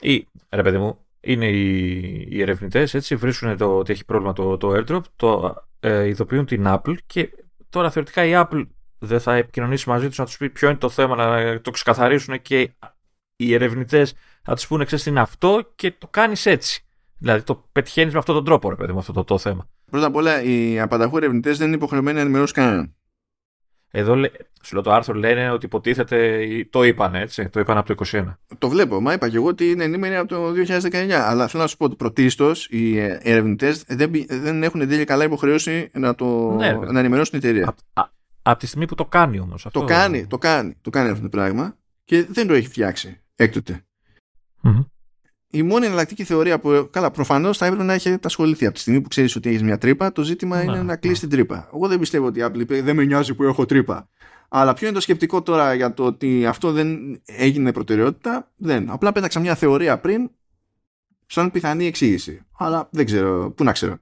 [0.00, 4.56] Ή, ρε παιδί μου, είναι οι, οι ερευνητές, έτσι, βρίσκουν το, ότι έχει πρόβλημα το,
[4.56, 7.30] το airdrop, το ε, ειδοποιούν την Apple και
[7.70, 8.66] τώρα θεωρητικά η Apple
[8.98, 12.42] δεν θα επικοινωνήσει μαζί τους να τους πει ποιο είναι το θέμα, να το ξεκαθαρίσουν
[12.42, 12.70] και
[13.36, 16.84] οι ερευνητές θα τους πούνε, ξέρεις, είναι αυτό και το κάνεις έτσι.
[17.18, 19.68] Δηλαδή το πετυχαίνεις με αυτόν τον τρόπο, ρε παιδί, με αυτό το, το θέμα.
[19.90, 22.94] Πρώτα απ' όλα, οι απανταχού ερευνητές δεν είναι υποχρεωμένοι να ενημερώσουν κανέναν.
[23.94, 24.14] Εδώ
[24.62, 28.34] σου λέω το άρθρο λένε ότι υποτίθεται το είπαν έτσι, το είπαν από το 2021.
[28.58, 30.52] Το βλέπω, μα είπα και εγώ ότι είναι ενήμεροι από το
[30.92, 31.10] 2019.
[31.10, 35.90] Αλλά θέλω να σου πω ότι πρωτίστως οι ερευνητές δεν, δεν έχουν τέλεια καλά υποχρέωση
[35.92, 37.74] να, το, ναι, να ενημερώσουν την εταιρεία.
[38.42, 39.66] Από τη στιγμή που το κάνει όμως.
[39.72, 43.84] Το κάνει, το κάνει, το κάνει αυτό το πράγμα και δεν το έχει φτιάξει έκτοτε
[45.54, 48.64] η μόνη εναλλακτική θεωρία που, καλά, προφανώς θα έπρεπε να έχει ασχοληθεί.
[48.64, 51.28] Από τη στιγμή που ξέρεις ότι έχεις μια τρύπα, το ζήτημα είναι να κλείσει την
[51.28, 51.70] τρύπα.
[51.74, 54.08] Εγώ δεν πιστεύω ότι η Apple είπε δεν με νοιάζει που έχω τρύπα.
[54.48, 58.90] Αλλά ποιο είναι το σκεπτικό τώρα για το ότι αυτό δεν έγινε προτεραιότητα, δεν.
[58.90, 60.30] Απλά πέταξα μια θεωρία πριν,
[61.26, 62.40] σαν πιθανή εξήγηση.
[62.58, 63.96] Αλλά δεν ξέρω, πού να ξέρω.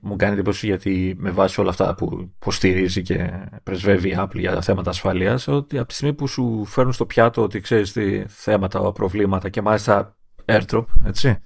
[0.00, 3.30] μου κάνει εντύπωση γιατί με βάση όλα αυτά που υποστηρίζει και
[3.62, 7.42] πρεσβεύει η Apple για θέματα ασφαλείας ότι από τη στιγμή που σου φέρνουν στο πιάτο
[7.42, 11.38] ότι ξέρεις τι θέματα, προβλήματα και μάλιστα airdrop, έτσι,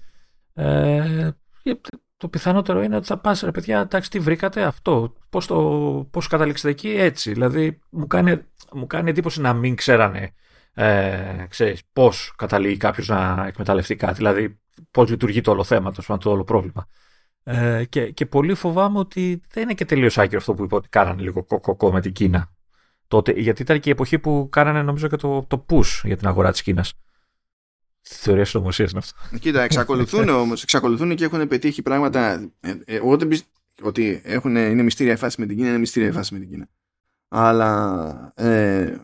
[0.55, 1.31] ε,
[2.17, 5.59] το πιθανότερο είναι ότι θα πας ρε παιδιά, εντάξει τι βρήκατε αυτό, πώς, το,
[6.11, 7.33] πώς καταλήξετε εκεί έτσι.
[7.33, 8.43] Δηλαδή μου κάνει,
[8.73, 10.35] μου κάνει εντύπωση να μην ξέρανε
[10.79, 16.19] ε, ξέρεις, πώς καταλήγει κάποιος να εκμεταλλευτεί κάτι, δηλαδή πώς λειτουργεί το όλο θέμα, το,
[16.19, 16.89] το όλο πρόβλημα.
[17.43, 20.89] Ε, και, και πολύ φοβάμαι ότι δεν είναι και τελείως άκυρο αυτό που είπα ότι
[20.89, 22.53] κάνανε λίγο κοκοκό με την Κίνα.
[23.09, 26.27] Τότε, γιατί ήταν και η εποχή που κάνανε νομίζω και το, το push για την
[26.27, 26.93] αγορά της Κίνας.
[28.09, 29.39] Θεωρία συνωμοσίας είναι αυτό.
[29.39, 32.51] Κοίτα, εξακολουθούν όμως, εξακολουθούν και έχουν πετύχει πράγματα.
[32.61, 33.31] Ε, ε, εγώ δεν
[33.83, 36.51] ότι έχουν, είναι μυστήρια η φάση με την Κίνα, είναι μυστήρια η φάση με την
[36.51, 36.69] Κίνα.
[37.29, 38.97] Αλλά ε,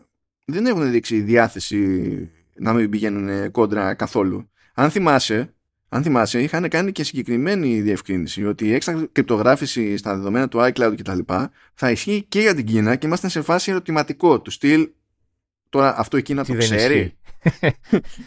[0.45, 4.49] δεν έχουν δείξει διάθεση να μην πηγαίνουν κόντρα καθόλου.
[4.73, 5.53] Αν θυμάσαι,
[5.89, 10.93] αν θυμάσαι, είχαν κάνει και συγκεκριμένη διευκρίνηση ότι η έξτρα κρυπτογράφηση στα δεδομένα του iCloud
[10.97, 11.19] κτλ.
[11.73, 14.89] θα ισχύει και για την Κίνα και είμαστε σε φάση ερωτηματικό του στυλ.
[15.69, 17.17] Τώρα αυτό η Κίνα το ξέρει;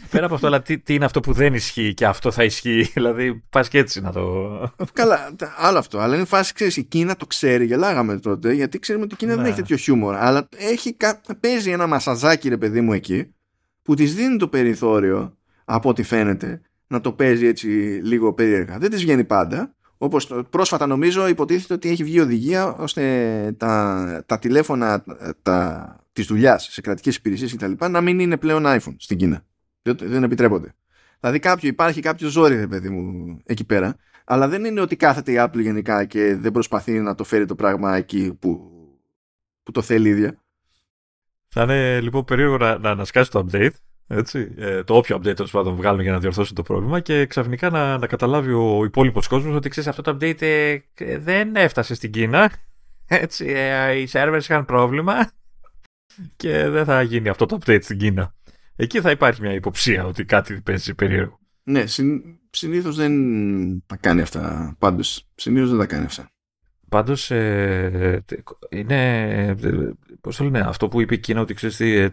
[0.09, 2.81] Πέρα από αυτό, αλλά τι, τι, είναι αυτό που δεν ισχύει και αυτό θα ισχύει;
[2.93, 4.73] Δηλαδή, πας και έτσι να το.
[4.93, 5.99] Καλά, άλλο αυτό.
[5.99, 7.65] Αλλά είναι φάση, ξέρεις, η Κίνα το ξέρει.
[7.65, 10.15] Γελάγαμε τότε, γιατί ξέρουμε ότι η Κίνα δεν έχει τέτοιο χιούμορ.
[10.15, 10.97] Αλλά έχει,
[11.39, 13.33] παίζει ένα μασαζάκι, ρε παιδί μου, εκεί,
[13.81, 17.67] που της δίνει το περιθώριο, από ό,τι φαίνεται, να το παίζει έτσι
[18.03, 18.77] λίγο περίεργα.
[18.77, 19.71] Δεν της βγαίνει πάντα.
[19.97, 23.03] Όπως πρόσφατα νομίζω υποτίθεται ότι έχει βγει οδηγία ώστε
[23.57, 25.03] τα, τα τηλέφωνα
[25.41, 27.85] τα, της δουλειάς σε κρατικές υπηρεσίες κτλ.
[27.89, 29.45] να μην είναι πλέον iPhone στην Κίνα.
[29.81, 30.75] Δεν, δεν επιτρέπονται.
[31.19, 33.95] Δηλαδή κάποιο, υπάρχει κάποιο ζόρι, παιδί μου, εκεί πέρα.
[34.25, 37.55] Αλλά δεν είναι ότι κάθεται η Apple γενικά και δεν προσπαθεί να το φέρει το
[37.55, 38.71] πράγμα εκεί που,
[39.63, 40.41] που το θέλει ίδια.
[41.47, 43.71] Θα είναι λοιπόν περίεργο να, να ανασκάσει το update
[44.07, 47.69] έτσι, ε, το όποιο update τέλος πάντων βγάλουν για να διορθώσουν το πρόβλημα και ξαφνικά
[47.69, 50.77] να, να καταλάβει ο υπόλοιπος κόσμος ότι ξέρεις αυτό το update ε,
[51.17, 52.51] δεν έφτασε στην Κίνα.
[53.07, 55.31] Έτσι, ε, οι servers είχαν πρόβλημα
[56.35, 58.35] και δεν θα γίνει αυτό το update στην Κίνα.
[58.75, 61.39] Εκεί θα υπάρχει μια υποψία ότι κάτι παίζει περίεργο.
[61.63, 63.13] Ναι, συν, συνήθως δεν
[63.85, 64.75] τα κάνει αυτά.
[64.79, 66.31] Πάντως, συνήθως δεν τα κάνει αυτά.
[66.89, 68.23] Πάντως, ε,
[68.69, 69.55] είναι.
[70.21, 72.11] Πώς το λένε, αυτό που είπε η Κίνα ότι ξέρεις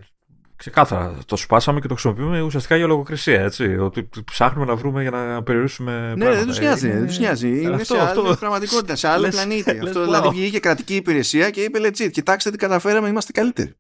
[0.57, 1.19] Ξεκάθαρα.
[1.27, 3.43] Το σπάσαμε και το χρησιμοποιούμε ουσιαστικά για λογοκρισία.
[3.43, 3.77] Έτσι.
[3.79, 6.15] Ότι ψάχνουμε να βρούμε για να περιορίσουμε.
[6.17, 6.87] Ναι, δεν τους νοιάζει.
[6.87, 6.99] Είναι...
[6.99, 7.63] Δεν τους νοιάζει.
[7.63, 8.25] Είναι αυτό, σε αυτό...
[8.25, 9.79] άλλη πραγματικότητα, σε άλλο πλανήτη.
[9.83, 12.11] αυτό δηλαδή βγήκε κρατική υπηρεσία και είπε legit.
[12.11, 13.75] Κοιτάξτε τι καταφέραμε, είμαστε καλύτεροι.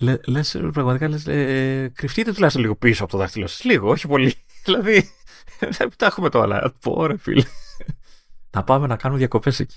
[0.00, 0.42] Λε,
[0.72, 3.64] πραγματικά λες, ε, κρυφτείτε τουλάχιστον λίγο πίσω από το δάχτυλο σας.
[3.64, 4.34] Λίγο, όχι πολύ.
[4.64, 5.10] δηλαδή,
[5.58, 6.74] δεν τα έχουμε το άλλα.
[6.80, 7.44] Πόρε, φίλε.
[8.50, 9.76] να πάμε να κάνουμε διακοπές εκεί.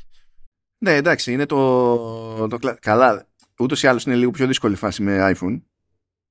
[0.77, 2.59] Ναι, εντάξει, είναι το, το.
[2.79, 3.27] Καλά.
[3.59, 5.61] Ούτως ή άλλως είναι λίγο πιο δύσκολη φάση με iPhone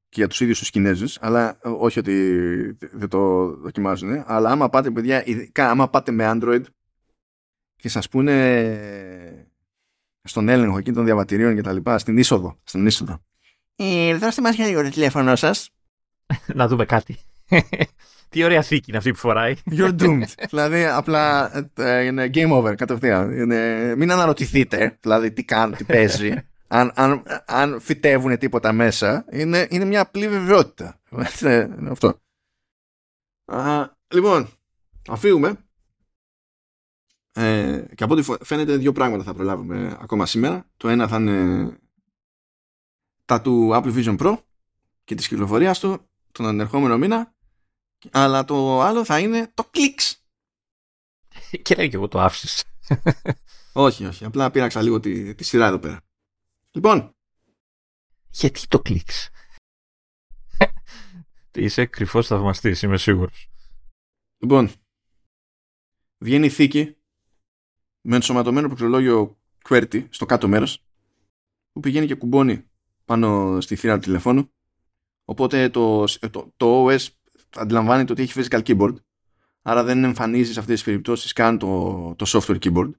[0.08, 2.14] και για τους ίδιους τους Κινέζους αλλά όχι ότι
[2.92, 6.62] δεν το δοκιμάζουν αλλά άμα πάτε παιδιά ειδικά άμα πάτε με Android
[7.76, 8.34] και σας πούνε
[10.22, 13.22] στον έλεγχο εκεί των διαβατηρίων και τα λοιπά στην είσοδο, στην είσοδο.
[13.76, 15.70] Ε, δώστε μας για λίγο το τηλέφωνο σας
[16.58, 17.18] να δούμε κάτι
[18.28, 19.54] τι ωραία θήκη είναι αυτή που φοράει.
[19.76, 20.24] You're doomed.
[20.48, 23.30] δηλαδή, απλά ε, είναι game over κατευθείαν.
[23.30, 26.34] Είναι, μην αναρωτηθείτε, δηλαδή, τι κάνει, τι παίζει
[26.72, 31.00] αν, αν, αν φυτεύουν τίποτα μέσα, είναι, είναι μια απλή βεβαιότητα.
[31.48, 32.20] είναι αυτό.
[33.44, 34.48] Α, λοιπόν,
[35.08, 35.56] αφήγουμε.
[37.32, 40.66] Ε, και από ό,τι φαίνεται δύο πράγματα θα προλάβουμε ακόμα σήμερα.
[40.76, 41.78] Το ένα θα είναι
[43.30, 44.42] τα του Apple Vision Pro
[45.04, 47.34] και της κυκλοφορίας του τον ανερχόμενο μήνα
[48.10, 50.14] αλλά το άλλο θα είναι το Clicks.
[51.62, 52.64] και λέει και εγώ το άφησες.
[53.72, 54.24] όχι, όχι.
[54.24, 56.00] Απλά πήραξα λίγο τη, τη σειρά εδώ πέρα.
[56.70, 57.14] Λοιπόν.
[58.30, 59.28] Γιατί το κλικς.
[61.54, 63.50] Είσαι κρυφός θαυμαστής, είμαι σίγουρος.
[64.38, 64.72] Λοιπόν.
[66.18, 66.96] Βγαίνει η θήκη
[68.00, 69.38] με ενσωματωμένο πληκτρολόγιο
[69.68, 70.84] QWERTY στο κάτω μέρος
[71.72, 72.69] που πηγαίνει και κουμπώνει
[73.10, 74.50] πάνω στη θύρα του τηλεφώνου
[75.24, 77.06] οπότε το, το, το OS
[77.56, 78.94] αντιλαμβάνεται ότι έχει physical keyboard
[79.62, 82.90] άρα δεν εμφανίζεις σε αυτές τις περιπτώσεις καν το, το software keyboard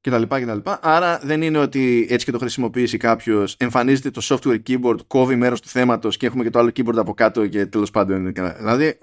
[0.00, 0.58] κτλ.
[0.80, 5.60] Άρα δεν είναι ότι έτσι και το χρησιμοποιήσει κάποιος, εμφανίζεται το software keyboard, κόβει μέρος
[5.60, 8.32] του θέματος και έχουμε και το άλλο keyboard από κάτω και τέλος πάντων.
[8.32, 8.98] Δηλαδή,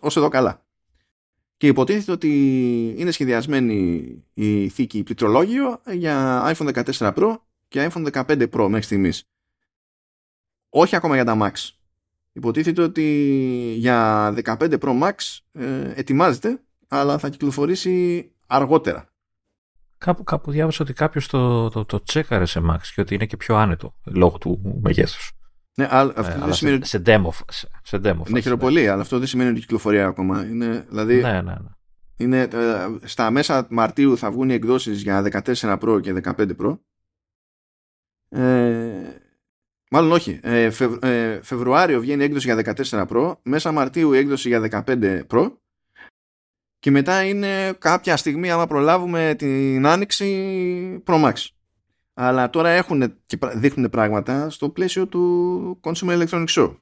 [0.00, 0.64] ως εδώ καλά.
[1.56, 2.28] Και υποτίθεται ότι
[2.96, 7.36] είναι σχεδιασμένη η θήκη πληκτρολόγιο για iPhone 14 Pro
[7.68, 9.24] και iPhone 15 Pro μέχρι στιγμής.
[10.68, 11.70] Όχι ακόμα για τα Max.
[12.32, 13.04] Υποτίθεται ότι
[13.76, 15.12] για 15 Pro Max
[15.52, 19.08] ε, ετοιμάζεται, αλλά θα κυκλοφορήσει αργότερα.
[19.98, 23.36] Κάπου, κάπου διάβασα ότι κάποιος το, το, το τσέκαρε σε Max και ότι είναι και
[23.36, 25.32] πιο άνετο λόγω του μεγέθους.
[25.74, 27.28] Ναι, αλλά αυτό ε, δεν σημαίνει σε, demo.
[27.48, 30.46] Σε, σε demo ναι, χειροπολί, αλλά αυτό δεν σημαίνει ότι κυκλοφορεί ακόμα.
[30.46, 31.68] Είναι, δηλαδή, ναι, ναι, ναι.
[32.16, 36.78] Είναι, ε, στα μέσα Μαρτίου θα βγουν οι εκδόσεις για 14 Pro και 15 Pro.
[38.28, 39.20] Ε,
[39.90, 40.40] μάλλον όχι.
[40.42, 40.70] Ε,
[41.00, 43.36] ε, Φεβρουάριο βγαίνει η έκδοση για 14 Pro.
[43.42, 45.52] Μέσα Μαρτίου η έκδοση για 15 Pro.
[46.78, 51.32] Και μετά είναι κάποια στιγμή, άμα προλάβουμε την άνοιξη, Pro Max.
[52.14, 56.76] Αλλά τώρα έχουν και δείχνουν πράγματα στο πλαίσιο του Consumer Electronics Show.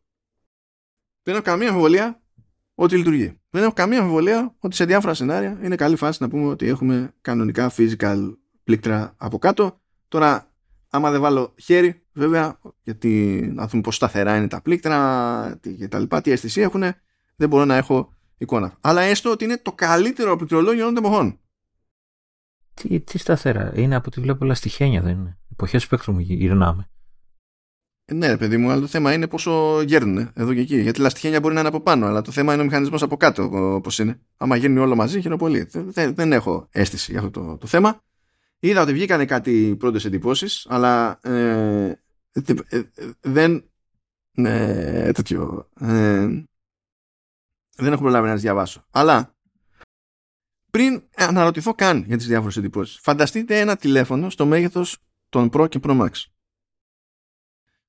[1.23, 2.23] Δεν έχω καμία αμφιβολία
[2.75, 3.41] ότι λειτουργεί.
[3.51, 7.15] Δεν έχω καμία αμφιβολία ότι σε διάφορα σενάρια είναι καλή φάση να πούμε ότι έχουμε
[7.21, 9.81] κανονικά physical πλήκτρα από κάτω.
[10.09, 10.54] Τώρα,
[10.95, 15.99] άμα δεν βάλω χέρι, βέβαια, γιατί να δούμε πόσο σταθερά είναι τα πλήκτρα και τα
[15.99, 16.83] λοιπά, τι αίσθηση έχουν,
[17.37, 18.77] δεν μπορώ να έχω εικόνα.
[18.81, 21.39] Αλλά έστω ότι είναι το καλύτερο πληκτρολόγιο όλων των εποχών.
[22.75, 23.73] Τι, τι σταθερά.
[23.75, 25.39] Είναι από ό,τι βλέπω όλα στοιχένια, δεν είναι.
[25.53, 26.89] Εποχές σπέκτρου γυρνάμε.
[28.13, 30.81] Ναι, παιδί μου, αλλά το θέμα είναι πόσο γέρνουν εδώ και εκεί.
[30.81, 33.43] Γιατί λαστιχένια μπορεί να είναι από πάνω, αλλά το θέμα είναι ο μηχανισμός από κάτω,
[33.75, 34.21] όπω είναι.
[34.37, 35.69] Άμα γίνει όλο μαζί, χαίρομαι πολύ.
[35.73, 38.03] Δεν, δεν έχω αίσθηση για αυτό το, το θέμα.
[38.65, 42.01] Είδα ότι βγήκαν κάτι πρώτες εντυπώσεις, αλλά ε,
[42.33, 42.83] ε,
[43.21, 43.71] δεν.
[44.31, 45.69] Ναι, τέτοιο.
[45.81, 46.45] Ε,
[47.77, 48.87] δεν έχω προλάβει να τις διαβάσω.
[48.91, 49.37] Αλλά
[50.71, 55.81] πριν αναρωτηθώ καν για τις διάφορες εντυπώσεις, φανταστείτε ένα τηλέφωνο στο μέγεθος των Pro και
[55.83, 56.11] Pro Max.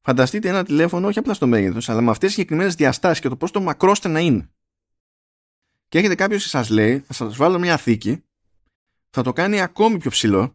[0.02, 3.38] Φανταστείτε ένα τηλέφωνο όχι απλά στο μέγεθος, αλλά με αυτές τις συγκεκριμένες διαστάσεις και το
[3.38, 4.50] πώς το μακρόστε να είναι.
[5.88, 8.24] Και έχετε κάποιος που σας λέει, θα σας βάλω μια θήκη,
[9.10, 10.55] θα το κάνει ακόμη πιο ψηλό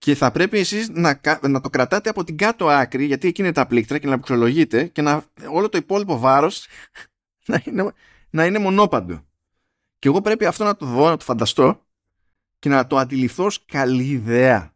[0.00, 3.52] και θα πρέπει εσείς να, να το κρατάτε από την κάτω άκρη γιατί εκεί είναι
[3.52, 6.66] τα πλήκτρα και να πληκτρολογείτε και να, όλο το υπόλοιπο βάρος
[7.46, 7.92] να είναι,
[8.30, 9.24] να είναι μονόπαντο.
[9.98, 11.86] Και εγώ πρέπει αυτό να το δω, να το φανταστώ
[12.58, 14.74] και να το αντιληφθώ ως καλή ιδέα.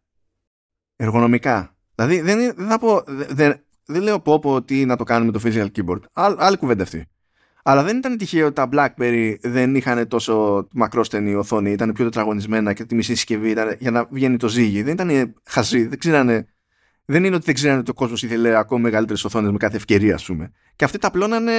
[0.96, 1.76] Εργονομικά.
[1.94, 5.40] Δηλαδή δεν, δεν θα πω, δεν, δεν λέω πω πω ότι να το κάνουμε το
[5.44, 6.00] physical keyboard.
[6.12, 7.08] Άλλη, άλλη κουβέντα αυτή.
[7.66, 12.72] Αλλά δεν ήταν τυχαίο ότι τα BlackBerry δεν είχαν τόσο μακρόστενη οθόνη, ήταν πιο τετραγωνισμένα
[12.72, 14.82] και τη μισή συσκευή ήταν για να βγαίνει το ζύγι.
[14.82, 16.48] Δεν ήταν χαζί, δεν ξέρανε.
[17.04, 20.14] Δεν είναι ότι δεν ξέρανε ότι ο κόσμος ήθελε ακόμα μεγαλύτερες οθόνες με κάθε ευκαιρία,
[20.14, 20.52] ας πούμε.
[20.76, 21.52] Και αυτοί τα πλώνανε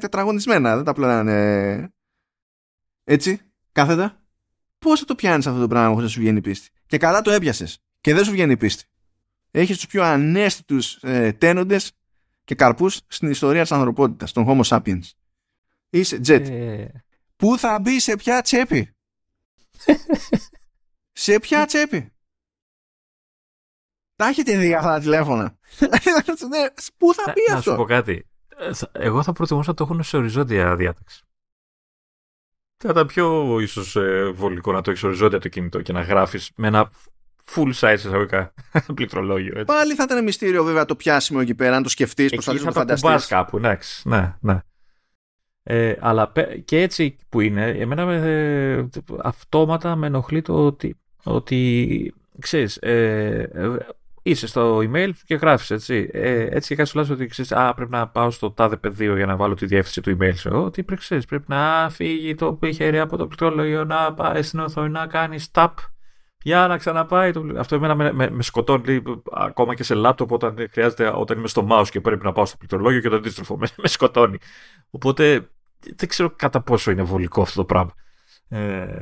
[0.00, 1.92] τετραγωνισμένα, δεν τα πλώνανε.
[3.04, 3.40] Έτσι,
[3.72, 4.22] κάθετα.
[4.78, 7.30] Πώς θα το πιάνεις αυτό το πράγμα χωρίς να σου βγαίνει πίστη; Και καλά το
[7.30, 7.82] έπιασες.
[8.00, 8.84] Και δεν σου βγαίνει πίστη.
[9.50, 11.92] Έχεις τους πιο ανέστητους ε, τένοντες
[12.44, 15.00] και καρπούς στην ιστορία της ανθρωπότητας, των Homo sapiens.
[15.90, 16.50] Είσαι jet.
[16.50, 16.86] Ε...
[17.36, 18.94] Πού θα μπει, σε ποια τσέπη;
[21.12, 22.12] σε ποια τσέπη;
[24.16, 25.58] Τα έχετε δει αυτά τα τηλέφωνα.
[26.48, 28.28] Ναι, πού θα μπει αυτό; Να σου πω κάτι.
[28.56, 31.24] Ε, εγώ θα προτιμούσα να το έχουν σε οριζόντια διάταξη.
[32.76, 36.50] Θα ήταν πιο ίσως ε, βολικό να το έχεις οριζόντια το κινητό και να γράφεις
[36.54, 36.90] με ένα
[37.54, 38.54] full size εισαγωγικά
[38.94, 39.52] πληκτρολόγιο.
[39.52, 39.64] Έτσι.
[39.64, 42.78] Πάλι θα ήταν μυστήριο βέβαια το πιάσιμο εκεί πέρα, αν το σκεφτείς, προσπαθείς να το
[42.78, 43.26] φανταστείς.
[43.26, 44.08] κάπου, εντάξει.
[44.08, 44.60] Ναι, ναι.
[45.72, 46.32] Ε, αλλά
[46.64, 48.88] και έτσι που είναι, εμένα ε,
[49.22, 53.76] αυτόματα με ενοχλεί το ότι, ότι ξέρεις, ε, ε
[54.22, 56.10] είσαι στο email και γράφεις έτσι.
[56.12, 59.26] Ε, έτσι και κάτι σου ότι ξέρεις, α, πρέπει να πάω στο τάδε πεδίο για
[59.26, 60.50] να βάλω τη διεύθυνση του email σου.
[60.52, 64.90] Ότι πρέπει, ξέρεις, πρέπει να φύγει το χέρι από το πληκτρολόγιο, να πάει στην οθόνη,
[64.90, 65.72] να κάνει stop
[66.42, 67.32] για να ξαναπάει.
[67.32, 67.46] Το...
[67.56, 69.02] Αυτό εμένα με, με, με σκοτώνει
[69.32, 72.56] ακόμα και σε λάπτοπ όταν χρειάζεται, όταν είμαι στο mouse και πρέπει να πάω στο
[72.56, 73.56] πληκτρολόγιο και το αντίστροφο.
[73.60, 74.38] Με, με σκοτώνει.
[74.90, 75.48] Οπότε
[75.96, 77.94] δεν ξέρω κατά πόσο είναι βολικό αυτό το πράγμα.
[78.48, 78.58] Ε,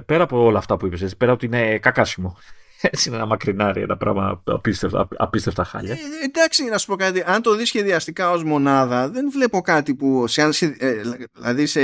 [0.07, 2.37] πέρα από όλα αυτά που είπες, πέρα από ότι είναι κακάσιμο.
[2.81, 5.93] Έτσι είναι ένα μακρινάρι, ένα πράγμα απίστευτα, απίστευτα χάλια.
[5.93, 7.23] Ε, εντάξει, να σου πω κάτι.
[7.27, 10.27] Αν το δεις σχεδιαστικά ως μονάδα, δεν βλέπω κάτι που.
[10.27, 10.43] Σε,
[10.79, 11.03] ε,
[11.33, 11.81] δηλαδή σε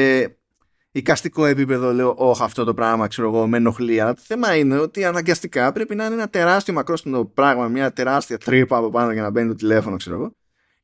[0.90, 4.00] οικαστικό επίπεδο λέω, Όχι, αυτό το πράγμα ξέρω εγώ με ενοχλεί.
[4.00, 8.38] Αλλά το θέμα είναι ότι αναγκαστικά πρέπει να είναι ένα τεράστιο μακρόστινο πράγμα, μια τεράστια
[8.38, 10.32] τρύπα από πάνω για να μπαίνει το τηλέφωνο, ξέρω εγώ.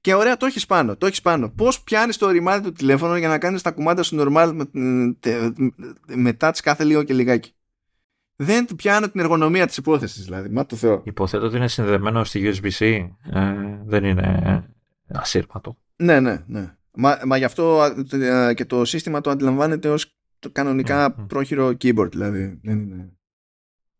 [0.01, 0.97] Και ωραία, το έχεις πάνω.
[0.97, 1.51] Το έχεις πάνω.
[1.51, 5.13] Πώς πιάνεις το ρημάδι του τηλέφωνο για να κάνεις τα κουμάντα σου normal με,
[6.15, 7.55] μετά τι κάθε λίγο και λιγάκι;
[8.37, 10.49] Δεν πιάνω την εργονομία της υπόθεσης, δηλαδή.
[10.49, 11.03] Μα το Θεό.
[11.05, 13.09] Υποθέτω ότι είναι συνδεδεμένο στη USB-C.
[13.33, 13.55] Ε,
[13.85, 14.65] δεν είναι
[15.09, 15.77] ασύρματο.
[15.97, 16.75] Ναι, ναι, ναι.
[16.95, 20.19] Μα, μα γι' αυτό ε, και το σύστημα το αντιλαμβάνεται ως
[20.53, 21.27] κανονικά mm.
[21.29, 22.61] πρόχειρο keyboard, δηλαδή.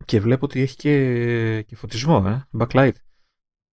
[0.05, 2.93] Και βλέπω ότι έχει και, και φωτισμό, ε, backlight.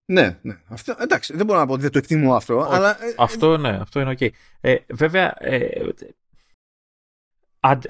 [0.10, 0.58] Ναι, ναι.
[0.68, 2.60] Αυτό, εντάξει, δεν μπορώ να πω ότι δεν το εκτιμώ αυτό.
[2.60, 3.04] αλλά...
[3.04, 4.18] Ε, αυτό, ναι, αυτό είναι οκ.
[4.20, 4.30] Okay.
[4.62, 5.94] Ε, βέβαια, ε,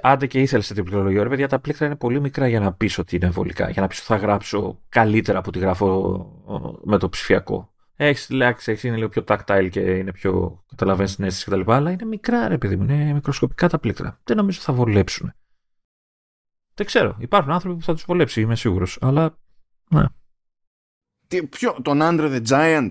[0.01, 2.99] άντε και ήθελες την πληκτρολογία, ρε παιδιά, τα πλήκτρα είναι πολύ μικρά για να πεις
[2.99, 3.69] ότι είναι βολικά.
[3.69, 7.73] Για να πεις ότι θα γράψω καλύτερα από ό,τι γράφω με το ψηφιακό.
[7.95, 10.63] Έχεις λέξεις, έχεις είναι λίγο πιο tactile και είναι πιο.
[10.69, 11.71] καταλαβαίνεις την αίσθηση κτλ.
[11.71, 14.19] Αλλά είναι μικρά, ρε παιδί μου, είναι μικροσκοπικά τα πλήκτρα.
[14.23, 15.33] Δεν νομίζω θα βολέψουν.
[16.73, 17.15] Δεν ξέρω.
[17.19, 18.97] Υπάρχουν άνθρωποι που θα τους βολέψει, είμαι σίγουρος.
[19.01, 19.37] Αλλά.
[19.89, 20.05] Ναι.
[21.27, 22.89] Τι, ποιο, τον Andre the Giant.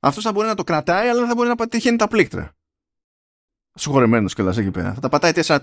[0.00, 2.56] Αυτός θα μπορεί να το κρατάει, αλλά δεν θα μπορεί να πατήσει τα πλήκτρα.
[3.74, 4.94] Συγχωρεμένος κιόλας εκεί πέρα.
[4.94, 5.58] Θα τα πατάει 4-4.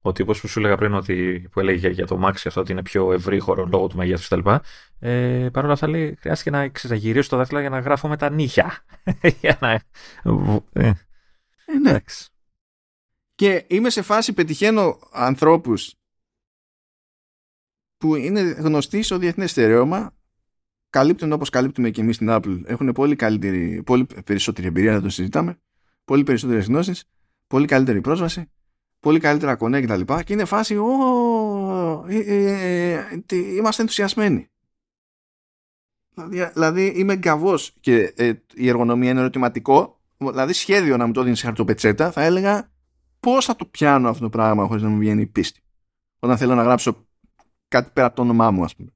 [0.00, 2.82] Ο τύπος που σου έλεγα πριν ότι, που έλεγε για το Max αυτό ότι είναι
[2.82, 4.50] πιο ευρύχωρο λόγω του μεγέθους κτλ.
[4.98, 8.30] Ε, Παρ' όλα αυτά λέει, χρειάστηκε να, ξεγυρίσω το δάχτυλο για να γράφω με τα
[8.30, 8.84] νύχια.
[9.40, 9.80] για να...
[10.72, 10.92] ε.
[11.64, 12.28] Εντάξει.
[13.34, 15.94] Και είμαι σε φάση πετυχαίνω ανθρώπους
[17.96, 20.14] που είναι γνωστοί στο διεθνές στερεώμα
[20.94, 22.60] καλύπτουν όπως καλύπτουμε και εμείς στην Apple.
[22.64, 25.58] Έχουν πολύ, καλύτερη, πολύ περισσότερη εμπειρία να το συζητάμε
[26.04, 27.04] πολύ περισσότερες γνώσεις
[27.46, 28.50] πολύ καλύτερη πρόσβαση
[29.00, 30.86] πολύ καλύτερα κονέ και τα λοιπά και είναι φάση ο,
[32.08, 32.92] ε, ε,
[33.28, 34.48] ε, είμαστε ενθουσιασμένοι
[36.14, 39.98] δηλαδή, δηλαδή είμαι γκαβός και ε, η εργονομία είναι ερωτηματικό.
[40.18, 42.70] Δηλαδή σχέδιο να μου το δίνεις σε χαρτοπετσέτα θα έλεγα
[43.20, 45.60] πώς θα το πιάνω αυτό το πράγμα χωρίς να μου βγαίνει η πίστη.
[46.18, 47.06] Όταν θέλω να γράψω
[47.68, 48.94] κάτι πέρα από το όνομά μου ας πούμε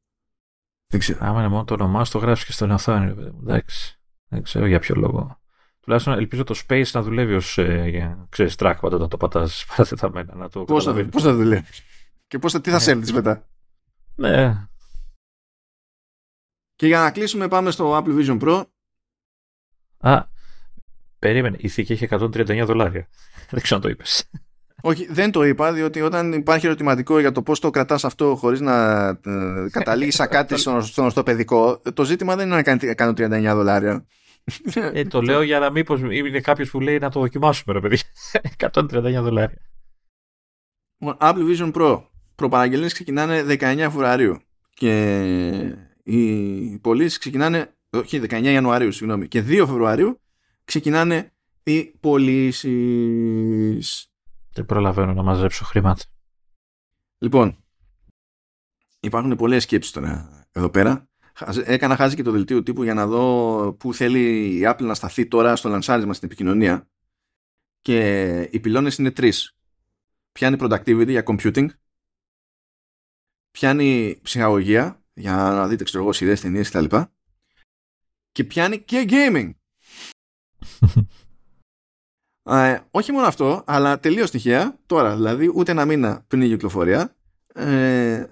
[0.88, 1.18] δεν ξέρω.
[1.22, 3.10] Άμα είναι μόνο το όνομά σου, το γράφει και στον οθόνη.
[3.40, 3.98] Εντάξει.
[4.28, 5.40] Δεν ξέρω για ποιο λόγο.
[5.80, 10.34] Τουλάχιστον ελπίζω το Space να δουλεύει ως ε, ξέρεις, track πάντα όταν το πατάς παρατεταμένα.
[10.34, 11.82] Να το πώς, θα, πώς θα δουλεύεις;
[12.26, 13.12] Και πώς θα, τι θα ναι.
[13.12, 13.48] μετά;
[14.14, 14.66] Ναι.
[16.74, 18.64] Και για να κλείσουμε πάμε στο Apple Vision Pro.
[19.98, 20.26] Α,
[21.18, 21.56] περίμενε.
[21.60, 23.08] Η θήκη έχει 139 δολάρια.
[23.50, 24.30] Δεν ξέρω αν το είπες.
[24.82, 28.60] Όχι, δεν το είπα, διότι όταν υπάρχει ερωτηματικό για το πώς το κρατάς αυτό χωρίς
[28.60, 34.06] να ε, καταλήγεις σαν κάτι στον παιδικό, το ζήτημα δεν είναι να κάνει 139 δολάρια.
[34.74, 37.98] Ε, το λέω για να μήπως είναι κάποιος που λέει να το δοκιμάσουμε, ρε παιδί.
[38.72, 39.58] 139 δολάρια.
[40.98, 42.02] Λοιπόν, Apple Vision Pro.
[42.34, 44.40] Προπαραγγελίες ξεκινάνε 19 Φεβρουαρίου
[44.74, 50.20] και οι πωλήσεις ξεκινάνε, όχι 19 Ιανουαρίου, συγγνώμη, και 2 Φεβρουαρίου
[50.64, 51.32] ξεκινάνε
[51.62, 52.72] οι πωλήσεις.
[54.58, 56.04] Δεν προλαβαίνω να μαζέψω χρήματα.
[57.18, 57.64] Λοιπόν,
[59.00, 61.08] υπάρχουν πολλές σκέψεις τώρα εδώ πέρα.
[61.64, 65.26] Έκανα χάζει και το δελτίο τύπου για να δω πού θέλει η Apple να σταθεί
[65.26, 66.88] τώρα στο λανσάρισμα στην επικοινωνία.
[67.80, 69.56] Και οι πυλώνες είναι τρεις.
[70.32, 71.66] Πιάνει productivity για computing,
[73.50, 76.96] πιάνει ψυχαγωγία για να δείτε ξέρω εγώ σειρές, ταινίες κτλ.
[78.32, 79.50] Και πιάνει και gaming.
[82.48, 87.16] Ε, όχι μόνο αυτό, αλλά τελείως τυχαία, τώρα δηλαδή, ούτε ένα μήνα πριν η κυκλοφορία,
[87.54, 88.24] ε,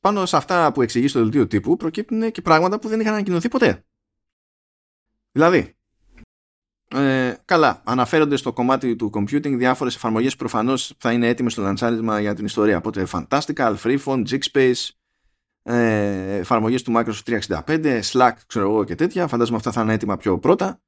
[0.00, 3.48] πάνω σε αυτά που εξηγεί στο δελτίο τύπου προκύπτουν και πράγματα που δεν είχαν ανακοινωθεί
[3.48, 3.84] ποτέ.
[5.32, 5.76] Δηλαδή,
[6.94, 11.62] ε, καλά, αναφέρονται στο κομμάτι του computing διάφορες εφαρμογές που προφανώς θα είναι έτοιμες στο
[11.62, 12.76] λαντσάρισμα για την ιστορία.
[12.76, 14.88] Οπότε Fantastical, Freeform, Jigspace,
[15.62, 19.26] ε, εφαρμογές του Microsoft 365, Slack, ξέρω εγώ και τέτοια.
[19.26, 20.80] Φαντάζομαι αυτά θα είναι έτοιμα πιο πρώτα.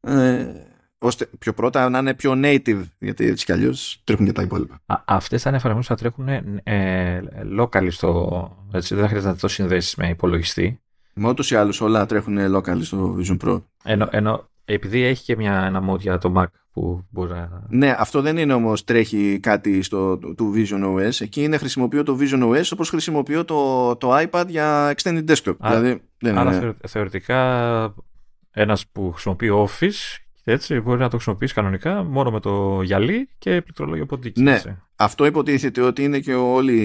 [0.00, 4.42] Ε, ώστε πιο πρώτα να είναι πιο native, γιατί έτσι κι αλλιώς τρέχουν και τα
[4.42, 4.80] υπόλοιπα.
[5.04, 6.28] Αυτές θα είναι εφαρμογέ που θα τρέχουν
[6.62, 7.20] ε,
[7.58, 8.56] local στο.
[8.72, 10.80] Έτσι, δεν θα χρειάζεται να το συνδέσεις με υπολογιστή.
[11.14, 13.62] Με ούτως ή άλλως όλα τρέχουν local στο Vision Pro.
[13.84, 17.62] Ενώ, ενώ επειδή έχει και μια, ένα mod για το Mac που μπορεί να.
[17.68, 21.20] Ναι, αυτό δεν είναι όμως τρέχει κάτι στο του Vision OS.
[21.20, 25.54] Εκεί είναι χρησιμοποιώ το Vision OS όπως χρησιμοποιώ το, το iPad για extended desktop.
[25.58, 26.74] Άρα, δηλαδή, δεν άρα είναι...
[26.86, 27.94] θεωρητικά
[28.50, 33.62] ένας που χρησιμοποιεί Office έτσι, μπορεί να το χρησιμοποιήσει κανονικά μόνο με το γυαλί και
[33.62, 34.42] πληκτρολόγιο ποντίκι.
[34.42, 34.60] Ναι,
[34.96, 36.76] αυτό υποτίθεται ότι είναι και όλη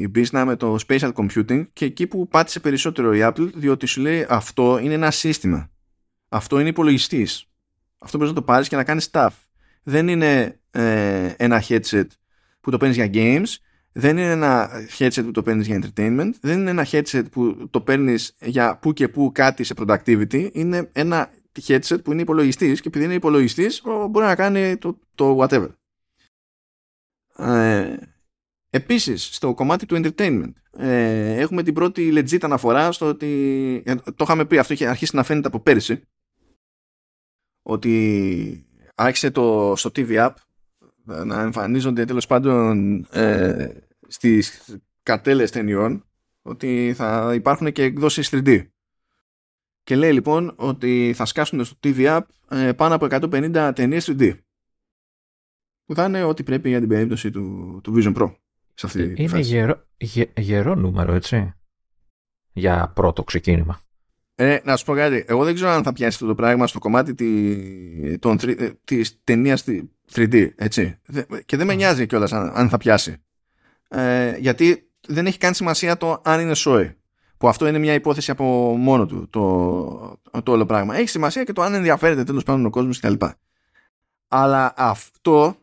[0.00, 4.00] η business με το spatial computing και εκεί που πάτησε περισσότερο η Apple διότι σου
[4.00, 5.70] λέει αυτό είναι ένα σύστημα.
[6.28, 7.48] Αυτό είναι υπολογιστής.
[7.98, 9.28] Αυτό μπορείς να το πάρεις και να κάνεις stuff.
[9.82, 12.06] Δεν είναι ε, ένα headset
[12.60, 13.54] που το παίρνεις για games,
[13.92, 17.80] δεν είναι ένα headset που το παίρνεις για entertainment, δεν είναι ένα headset που το
[17.80, 21.30] παίρνεις για που και που κάτι σε productivity, είναι ένα
[21.66, 25.68] headset που είναι υπολογιστής και επειδή είναι υπολογιστής μπορεί να κάνει το, το whatever.
[27.36, 27.96] Ε,
[28.70, 34.16] επίσης στο κομμάτι του entertainment ε, έχουμε την πρώτη legit αναφορά στο ότι ε, το
[34.20, 36.02] είχαμε πει αυτό είχε αρχίσει να φαίνεται από πέρυσι
[37.62, 40.34] ότι άρχισε το, στο TV App
[41.04, 43.70] να εμφανίζονται τέλος πάντων ε,
[44.06, 46.04] στις καρτέλες ταινιών
[46.42, 48.66] ότι θα υπάρχουν και εκδόσεις 3D
[49.86, 54.32] και λέει λοιπόν ότι θα σκάσουν στο TV App ε, πάνω από 150 ταινίες 3D.
[55.84, 58.34] Που θα είναι ό,τι πρέπει για την περίπτωση του, του Vision Pro.
[58.74, 59.42] Σε αυτή είναι φάση.
[59.42, 59.86] γερό,
[60.36, 61.54] γερό νούμερο, έτσι.
[62.52, 63.80] Για πρώτο ξεκίνημα.
[64.34, 65.24] Ε, να σου πω κάτι.
[65.28, 69.20] Εγώ δεν ξέρω αν θα πιάσει αυτό το πράγμα στο κομμάτι τη, των, ε, της
[69.24, 69.64] ταινίας
[70.12, 70.98] 3D, έτσι.
[71.44, 73.16] Και δεν με νοιάζει κιόλας αν, αν θα πιάσει.
[73.88, 76.96] Ε, γιατί δεν έχει καν σημασία το αν είναι σόι
[77.36, 78.44] που αυτό είναι μια υπόθεση από
[78.78, 80.96] μόνο του το, το όλο πράγμα.
[80.96, 83.24] Έχει σημασία και το αν ενδιαφέρεται τέλος πάντων ο κόσμος κτλ.
[84.28, 85.56] Αλλά αυτό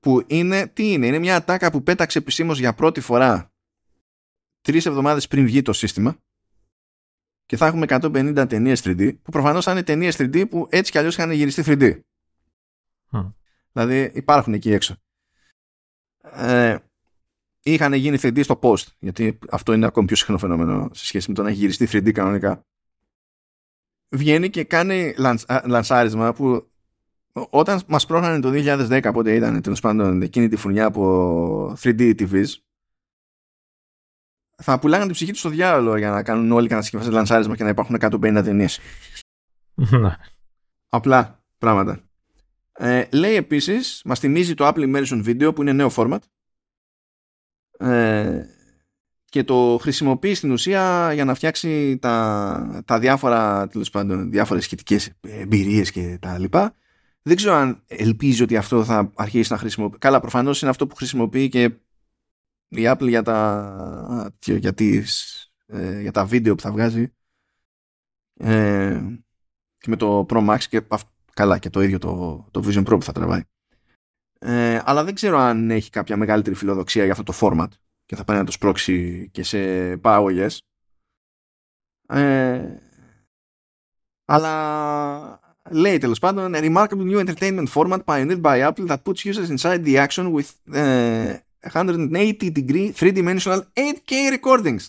[0.00, 3.52] που είναι, τι είναι, είναι μια ατάκα που πέταξε επισήμως για πρώτη φορά
[4.60, 6.16] τρεις εβδομάδες πριν βγει το σύστημα
[7.46, 10.98] και θα έχουμε 150 ταινίες 3D, που προφανώς θα είναι ταινίες 3D που έτσι κι
[10.98, 12.00] αλλιώς είχαν γυριστεί 3D.
[13.72, 14.96] Δηλαδή υπάρχουν εκεί έξω.
[16.22, 16.76] ε,
[17.62, 21.34] είχαν γίνει 3D στο post, γιατί αυτό είναι ακόμη πιο συχνό φαινόμενο σε σχέση με
[21.34, 22.66] το να έχει γυριστεί 3D κανονικά.
[24.08, 25.14] Βγαίνει και κάνει
[25.64, 26.70] λανσάρισμα που
[27.32, 32.46] όταν μας πρόχνανε το 2010 πότε ήταν τέλος πάντων εκείνη τη φουρνιά από 3D TVs
[34.62, 37.62] θα πουλάγανε την ψυχή τους στο διάλογο για να κάνουν όλοι κανένα σκεφαστές λανσάρισμα και
[37.62, 38.80] να υπάρχουν 150 ταινίες.
[39.74, 40.16] Ναι.
[40.88, 42.00] Απλά πράγματα.
[42.72, 46.18] Ε, λέει επίσης, μας θυμίζει το Apple Immersion Video που είναι νέο format
[47.82, 48.46] ε,
[49.24, 55.12] και το χρησιμοποιεί στην ουσία για να φτιάξει τα, τα διάφορα τέλος πάντων, διάφορες σχετικές
[55.20, 56.74] εμπειρίες και τα λοιπά.
[57.22, 59.98] Δεν ξέρω αν ελπίζει ότι αυτό θα αρχίσει να χρησιμοποιεί.
[59.98, 61.62] Καλά, προφανώς είναι αυτό που χρησιμοποιεί και
[62.68, 65.36] η Apple για τα, για, τις,
[65.66, 67.12] ε, για τα βίντεο που θα βγάζει
[68.34, 69.00] ε,
[69.78, 70.82] και με το Pro Max και
[71.34, 73.42] καλά και το ίδιο το, το Vision Pro που θα τραβάει.
[74.44, 77.68] Ε, αλλά δεν ξέρω αν έχει κάποια μεγαλύτερη φιλοδοξία για αυτό το format
[78.06, 80.62] και θα πάει να το σπρώξει και σε παραγωγές.
[82.08, 82.64] Ε,
[84.24, 85.40] αλλά
[85.70, 89.84] λέει τέλος πάντων a remarkable new entertainment format pioneered by Apple that puts users inside
[89.84, 91.36] the action with uh,
[91.72, 94.88] 180 degree three-dimensional 8K recordings.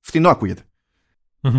[0.00, 0.62] Φτηνό ακούγεται.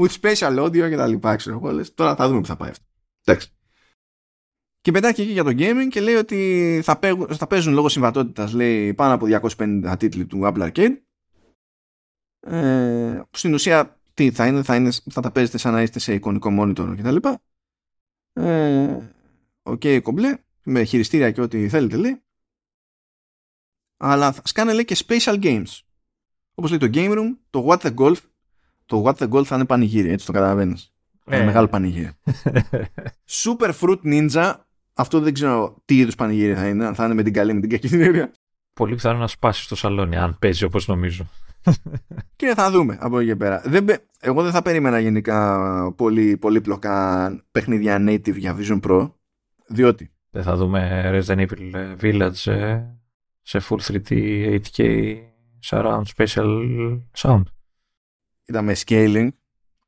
[0.00, 1.84] with special audio και τα λοιπά, ξέρω εγώ.
[1.94, 2.84] Τώρα θα δούμε που θα πάει αυτό.
[3.24, 3.55] Εντάξει.
[4.86, 7.88] Και πετάει και εκεί για το gaming και λέει ότι θα, παίγουν, θα παίζουν λόγω
[7.88, 9.26] συμβατότητας λέει πάνω από
[9.56, 10.96] 250 τίτλοι του Apple Arcade.
[12.40, 16.14] Ε, στην ουσία τι θα είναι, θα, είναι, θα τα παίζετε σαν να είστε σε
[16.14, 17.42] εικονικό monitor και τα λοιπά.
[18.32, 18.98] Ε,
[19.62, 22.22] okay, κομπλέ, με χειριστήρια και ό,τι θέλετε λέει.
[23.96, 25.80] Αλλά θα σκάνε λέει και spatial games.
[26.54, 28.18] Όπως λέει το Game Room, το What the Golf.
[28.86, 30.94] Το What the Golf θα είναι πανηγύρι, έτσι το καταλαβαίνεις.
[31.24, 31.44] Ε.
[31.44, 32.10] Μεγάλο πανηγύρι.
[33.44, 34.54] Super Fruit Ninja
[34.96, 37.60] αυτό δεν ξέρω τι είδους πανηγύρι θα είναι, αν θα είναι με την καλή με
[37.60, 38.32] την κακή έννοια.
[38.72, 41.26] Πολύ πιθανό να σπάσει στο σαλόνι, αν παίζει όπως νομίζω.
[42.36, 43.62] και θα δούμε από εκεί και πέρα.
[43.64, 43.86] Δεν,
[44.20, 49.10] εγώ δεν θα περίμενα γενικά πολύ πολύπλοκα παιχνίδια native για Vision Pro,
[49.66, 50.10] διότι.
[50.30, 52.82] Δεν θα δούμε Resident Evil Village ε,
[53.42, 54.10] σε full 3D
[54.60, 55.16] 8K
[55.68, 56.56] surround special
[57.16, 57.42] sound.
[58.46, 59.28] Ήταν με scaling.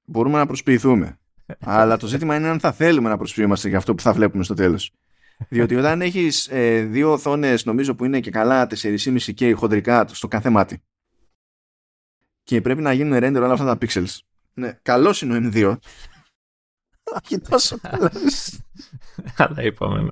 [0.05, 1.19] Μπορούμε να προσποιηθούμε.
[1.61, 4.55] Αλλά το ζήτημα είναι αν θα θέλουμε να προσποιούμαστε για αυτό που θα βλέπουμε στο
[4.55, 4.93] τέλος.
[5.49, 10.51] Διότι όταν έχεις ε, δύο οθόνες νομίζω που είναι και καλά 4,5K χοντρικά στο κάθε
[10.51, 10.83] μάτι
[12.49, 14.19] και πρέπει να γίνουν render όλα αυτά τα pixels.
[14.55, 15.77] Ναι, καλός είναι ο M2.
[17.15, 18.11] Όχι τόσο καλό.
[19.37, 20.09] Αλλά είπαμε, ναι.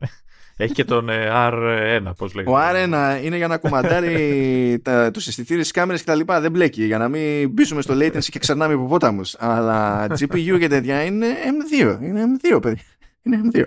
[0.59, 2.53] Έχει και τον ε, R1, πώς λέγεται.
[2.53, 4.21] Ο R1 είναι για να κουμαντάρει
[4.85, 6.41] τα, τους αισθητήρες, τις κάμερες και τα λοιπά.
[6.41, 9.37] Δεν μπλέκει, για να μην μπήσουμε στο latency και ξερνάμε υποπόταμους.
[9.39, 11.99] Αλλά GPU και τέτοια είναι M2.
[12.03, 12.25] Είναι
[12.55, 12.79] M2, παιδί.
[13.23, 13.65] Είναι M2.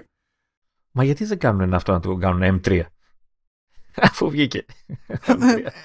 [0.92, 2.82] Μα γιατί δεν κάνουν αυτό να το κάνουν M3.
[4.02, 4.66] Αφού βγήκε.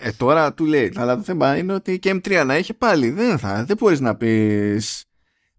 [0.00, 0.92] ε, τώρα του λέει.
[0.96, 3.10] Αλλά το θέμα είναι ότι και M3 να έχει πάλι.
[3.10, 3.64] Δεν θα.
[3.64, 5.04] Δεν μπορείς να πεις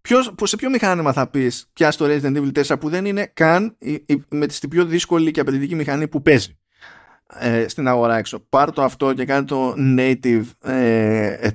[0.06, 3.78] Ποιος, σε ποιο μηχάνημα θα πεις πια στο Resident Evil 4 που δεν είναι καν
[4.30, 6.58] με την πιο δύσκολη και απαιτητική μηχανή που παίζει
[7.40, 8.40] ε, στην αγορά έξω.
[8.40, 11.50] Πάρ το αυτό και κάνει το native ε, ε,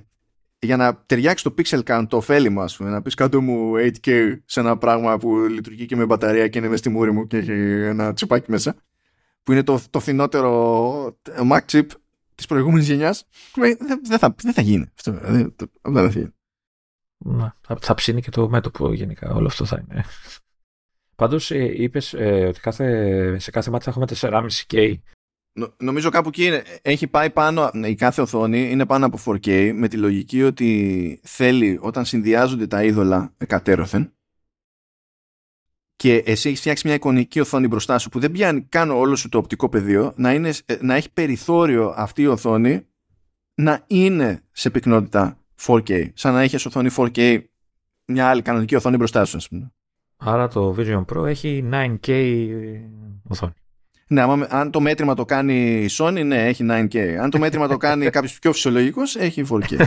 [0.58, 4.36] για να ταιριάξει το pixel count το ωφέλιμο ας πούμε, να πεις κάτω μου 8K
[4.44, 7.36] σε ένα πράγμα που λειτουργεί και με μπαταρία και είναι μες στη μούρη μου και
[7.36, 7.52] έχει
[7.82, 8.74] ένα τσιπάκι μέσα
[9.42, 11.18] που είναι το, το φθηνότερο
[11.50, 11.86] Mac chip
[12.34, 16.34] της προηγούμενης γενιάς δεν, δεν, θα, δεν θα γίνει αυτό, δεν, δεν θα γίνει
[17.24, 19.34] να, θα, θα ψήνει και το μέτωπο γενικά.
[19.34, 20.04] Όλο αυτό θα είναι.
[21.16, 24.94] Πάντως ε, είπες ε, ότι κάθε, σε κάθε μάτι θα έχουμε 4,5K.
[25.78, 29.88] νομίζω κάπου εκεί είναι, έχει πάει πάνω, η κάθε οθόνη είναι πάνω από 4K με
[29.88, 34.12] τη λογική ότι θέλει όταν συνδυάζονται τα είδωλα εκατέρωθεν
[36.00, 39.28] και εσύ έχεις φτιάξει μια εικονική οθόνη μπροστά σου που δεν πιάνει καν όλο σου
[39.28, 42.86] το οπτικό πεδίο να, είναι, ε, να έχει περιθώριο αυτή η οθόνη
[43.54, 46.08] να είναι σε πυκνότητα 4K.
[46.14, 47.40] Σαν να έχει οθόνη 4K
[48.04, 49.72] μια άλλη κανονική οθόνη μπροστά σου, ας πούμε.
[50.16, 52.10] Άρα το Vision Pro έχει 9K
[53.22, 53.52] οθόνη.
[54.06, 56.96] Ναι, αν το μέτρημα το κάνει η Sony, ναι, έχει 9K.
[56.96, 59.86] Αν το μέτρημα το κάνει κάποιος πιο φυσιολογικός, έχει 4K.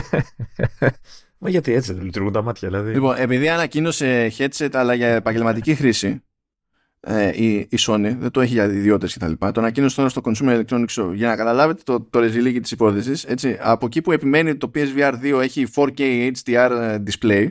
[1.38, 2.92] Μα γιατί έτσι δεν λειτουργούν τα μάτια, δηλαδή.
[2.92, 6.22] Λοιπόν, επειδή ανακοίνωσε headset, αλλά για επαγγελματική χρήση,
[7.06, 9.32] ε, η, η Sony, δεν το έχει για ιδιώτες κτλ.
[9.32, 11.10] Το ανακοίνωσε τώρα στο Consumer Electronics Show.
[11.14, 15.40] Για να καταλάβετε το, το ρεζιλίκι τη υπόθεση, από εκεί που επιμένει το PSVR 2
[15.40, 17.48] έχει 4K HDR ε, display,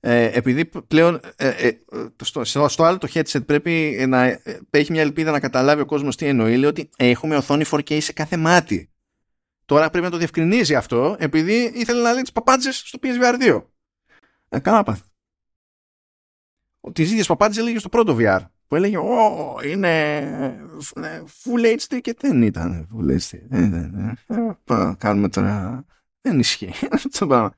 [0.00, 1.72] ε, επειδή πλέον ε, ε,
[2.22, 4.40] στο, στο, άλλο το headset πρέπει να
[4.70, 8.12] έχει μια ελπίδα να καταλάβει ο κόσμος τι εννοεί, λέει ότι έχουμε οθόνη 4K σε
[8.12, 8.90] κάθε μάτι.
[9.64, 13.62] Τώρα πρέπει να το διευκρινίζει αυτό, επειδή ήθελε να λέει τις παπάντζες στο PSVR 2.
[14.48, 15.02] Ε, καλά πάθη.
[16.92, 20.22] Τις ίδιες παπάντζες έλεγε στο πρώτο VR που έλεγε «Ω, είναι
[21.42, 23.38] full HD» και δεν ήταν full HD.
[24.98, 25.84] Κάνουμε τώρα...
[26.20, 27.54] Δεν ισχύει αυτό πράγμα.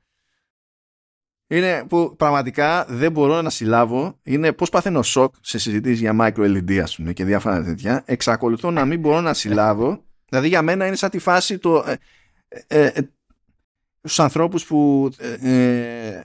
[1.51, 4.19] Είναι που πραγματικά δεν μπορώ να συλλάβω.
[4.23, 8.03] Είναι πώς παθαίνω σοκ σε συζητήσεις για micro LED, ας πούμε, και διάφορα τέτοια.
[8.05, 10.03] Εξακολουθώ να μην μπορώ να συλλάβω.
[10.29, 11.83] Δηλαδή για μένα είναι σαν τη φάση το.
[11.87, 11.95] Ε,
[12.67, 13.01] ε, ε,
[14.03, 15.09] στους ανθρώπους που
[15.41, 16.21] ε,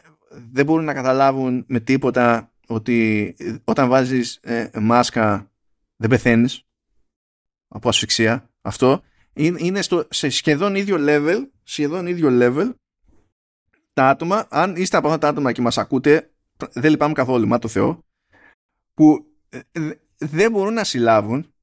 [0.53, 4.41] δεν μπορούν να καταλάβουν με τίποτα ότι όταν βάζεις
[4.81, 5.51] μάσκα
[5.97, 6.63] δεν πεθαίνεις
[7.69, 8.51] από ασφυξία.
[8.63, 9.03] Αυτό
[9.35, 12.75] είναι στο, σε σχεδόν ίδιο level σχεδόν ίδιο level
[13.93, 16.31] τα άτομα, αν είστε από αυτά τα άτομα και μας ακούτε,
[16.73, 18.05] δεν λυπάμαι καθόλου, μα το Θεό,
[18.95, 19.61] που ε,
[20.19, 21.55] δεν μπορούν να συλλάβουν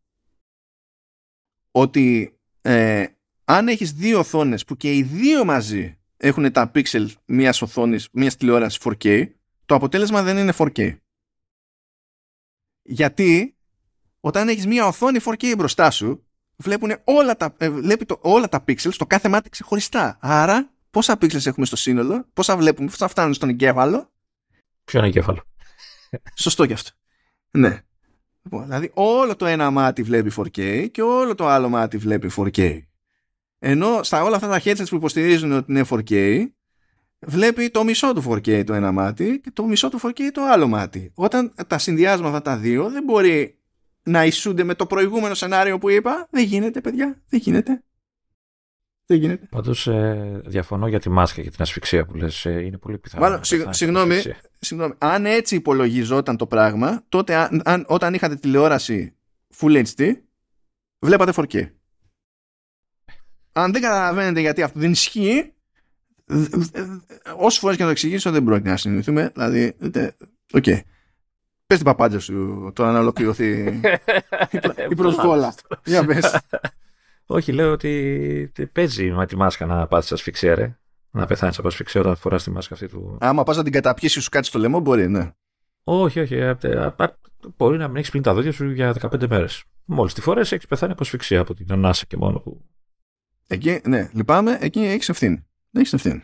[1.72, 3.06] ότι ε,
[3.44, 8.36] αν έχεις δύο οθόνες που και οι δύο μαζί έχουν τα pixel μιας οθόνης, μιας
[8.36, 9.30] τηλεόρασης 4K,
[9.72, 10.98] το αποτέλεσμα δεν είναι 4K.
[12.82, 13.58] Γιατί
[14.20, 18.64] όταν έχεις μια οθόνη 4K μπροστά σου, βλέπουν όλα τα, ε, βλέπει το, όλα τα
[18.68, 20.18] pixels στο κάθε μάτι ξεχωριστά.
[20.22, 24.12] Άρα πόσα πίξελ έχουμε στο σύνολο, πόσα βλέπουμε, πόσα φτάνουν στον εγκέφαλο.
[24.84, 25.44] Ποιο είναι εγκέφαλο;
[26.44, 26.92] Σωστό κι αυτό.
[27.52, 27.84] Ναι.
[28.44, 32.80] Λοιπόν, δηλαδή όλο το ένα μάτι βλέπει 4K και όλο το άλλο μάτι βλέπει 4K.
[33.60, 36.46] Ενώ στα όλα αυτά τα headsets που υποστηρίζουν ότι είναι 4K,
[37.22, 40.68] βλέπει το μισό του 4K το ένα μάτι και το μισό του 4K το άλλο
[40.68, 41.12] μάτι.
[41.16, 43.60] Όταν τα συνδυάζουμε αυτά τα δύο, δεν μπορεί
[44.04, 46.28] να ισούνται με το προηγούμενο σενάριο που είπα.
[46.32, 47.22] Δεν γίνεται, παιδιά.
[47.30, 47.84] Δεν γίνεται.
[49.06, 49.48] Δεν γίνεται.
[49.50, 52.46] Πάντως ε, διαφωνώ για τη μάσκα και την ασφυξία που λες.
[52.46, 53.24] Ε, είναι πολύ πιθανό.
[53.24, 53.44] Μάλλον,
[53.74, 54.22] συγγνώμη,
[54.60, 59.16] συγγνώμη, αν έτσι υπολογιζόταν το πράγμα, τότε αν, όταν είχατε τηλεόραση
[59.58, 60.14] Full HD,
[61.00, 61.70] βλέπατε 4K.
[63.52, 65.54] Αν δεν καταλαβαίνετε γιατί αυτό δεν ισχύει,
[67.38, 69.32] όσε φορές και να το εξηγήσω δεν πρόκειται να συνηθούμε.
[69.34, 69.76] Δηλαδή,
[70.54, 70.64] οκ.
[70.66, 70.80] Okay.
[71.68, 73.80] Πες την παπάντζα σου τώρα να ολοκληρωθεί
[74.90, 75.56] η προσβόλα.
[75.86, 76.40] Για πες.
[77.26, 80.78] Όχι, λέω ότι παίζει με τη μάσκα να πάθει ασφυξία, ρε.
[81.12, 83.18] Να πεθάνεις από ασφυξία όταν φοράς τη μάσκα αυτή του.
[83.20, 85.32] Άμα πας να την καταπιέσεις σου κάτι στο λαιμό, μπορεί, ναι.
[85.84, 86.36] Όχι, όχι.
[86.36, 86.90] Ε, ε,
[87.58, 89.64] μπορεί να μην έχεις πλύνει τα δόντια σου για 15 μέρες.
[89.86, 92.66] Μόλις τη φορές έχεις πεθάνει από ασφυξία από την ανάσα και μόνο που.
[93.48, 95.46] Εκεί, ναι, λυπάμαι, εκεί έχεις ευθύνη.
[95.72, 96.24] Δεν έχεις ευθύνη.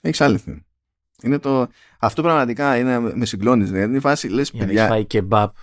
[0.00, 0.66] Έχεις άλλη ευθύνη.
[1.22, 1.68] Είναι το...
[1.98, 3.70] Αυτό πραγματικά είναι, με συγκλώνεις.
[3.70, 4.86] Δηλαδή, είναι η φάση, λες παιδιά.
[4.86, 5.56] φάει και μπαπ.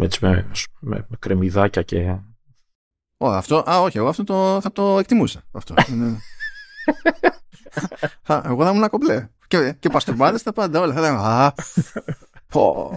[0.00, 0.50] Έτσι με,
[0.80, 2.18] με, με κρεμμυδάκια και
[3.22, 5.42] Ω, αυτό, α, όχι, εγώ αυτό το, θα το εκτιμούσα.
[5.52, 5.74] Αυτό.
[8.26, 9.28] εγώ θα ήμουν κομπλέ.
[9.48, 10.94] Και, και παστορμπάδες τα πάντα όλα.
[10.94, 11.54] Θα λέγαμε, α,
[12.52, 12.92] πω,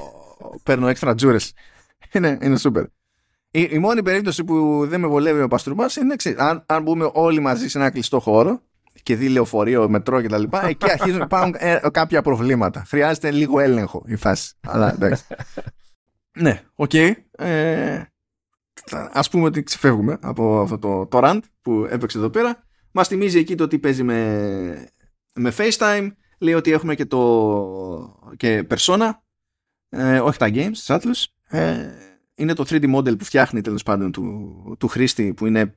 [0.64, 1.54] παίρνω έξτρα τζούρες.
[2.12, 2.86] Είναι, είναι σούπερ.
[3.56, 6.36] Η, η, μόνη περίπτωση που δεν με βολεύει ο παστορμπά είναι εξή.
[6.38, 8.62] Αν, αν μπούμε όλοι μαζί σε ένα κλειστό χώρο
[9.04, 10.44] και δει λεωφορείο, μετρό κτλ.
[10.64, 12.84] Εκεί αρχίζουν να υπάρχουν ε, κάποια προβλήματα.
[12.88, 14.54] Χρειάζεται λίγο έλεγχο η φάση.
[14.68, 15.24] Αλλά εντάξει.
[16.40, 16.90] ναι, οκ.
[16.94, 17.14] Okay.
[17.32, 18.02] Ε,
[18.92, 22.64] ας πούμε ότι ξεφεύγουμε από αυτό το, το rant που έπαιξε εδώ πέρα.
[22.92, 24.90] Μας θυμίζει εκεί το ότι παίζει με,
[25.34, 26.08] με FaceTime.
[26.40, 29.10] Λέει ότι έχουμε και το και Persona.
[29.90, 31.26] Ε, όχι τα games, τις Atlas.
[31.58, 31.90] Ε,
[32.36, 35.76] είναι το 3D model που φτιάχνει τέλος πάντων του, του χρήστη που είναι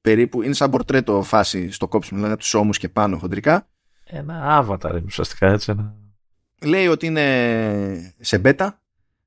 [0.00, 3.68] περίπου, είναι σαν πορτρέτο φάση στο κόψιμο, δηλαδή τους ώμους και πάνω χοντρικά.
[4.04, 5.70] Ένα avatar ουσιαστικά έτσι.
[5.70, 5.94] Ένα...
[6.62, 8.68] Λέει ότι είναι σε beta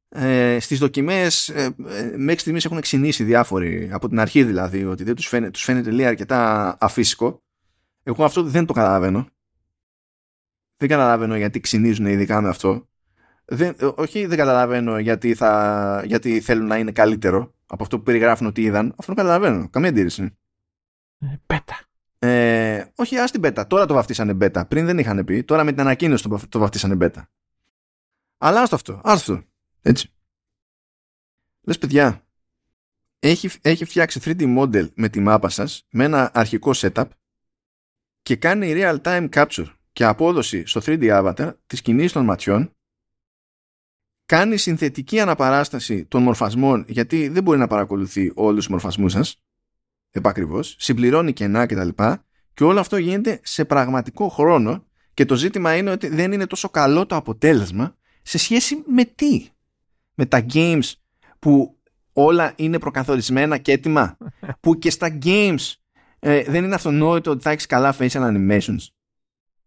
[0.09, 5.03] ε, στις δοκιμές ε, ε, μέχρι στιγμής έχουν εξηνήσει διάφοροι από την αρχή δηλαδή ότι
[5.03, 7.43] δεν τους φαίνεται, τους φαίνεται λίγο αρκετά αφύσικο
[8.03, 9.27] εγώ αυτό δεν το καταλαβαίνω
[10.77, 12.87] δεν καταλαβαίνω γιατί ξυνίζουν ειδικά με αυτό
[13.49, 18.03] δεν, ε, όχι δεν καταλαβαίνω γιατί, θα, γιατί θέλουν να είναι καλύτερο από αυτό που
[18.03, 18.93] περιγράφουν ότι είδαν.
[18.97, 20.37] Αυτό το καταλαβαίνω, καμία αντίρρηση.
[21.45, 21.87] Πέτα
[22.19, 24.65] ε, όχι ας την πέτα, τώρα το βαφτίσανε μπέτα.
[24.65, 27.29] Πριν δεν είχαν πει, τώρα με την ανακοίνωση το, το βαφτίσανε μπέτα.
[28.37, 29.45] Αλλά άστο αυτό, άστο αυτό
[29.81, 30.11] έτσι.
[31.61, 32.25] Λες παιδιά,
[33.19, 37.07] έχει, έχει φτιάξει 3D model με τη μάπα σας, με ένα αρχικό setup
[38.21, 42.76] και κάνει real time capture και απόδοση στο 3D avatar της κινήσης των ματιών
[44.27, 49.41] κάνει συνθετική αναπαράσταση των μορφασμών γιατί δεν μπορεί να παρακολουθεί όλους τους μορφασμούς σας
[50.11, 51.87] επακριβώς, συμπληρώνει κενά κτλ.
[51.87, 52.17] Και,
[52.53, 56.69] και όλο αυτό γίνεται σε πραγματικό χρόνο και το ζήτημα είναι ότι δεν είναι τόσο
[56.69, 59.47] καλό το αποτέλεσμα σε σχέση με τι;
[60.13, 60.91] Με τα games
[61.39, 61.77] που
[62.13, 64.17] όλα είναι προκαθορισμένα και έτοιμα
[64.61, 65.73] που και στα games
[66.19, 68.87] ε, δεν είναι αυτονόητο ότι θα έχεις καλά facial animations.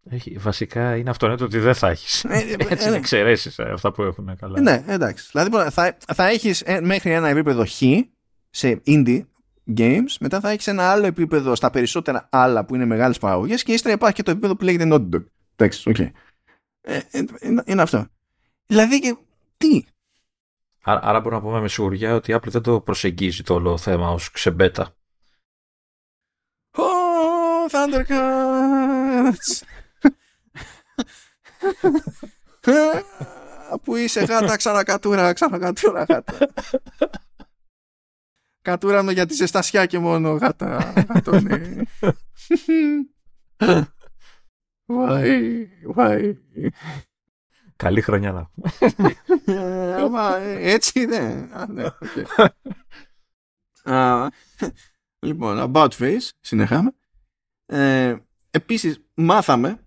[0.08, 2.24] Έχει, βασικά είναι αυτονόητο ότι δεν θα έχεις.
[2.24, 4.60] Ε, ε, Έτσι είναι εξαιρέσεις αυτά που έχουν καλά.
[4.60, 5.28] Ναι, εντάξει.
[5.32, 7.82] Δηλαδή θα, θα έχεις μέχρι ένα επίπεδο χ
[8.50, 9.22] σε indie
[9.76, 13.72] games, μετά θα έχεις ένα άλλο επίπεδο στα περισσότερα άλλα που είναι μεγάλες παραγωγές και
[13.72, 15.24] ύστερα υπάρχει και το επίπεδο που λέγεται Naughty Dog.
[15.56, 16.10] Εντάξει, okay.
[16.80, 17.00] Ε,
[17.64, 18.06] είναι αυτό.
[18.66, 19.18] Δηλαδή,
[19.56, 19.84] τι,
[20.82, 23.76] Άρα, άρα μπορούμε να πούμε με σιγουριά ότι η Apple δεν το προσεγγίζει το όλο
[23.76, 24.94] θέμα ως ξεπέτα.
[26.72, 29.62] Oh, Thundercats!
[33.82, 36.34] Πού είσαι γάτα, ξανακατούρα, ξανακατούρα γάτα.
[38.62, 40.92] Κατούρα με για τη ζεστασιά και μόνο γάτα.
[41.42, 41.82] ναι.
[44.86, 45.64] Why,
[45.96, 46.32] why.
[47.76, 48.50] Καλή χρονιά να
[48.94, 49.16] πούμε.
[50.60, 51.48] Έτσι είναι.
[55.18, 56.92] Λοιπόν, about face, συνεχάμε.
[57.66, 58.16] Ε,
[58.50, 59.84] επίσης, μάθαμε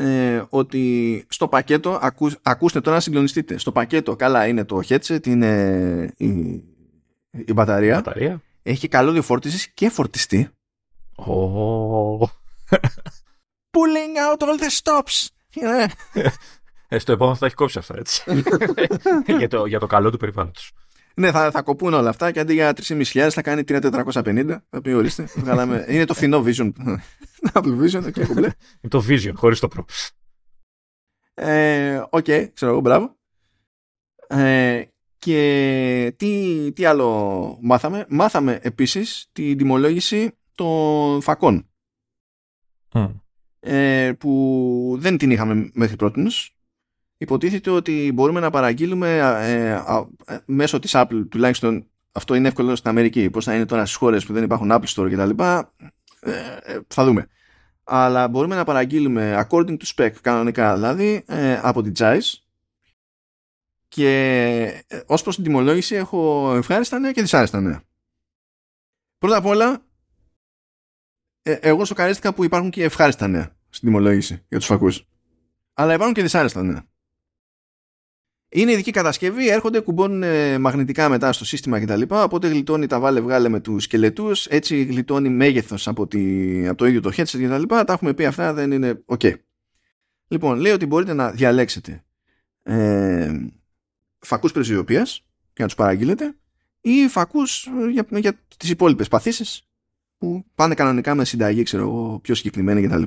[0.00, 2.00] ε, ότι στο πακέτο,
[2.42, 6.28] ακούστε τώρα να συγκλονιστείτε, στο πακέτο, καλά είναι το headset, είναι η,
[7.30, 7.94] η μπαταρία.
[7.94, 8.42] μπαταρία.
[8.62, 10.48] Έχει καλώδιο φόρτισης και φορτιστή.
[11.16, 12.26] Oh.
[13.70, 15.26] Pulling out all the stops.
[16.88, 18.42] Ε, στο επόμενο θα έχει κόψει αυτά, έτσι.
[19.38, 20.72] για, το, για το καλό του περιβάλλοντος.
[21.14, 24.56] Ναι, θα, θα κοπούν όλα αυτά και αντί για 3.500 θα κάνει 3.450.
[24.70, 25.28] Θα πει ορίστε.
[25.36, 25.84] Βγάλαμε.
[25.88, 26.72] Είναι το φθηνό Vision.
[27.52, 29.84] Apple Vision, okay, Είναι το Vision, χωρίς το Pro.
[31.34, 33.16] Ε, OK, okay, ξέρω εγώ, μπράβο.
[34.26, 34.82] Ε,
[35.18, 41.68] και τι, τι άλλο μάθαμε; Μάθαμε επίσης την τιμολόγηση των φακών.
[42.92, 43.14] Mm.
[43.60, 46.50] Ε, που δεν την είχαμε μέχρι πρώτης
[47.20, 49.70] υποτίθεται ότι μπορούμε να παραγγείλουμε ε,
[50.34, 53.96] ε, μέσω της Apple τουλάχιστον αυτό είναι εύκολο στην Αμερική πώς θα είναι τώρα στις
[53.96, 55.60] χώρες που δεν υπάρχουν Apple Store κτλ ε,
[56.64, 57.28] ε, θα δούμε.
[57.84, 62.34] Αλλά μπορούμε να παραγγείλουμε according to spec κανονικά δηλαδή ε, από την Zeiss.
[63.88, 67.82] Και ε, ως προς την τιμολόγηση έχω ευχάριστα νέα και δυσάρεστα νέα.
[69.18, 69.82] Πρώτα απ' όλα
[71.42, 75.08] ε, εγώ σοκαρίστηκα που υπάρχουν και ευχάριστα νέα στην τιμολόγηση για τους φακούς.
[75.74, 76.88] Αλλά υπάρχουν και δυσάρεστα νέα
[78.52, 82.02] είναι ειδική κατασκευή, έρχονται, κουμπώνουν ε, μαγνητικά μετά στο σύστημα κτλ.
[82.08, 86.02] Οπότε γλιτώνει τα βάλε βγάλε με τους σκελετούς, έτσι γλιτώνει μέγεθος από,
[86.68, 87.62] από το ίδιο το headset κτλ.
[87.62, 89.32] Τα, τα έχουμε πει αυτά, δεν είναι OK.
[90.28, 92.04] Λοιπόν, λέει ότι μπορείτε να διαλέξετε
[92.62, 93.32] ε,
[94.18, 96.34] φακούς πρεσβειοποίησης και να τους παραγγείλετε
[96.80, 99.68] ή φακούς για, για τις υπόλοιπες παθήσεις
[100.18, 103.02] που πάνε κανονικά με συνταγή, ξέρω εγώ, πιο συγκεκριμένη κτλ.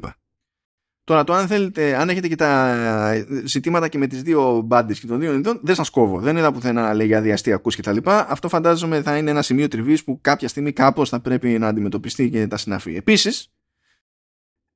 [1.06, 5.08] Τώρα το αν θέλετε, αν έχετε και τα ζητήματα και με τις δύο μπάντες και
[5.08, 6.20] των δύο ειδών, δεν σας κόβω.
[6.20, 8.26] Δεν είδα πουθενά να λέει για διαστιακούς και τα λοιπά.
[8.30, 12.30] Αυτό φαντάζομαι θα είναι ένα σημείο τριβής που κάποια στιγμή κάπως θα πρέπει να αντιμετωπιστεί
[12.30, 12.96] και τα συναφή.
[12.96, 13.52] Επίσης,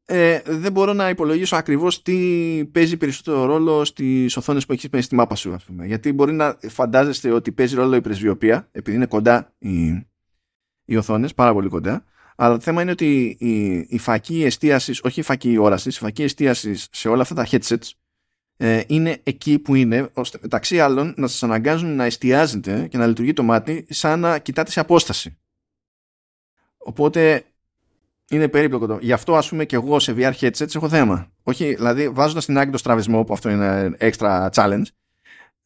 [0.05, 2.15] ε, δεν μπορώ να υπολογίσω ακριβώς τι
[2.71, 5.53] παίζει περισσότερο ρόλο στις οθόνες που έχεις στη μάπα σου.
[5.53, 5.85] Ας πούμε.
[5.85, 10.07] Γιατί μπορεί να φαντάζεστε ότι παίζει ρόλο η πρεσβειοποία, επειδή είναι κοντά οι,
[10.85, 12.05] οι οθόνες, πάρα πολύ κοντά.
[12.39, 16.23] Αλλά το θέμα είναι ότι η, η φακή εστίασης, όχι η φακή όρασης, η φακή
[16.23, 17.89] εστίασης σε όλα αυτά τα headsets
[18.57, 23.07] ε, είναι εκεί που είναι, ώστε μεταξύ άλλων να σας αναγκάζουν να εστιάζετε και να
[23.07, 25.38] λειτουργεί το μάτι σαν να κοιτάτε σε απόσταση.
[26.77, 27.43] Οπότε
[28.30, 28.97] είναι περίπλοκο.
[29.01, 31.31] Γι' αυτό, ας πούμε, και εγώ σε VR headsets έχω θέμα.
[31.43, 34.85] Όχι, δηλαδή, βάζοντας την άκρη το στραβισμό, που αυτό είναι extra challenge,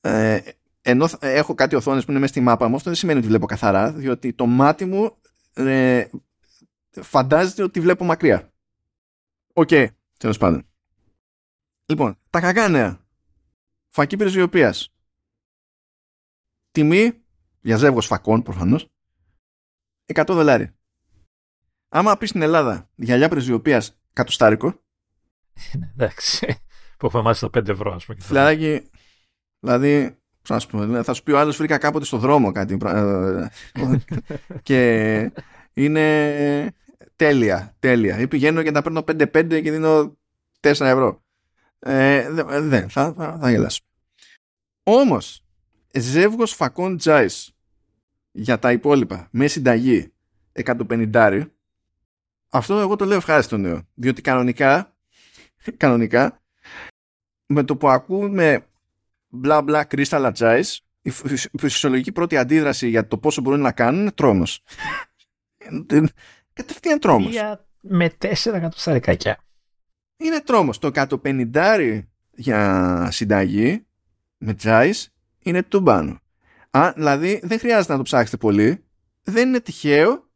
[0.02, 0.39] ε,
[0.81, 3.45] ενώ έχω κάτι οθόνες που είναι μέσα στη μάπα μου, αυτό δεν σημαίνει ότι βλέπω
[3.45, 5.15] καθαρά, διότι το μάτι μου
[5.53, 6.06] ε,
[6.91, 8.53] φαντάζεται ότι βλέπω μακριά.
[9.53, 9.88] OK, okay,
[10.18, 10.65] τέλος πάντων.
[11.85, 13.05] Λοιπόν, τα κακά νέα.
[13.89, 14.73] Φακοί πρεσβυωπίας.
[16.72, 17.23] Τιμή
[17.61, 18.88] για ζεύγος φακών προφανώς.
[20.13, 20.76] 100 δολάρια.
[21.89, 24.84] Άμα πεις στην Ελλάδα γυαλιά πρεσβυωπίας κατοστάρικο.
[25.77, 26.61] Ναι, εντάξει.
[26.97, 28.22] Που έχουμε μάθει στα 5 ευρώ, ας πούμε.
[28.22, 28.89] Φιλαράκι,
[29.59, 32.77] δηλαδή, θα σου πει ο άλλος βρήκα κάποτε στο δρόμο κάτι.
[32.85, 33.47] Ε,
[34.68, 35.31] και
[35.73, 36.73] είναι
[37.15, 38.19] τέλεια, τέλεια.
[38.19, 40.18] Ή πηγαίνω και τα παίρνω 5-5 και δίνω
[40.60, 41.23] 4 ευρώ.
[41.80, 42.30] Ε,
[42.61, 43.81] δεν, θα, θα, θα γελάσω.
[44.84, 45.43] Όμως,
[45.93, 47.52] ζεύγος φακών τζάις
[48.31, 50.14] για τα υπόλοιπα με συνταγή
[50.53, 51.45] 150
[52.53, 53.88] αυτό εγώ το λέω ευχάριστο νέο.
[53.93, 54.95] Διότι κανονικά,
[55.77, 56.41] κανονικά,
[57.45, 58.68] με το που ακούμε
[59.27, 60.85] μπλα μπλα κρίσταλα τζάις,
[61.52, 64.64] η φυσιολογική πρώτη αντίδραση για το πόσο μπορούν να κάνουν είναι τρόμος.
[66.53, 67.35] Κατευθείαν τρόμος.
[67.81, 69.38] Με 4 εκατοσταρικάκια.
[70.18, 70.80] Είναι τρόμος.
[70.80, 73.85] Το 150 για συνταγή
[74.38, 76.19] με τζάις είναι τουμπάνο.
[76.72, 78.84] Α, δηλαδή δεν χρειάζεται να το ψάξετε πολύ.
[79.23, 80.30] Δεν είναι τυχαίο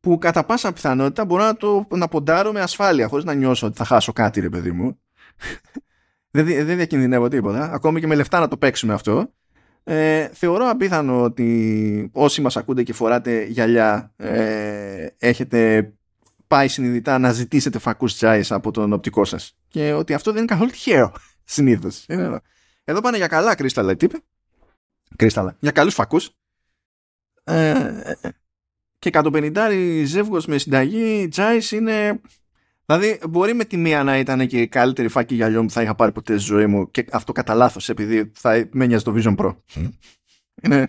[0.00, 3.76] που κατά πάσα πιθανότητα μπορώ να το να ποντάρω με ασφάλεια χωρίς να νιώσω ότι
[3.76, 4.98] θα χάσω κάτι ρε παιδί μου.
[6.34, 7.72] δεν, δεν διακινδυνεύω τίποτα.
[7.72, 9.32] Ακόμη και με λεφτά να το παίξουμε αυτό.
[9.84, 15.92] Ε, θεωρώ απίθανο ότι όσοι μας ακούτε και φοράτε γυαλιά ε, έχετε
[16.46, 20.52] πάει συνειδητά να ζητήσετε φακούς τσάις από τον οπτικό σας και ότι αυτό δεν είναι
[20.52, 21.12] καθόλου τυχαίο
[21.44, 22.06] συνήθως
[22.84, 24.18] εδώ πάνε για καλά κρίσταλα τύπε
[25.16, 25.56] κρίσταλα.
[25.60, 26.30] Για καλούς φακούς.
[27.44, 28.14] Ε,
[28.98, 32.20] και 150 ζεύγος με συνταγή Τζάις είναι
[32.86, 35.94] Δηλαδή, μπορεί με τη μία να ήταν και η καλύτερη φάκη γυαλιών που θα είχα
[35.94, 39.36] πάρει ποτέ στη ζωή μου και αυτό κατά λάθος, επειδή θα με νοιάζει το Vision
[39.36, 39.56] Pro.
[40.62, 40.88] Είναι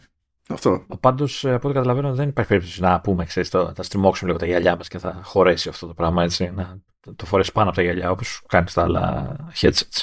[0.49, 0.85] αυτό.
[0.99, 4.41] Πάντως, ε, από ό,τι καταλαβαίνω, δεν υπάρχει περίπτωση να πούμε, ξέρεις, το, θα στριμώξουμε λίγο
[4.41, 6.51] τα γυαλιά μας και θα χωρέσει αυτό το πράγμα έτσι.
[6.55, 6.79] Να
[7.15, 10.01] το φορέσεις πάνω από τα γυαλιά όπως κάνεις τα άλλα headsets.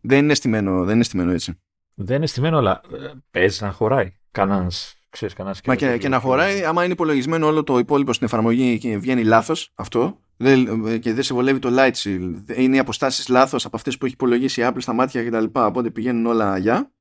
[0.00, 1.58] Δεν είναι στημένο, δεν είναι στημένο έτσι.
[1.94, 4.12] Δεν είναι στημένο, αλλά ε, παίζει να χωράει.
[4.30, 8.26] Κανένας ξέρεις, κανένας Μα και, και, να χωράει, άμα είναι υπολογισμένο όλο το υπόλοιπο στην
[8.26, 12.78] εφαρμογή και βγαίνει λάθος αυτό, δεν, και δεν σε βολεύει το light shield, είναι οι
[12.78, 15.44] αποστάσεις λάθος από αυτές που έχει υπολογίσει η Apple στα μάτια κτλ.
[15.52, 16.92] Οπότε πηγαίνουν όλα για.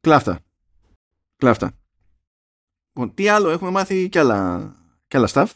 [0.00, 0.40] Κλάφτα.
[1.36, 1.72] Κλάφτα.
[2.92, 4.72] Λοιπόν, τι άλλο, έχουμε μάθει κι άλλα,
[5.06, 5.46] κι άλλα stuff.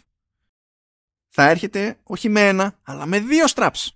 [1.28, 3.88] Θα έρχεται όχι με ένα, αλλά με δύο straps.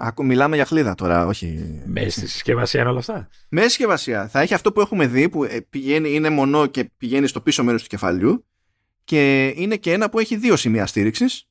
[0.00, 1.80] Ακού, μιλάμε για χλίδα τώρα, όχι.
[1.86, 3.28] Με στη συσκευασία είναι όλα αυτά.
[3.48, 4.28] Με συσκευασία.
[4.28, 7.64] Θα έχει αυτό που έχουμε δει, που ε, πηγαίνει, είναι μονό και πηγαίνει στο πίσω
[7.64, 8.46] μέρος του κεφαλιού.
[9.08, 11.48] Και είναι και ένα που έχει δύο σημεία στήριξης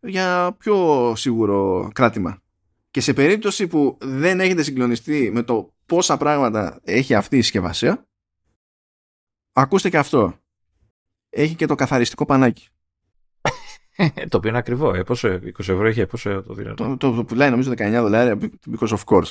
[0.00, 2.42] για πιο σίγουρο κράτημα.
[2.90, 8.06] Και σε περίπτωση που δεν έχετε συγκλονιστεί με το πόσα πράγματα έχει αυτή η συσκευασία,
[9.52, 10.38] ακούστε και αυτό.
[11.30, 12.68] Έχει και το καθαριστικό πανάκι.
[14.28, 14.94] το οποίο είναι ακριβό.
[14.94, 16.84] Ε, πόσο, 20 ευρώ έχει, πόσο το δυνατό.
[16.84, 18.38] Το, το, το πουλάει νομίζω 19 δολάρια
[18.78, 19.30] because of course.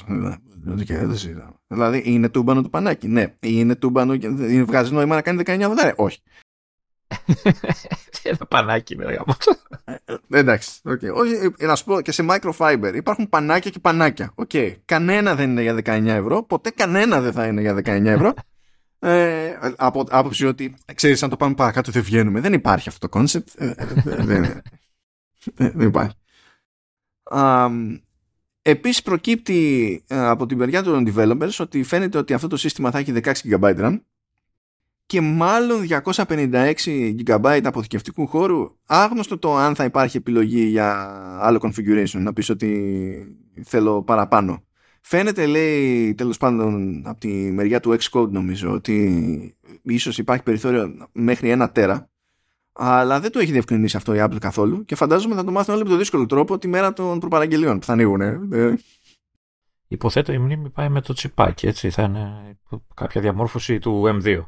[1.68, 3.08] Δηλαδή είναι τούμπανο το πανάκι.
[3.08, 4.30] Ναι, είναι τούμπανο και
[4.64, 5.94] βγάζει νόημα να κάνει 19 δολάρια.
[5.98, 6.20] Όχι.
[8.24, 9.24] Ένα πανάκι είναι
[9.84, 10.72] ε, Εντάξει.
[10.90, 11.14] Okay.
[11.14, 14.34] Όχι, ε, να σου πω και σε microfiber υπάρχουν πανάκια και πανάκια.
[14.36, 14.76] Okay.
[14.86, 16.44] Κανένα δεν είναι για 19 ευρώ.
[16.44, 18.34] Ποτέ κανένα δεν θα είναι για 19 ευρώ.
[19.06, 23.20] Ε, από άποψη ότι ξέρεις αν το πάμε παρακάτω δεν βγαίνουμε δεν υπάρχει αυτό το
[23.20, 23.74] concept ε,
[24.04, 24.62] δεν,
[25.56, 26.16] δεν υπάρχει
[27.32, 28.00] um,
[28.62, 33.14] επίσης προκύπτει από την μεριά των developers ότι φαίνεται ότι αυτό το σύστημα θα έχει
[33.24, 34.00] 16 GB RAM
[35.06, 36.74] και μάλλον 256
[37.26, 40.92] GB αποθηκευτικού χώρου άγνωστο το αν θα υπάρχει επιλογή για
[41.40, 44.64] άλλο configuration να πεις ότι θέλω παραπάνω
[45.06, 51.50] Φαίνεται λέει τέλος πάντων από τη μεριά του Xcode νομίζω ότι ίσως υπάρχει περιθώριο μέχρι
[51.50, 52.10] ένα τέρα
[52.74, 55.84] αλλά δεν το έχει διευκρινίσει αυτό η Apple καθόλου και φαντάζομαι θα το μάθουν όλοι
[55.84, 58.22] με το δύσκολο τρόπο τη μέρα των προπαραγγελίων που θα ανοίγουν.
[58.22, 58.78] Ε.
[59.88, 62.58] Υποθέτω η μνήμη πάει με το τσιπάκι έτσι θα είναι
[62.94, 64.46] κάποια διαμόρφωση του M2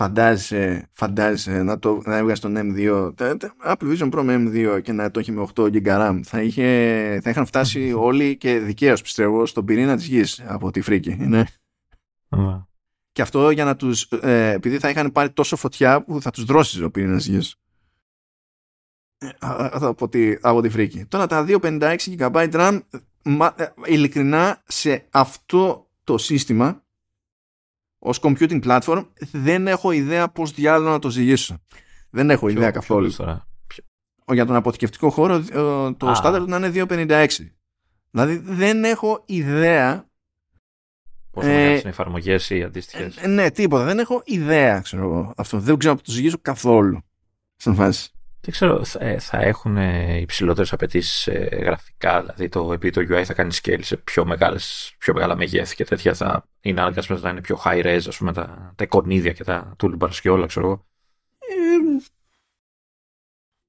[0.00, 3.12] φαντάζεσαι, φαντάζεσαι να, το, να έβγαζε τον M2
[3.64, 7.20] Apple Vision Pro με M2 και να το έχει με 8 GB RAM θα, είχε,
[7.22, 11.44] θα είχαν φτάσει όλοι και δικαίως πιστεύω στον πυρήνα της γης από τη φρίκη ναι.
[13.12, 16.44] και αυτό για να τους ε, επειδή θα είχαν πάρει τόσο φωτιά που θα τους
[16.44, 17.54] δρώσει ο πυρήνας της γης.
[19.18, 21.04] Ε, από τη, από τη φρίκη.
[21.04, 22.80] Τώρα τα 256 GB RAM
[23.22, 26.82] μα, ε, ειλικρινά σε αυτό το σύστημα
[28.02, 31.58] ως computing platform δεν έχω ιδέα πώς διάλογο να το ζυγίσω.
[32.10, 33.14] Δεν έχω ιδέα καθόλου.
[34.32, 35.44] Για τον αποθηκευτικό χώρο
[35.96, 37.26] το στάνταρ να είναι 256.
[38.10, 40.10] Δηλαδή δεν έχω ιδέα
[41.30, 43.16] Πώς θα ε, εφαρμογές ή αντίστοιχες.
[43.16, 43.84] Ε, ναι, τίποτα.
[43.84, 45.58] Δεν έχω ιδέα, ξέρω αυτό.
[45.58, 47.00] Δεν ξέρω να το ζυγίσω καθόλου.
[47.56, 48.10] Στην φάση.
[48.42, 49.76] Δεν ξέρω, θα, ε, θα έχουν
[50.20, 55.14] υψηλότερες απαιτήσεις γραφικά, δηλαδή το, επειδή το UI θα κάνει scale σε πιο, μεγάλες, πιο
[55.14, 58.72] μεγάλα μεγέθη και τέτοια, θα είναι αναγκασμένο να είναι πιο high res, ας πούμε, τα,
[58.76, 60.86] τα εικονίδια και τα toolbars και όλα, ξέρω εγώ.
[61.38, 62.02] Ε,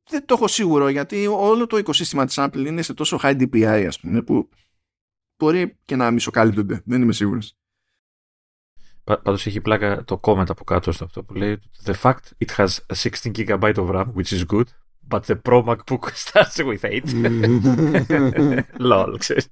[0.09, 3.85] δεν το έχω σίγουρο, γιατί όλο το οικοσύστημα της Apple είναι σε τόσο high DPI,
[3.87, 4.49] ας πούμε, που
[5.37, 6.81] μπορεί και να μισοκαλύπτονται.
[6.85, 7.55] Δεν είμαι σίγουρος.
[9.03, 12.67] Πάντως έχει πλάκα το comment από κάτω στο αυτό που λέει The fact it has
[12.93, 14.63] 16 GB of RAM, which is good,
[15.07, 17.03] but the Pro MacBook starts with 8.
[18.91, 19.47] Lol, ξέρεις.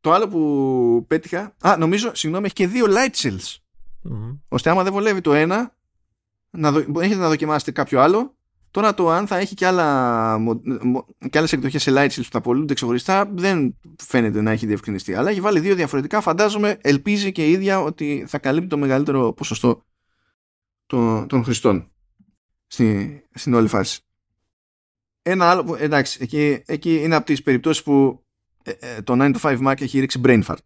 [0.00, 3.56] το άλλο που πέτυχα, α, νομίζω, συγγνώμη, έχει και δύο light shields.
[4.04, 4.38] Mm-hmm.
[4.48, 5.74] Ώστε άμα δεν βολεύει το ένα,
[6.50, 6.78] να δο...
[6.78, 8.37] έχετε να δοκιμάσετε κάποιο άλλο
[8.70, 10.38] Τώρα το αν θα έχει και, άλλα,
[11.30, 15.14] και άλλες εκδοχές σε light που θα πολλούνται ξεχωριστά δεν φαίνεται να έχει διευκρινιστεί.
[15.14, 16.20] Αλλά έχει βάλει δύο διαφορετικά.
[16.20, 19.82] Φαντάζομαι ελπίζει και η ίδια ότι θα καλύπτει το μεγαλύτερο ποσοστό
[20.86, 21.90] των, των χρηστών
[22.66, 24.00] στη, στην όλη φάση.
[25.22, 28.24] Ένα άλλο που εντάξει εκεί, εκεί είναι από τις περιπτώσεις που
[28.62, 30.56] ε, ε, το 9 to 5 Mac έχει ρίξει brain fart.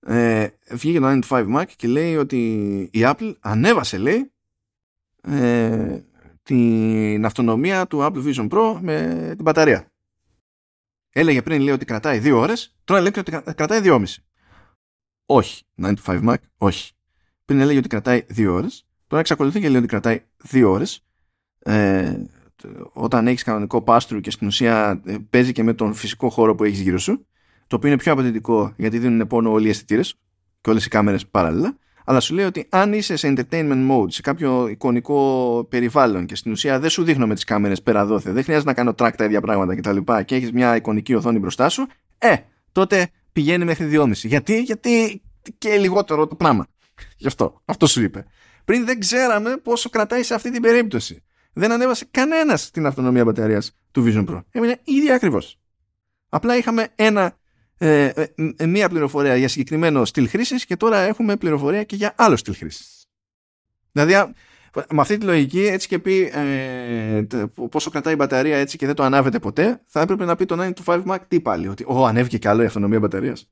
[0.00, 4.32] Ε, βγήκε το 9 to 5 Mac και λέει ότι η Apple ανέβασε λέει
[5.22, 6.00] ε,
[6.48, 9.92] την αυτονομία του Apple Vision Pro με την μπαταρία.
[11.10, 14.24] Έλεγε πριν λέει ότι κρατάει δύο ώρες, τώρα λέει ότι κρατάει δυόμιση.
[15.26, 15.64] Όχι.
[15.82, 16.92] 9 to 5 Mac, όχι.
[17.44, 21.04] Πριν έλεγε ότι κρατάει δύο ώρες, τώρα εξακολουθεί και λέει ότι κρατάει δύο ώρες.
[21.58, 22.16] Ε,
[22.92, 26.64] όταν έχεις κανονικό πάστρου και στην ουσία ε, παίζει και με τον φυσικό χώρο που
[26.64, 27.26] έχεις γύρω σου,
[27.66, 30.14] το οποίο είναι πιο απαιτητικό γιατί δίνουν πόνο όλοι οι αισθητήρες
[30.60, 31.78] και όλες οι κάμερες παράλληλα
[32.08, 36.52] αλλά σου λέει ότι αν είσαι σε entertainment mode, σε κάποιο εικονικό περιβάλλον και στην
[36.52, 39.24] ουσία δεν σου δείχνω με τις κάμερες πέρα δόθε, δεν χρειάζεται να κάνω track τα
[39.24, 39.96] ίδια πράγματα κτλ.
[39.96, 41.86] Και, και έχεις μια εικονική οθόνη μπροστά σου,
[42.18, 42.34] ε,
[42.72, 44.12] τότε πηγαίνει μέχρι 2,5.
[44.12, 45.22] Γιατί, γιατί
[45.58, 46.66] και λιγότερο το πράγμα.
[47.16, 47.60] Γι' αυτό.
[47.64, 48.26] Αυτό σου είπε.
[48.64, 51.22] Πριν δεν ξέραμε πόσο κρατάει σε αυτή την περίπτωση.
[51.52, 54.42] Δεν ανέβασε κανένας την αυτονομία μπαταρίας του Vision Pro.
[54.50, 55.58] Έμεινε ίδια ακριβώς.
[56.28, 57.36] Απλά είχαμε ένα,
[57.78, 58.26] ε, ε,
[58.56, 62.54] ε, μία πληροφορία για συγκεκριμένο στυλ χρήσης και τώρα έχουμε πληροφορία και για άλλο στυλ
[62.54, 63.06] χρήσης.
[63.92, 64.14] Δηλαδή,
[64.74, 67.24] με αυτή τη λογική, έτσι και πει ε,
[67.70, 70.56] πόσο κρατάει η μπαταρία έτσι και δεν το ανάβεται ποτέ, θα έπρεπε να πει το
[70.58, 71.68] 9 to 5 Mac τι πάλι.
[71.68, 73.48] Ότι, Ω, ανέβηκε κι άλλο η αυτονομία μπαταρίας.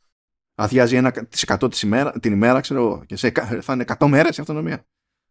[0.54, 1.00] Αδειάζει
[1.48, 4.86] 1% ημέρα, την ημέρα, ξέρω εγώ, και σε, θα είναι 100 μέρες η αυτονομία.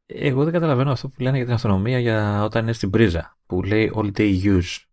[0.06, 3.64] Εγώ δεν καταλαβαίνω αυτό που λένε για την αυτονομία για όταν είναι στην πρίζα, που
[3.64, 4.84] λέει all day use.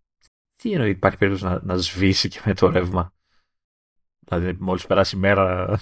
[0.56, 3.14] Τι εννοεί, υπάρχει περίπτωση να, να σβήσει και με το ρεύμα;
[4.38, 5.78] Δηλαδή, μόλις περάσει η μέρα.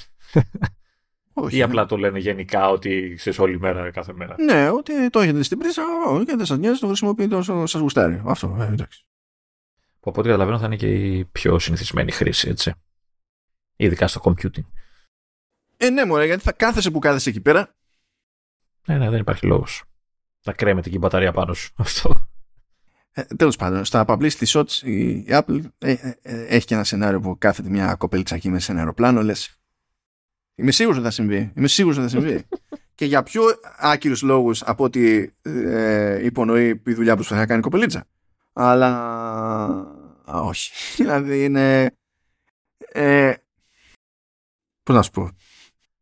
[1.32, 4.34] Όχι, ή απλά το λένε γενικά ότι ξέρεις όλη μέρα, κάθε μέρα.
[4.38, 5.82] Ναι, ότι το έχετε στην πρίζα
[6.26, 8.22] και δεν σας νοιάζει, το χρησιμοποιείτε όσο σας γουστάρει.
[8.24, 9.04] Αυτό, ε, εντάξει.
[10.00, 12.72] Που από ό,τι καταλαβαίνω θα είναι και η πιο συνηθισμένη χρήση, έτσι.
[13.76, 14.64] Ειδικά στο computing.
[15.76, 17.74] Ε, ναι, μωρέ, γιατί θα κάθεσαι που κάθεσαι εκεί πέρα.
[18.86, 19.84] Ναι, ναι, δεν υπάρχει λόγος.
[20.40, 21.72] Θα κρέμεται και η μπαταρία πάνω σου.
[21.76, 22.19] Αυτό.
[23.12, 27.20] Ε, Τέλος πάντων, στα publicity shots η Apple ε, ε, ε, έχει και ένα σενάριο
[27.20, 29.22] που κάθεται μια κοπέλιτσα εκεί μέσα σε ένα αεροπλάνο.
[29.22, 29.60] Λες.
[30.54, 31.52] Είμαι σίγουρος ότι θα συμβεί.
[31.56, 32.44] Είμαι σίγουρος ότι θα συμβεί.
[32.94, 33.42] και για πιο
[33.78, 38.06] άκυρους λόγους από ότι ε, υπονοεί η δουλειά που θα κάνει η κοπελίτσα.
[38.52, 38.92] Αλλά.
[40.26, 40.70] όχι.
[41.02, 41.94] δηλαδή είναι.
[42.92, 43.32] Ε,
[44.82, 45.30] Πώς να σου πω.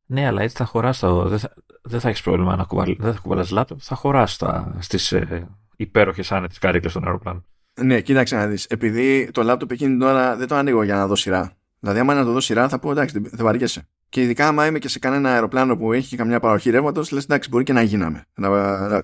[0.06, 1.28] Ναι, αλλά έτσι θα χωράς το.
[1.28, 4.38] Δεν θα, δεν θα έχεις πρόβλημα να κουβαλ, δεν θα κουβαλάς λάπτοπ, θα χωράς
[4.78, 5.48] στις ε,
[5.78, 7.46] υπέροχες άνετες καρύκλες των αεροπλάνων.
[7.80, 8.64] Ναι, κοίταξε να δεις.
[8.64, 11.52] Επειδή το λάπτοπ εκείνη την ώρα δεν το ανοίγω για να δω σειρά.
[11.80, 13.88] Δηλαδή, άμα είναι να το δω σειρά, θα πω εντάξει, δεν βαριέσαι.
[14.08, 17.24] Και ειδικά, άμα είμαι και σε κανένα αεροπλάνο που έχει και καμιά παροχή ρεύματος, λες
[17.24, 18.24] εντάξει, μπορεί και να γίναμε.
[18.34, 18.48] Να,
[18.88, 19.02] να,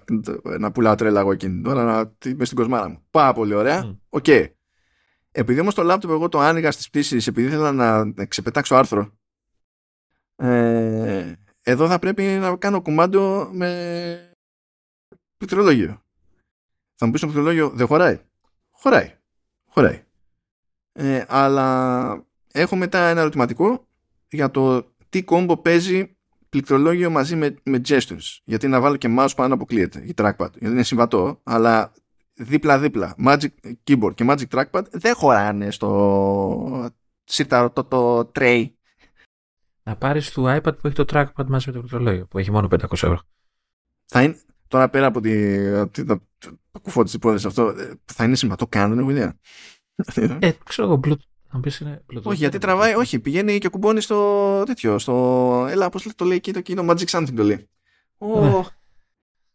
[0.59, 3.03] να, πουλάω τρέλα εγώ εκείνη την ώρα, να είμαι στην κοσμάρα μου.
[3.11, 3.99] Πάρα πολύ ωραία.
[4.09, 4.25] OK.
[4.27, 4.47] Okay.
[5.31, 9.13] Επειδή όμως το λάπτοπ εγώ το άνοιγα στις πτήσεις, επειδή ήθελα να ξεπετάξω άρθρο
[10.37, 11.33] ε,
[11.63, 14.37] εδώ θα πρέπει να κάνω κουμάντο με
[15.37, 16.04] πληκτρολόγιο.
[16.95, 18.21] Θα μου πεις το πληκτρολόγιο δεν χωράει.
[18.71, 19.15] Χωράει.
[19.69, 20.05] Χωράει.
[20.93, 23.87] Ε, αλλά έχω μετά ένα ερωτηματικό
[24.29, 26.17] για το τι κόμπο παίζει
[26.49, 28.39] πληκτρολόγιο μαζί με, με gestures.
[28.45, 30.51] Γιατί να βάλω και mouse πάνω αποκλείεται η trackpad.
[30.53, 31.93] Γιατί είναι συμβατό, αλλά
[32.35, 33.49] δίπλα-δίπλα Magic
[33.85, 36.91] Keyboard και Magic Trackpad δεν χωράνε στο
[37.49, 38.67] το, το tray
[39.83, 42.69] να πάρεις του iPad που έχει το trackpad μαζί με το πληκτρολόγιο, που έχει μόνο
[42.71, 43.21] 500 ευρώ.
[44.05, 45.59] Θα είναι, τώρα πέρα από τη,
[46.75, 49.37] το, το κουφό τη υπόθεση αυτό, ε, θα είναι συμβατό καν, δεν έχω ιδέα.
[50.39, 51.29] Ε, ξέρω εγώ, Bluetooth.
[51.49, 52.23] Αν πεις είναι Bluetooth.
[52.23, 56.53] Όχι, γιατί τραβάει, όχι, πηγαίνει και κουμπώνει στο τέτοιο, στο, έλα, πώς το λέει εκεί,
[56.53, 57.69] το κοινό Magic Something το λέει.
[58.19, 58.63] Oh.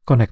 [0.03, 0.25] Connector.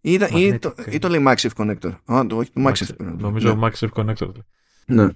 [0.00, 1.92] Ή, ή, το, ή το λέει Maxif Connector.
[2.12, 2.96] Α, το, όχι, το Maxif.
[2.98, 3.68] Νομίζω ναι.
[3.68, 4.32] Maxif Connector.
[4.86, 5.08] Ναι.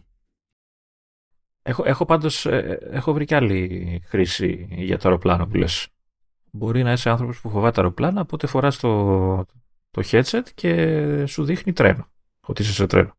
[1.62, 5.89] Έχω, έχω πάντως, ε, έχω βρει και άλλη χρήση για το αεροπλάνο που λες.
[6.51, 9.47] Μπορεί να είσαι άνθρωπος που φοβάται αεροπλάνα, οπότε φοράς το,
[9.90, 12.10] το headset και σου δείχνει τρένο.
[12.40, 13.16] Ότι είσαι σε τρένο.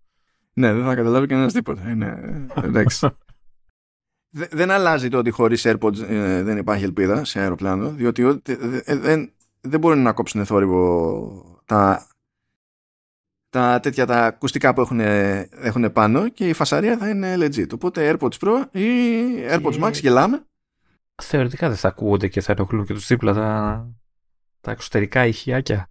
[0.53, 1.89] Ναι, δεν θα καταλάβει κανένας τίποτα.
[1.89, 3.09] Είναι, εντάξει.
[4.29, 8.39] δεν αλλάζει το ότι χωρίς AirPods ε, δεν υπάρχει ελπίδα σε αεροπλάνο, διότι
[8.83, 12.07] ε, δεν, δεν μπορεί να κόψουν θόρυβο τα
[13.49, 17.73] τα τέτοια τα ακουστικά που έχουν, έχουν πάνω και η φασαρία θα είναι legit.
[17.73, 18.87] Οπότε AirPods Pro ή
[19.49, 20.43] AirPods Max γελάμε.
[21.21, 23.87] Θεωρητικά δεν θα ακούγονται και θα ενοχλούν και τους δίπλα τα,
[24.61, 25.89] τα εξωτερικά ηχιάκια.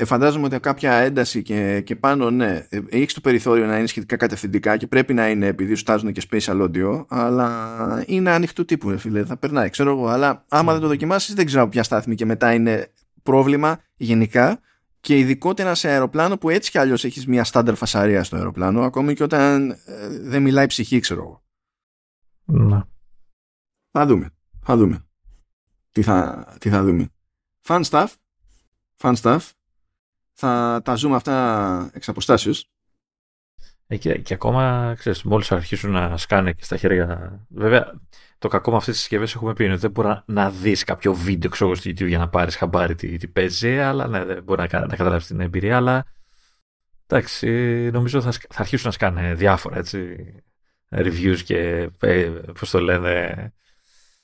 [0.00, 3.86] Ε, φαντάζομαι ότι κάποια ένταση και, και πάνω, ναι, ε, έχεις το περιθώριο να είναι
[3.86, 8.64] σχετικά κατευθυντικά και πρέπει να είναι επειδή σου τάζουν και spatial audio, αλλά είναι ανοιχτού
[8.64, 10.06] τύπου, φίλε, θα περνάει, ξέρω εγώ.
[10.08, 14.60] Αλλά άμα δεν το δοκιμάσεις, δεν ξέρω ποια στάθμη και μετά είναι πρόβλημα γενικά
[15.00, 19.14] και ειδικότερα σε αεροπλάνο που έτσι κι αλλιώς έχεις μια στάνταρ φασαρία στο αεροπλάνο, ακόμη
[19.14, 19.76] και όταν ε,
[20.08, 21.42] δεν μιλάει ψυχή, ξέρω εγώ.
[22.64, 22.80] Ναι.
[23.90, 24.30] Θα δούμε.
[24.62, 25.04] Θα δούμε.
[25.90, 27.08] Τι θα, τι θα δούμε.
[27.66, 28.08] Fun stuff.
[29.02, 29.40] Fun stuff.
[30.42, 32.68] Θα τα ζούμε αυτά εξ αποστάσεως.
[33.86, 37.40] Ε, και, και, ακόμα, ξέρεις, μόλις αρχίσουν να σκάνε και στα χέρια...
[37.48, 38.00] Βέβαια,
[38.38, 40.84] το κακό με αυτές τις συσκευές έχουμε πει είναι ότι δεν μπορεί να, να δεις
[40.84, 44.42] κάποιο βίντεο ξέρω, στο YouTube για να πάρεις χαμπάρι τι, τι παίζει, αλλά ναι, δεν
[44.42, 45.76] μπορεί να, να καταλάβεις την εμπειρία.
[45.76, 46.04] Αλλά
[47.06, 47.48] εντάξει,
[47.92, 50.16] νομίζω θα, θα αρχίσουν να σκάνε διάφορα έτσι,
[50.90, 53.52] reviews και ε, πώς το λένε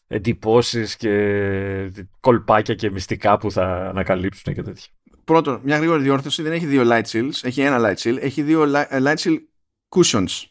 [0.07, 4.93] εντυπώσεις και κολπάκια και μυστικά που θα ανακαλύψουν και τέτοια.
[5.27, 8.65] Πρώτον, μια γρήγορη διόρθωση δεν έχει δύο light shields, έχει ένα light shield, έχει δύο
[8.91, 9.39] light shield
[9.89, 10.45] cushions.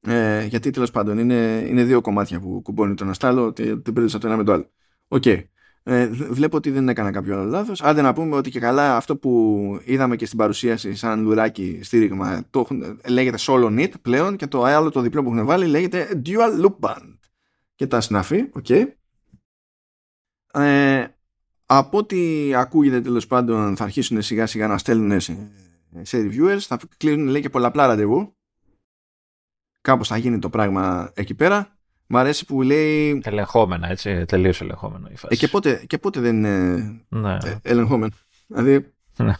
[0.00, 3.64] Ε, γιατί τέλος πάντων είναι, είναι δύο κομμάτια που κουμπώνει το ένα στο άλλο και
[3.64, 4.70] δεν πρέπει το ένα με το άλλο.
[5.08, 5.22] OK.
[5.26, 5.44] Okay.
[5.82, 7.82] Ε, βλέπω ότι δεν έκανα κάποιο άλλο λάθος.
[7.82, 12.44] Άντε να πούμε ότι και καλά αυτό που είδαμε και στην παρουσίαση σαν λουράκι στήριγμα
[12.50, 12.66] το
[13.08, 16.78] λέγεται solo knit πλέον και το άλλο το διπλό που έχουν βάλει λέγεται dual loop
[16.80, 17.18] band.
[17.74, 18.66] Και τα συναφή, OK.
[18.68, 18.84] Okay.
[20.52, 21.06] Ε,
[21.70, 25.50] από ό,τι ακούγεται τέλος πάντων θα αρχίσουν σιγά σιγά να στέλνουν σε,
[26.02, 28.36] σε reviewers, θα κλείνουν λέει και πολλαπλά ραντεβού.
[29.80, 31.78] Κάπως θα γίνει το πράγμα εκεί πέρα.
[32.06, 33.20] Μ' αρέσει που λέει.
[33.24, 34.24] Ελεγχόμενα, έτσι.
[34.24, 35.34] Τελείως ελεγχόμενο η φάση.
[35.34, 36.76] Ε, και, πότε, και πότε δεν είναι
[37.08, 37.38] ναι.
[37.44, 38.12] ε, ελεγχόμενο.
[38.46, 38.92] Δηλαδή.
[39.16, 39.34] Ναι.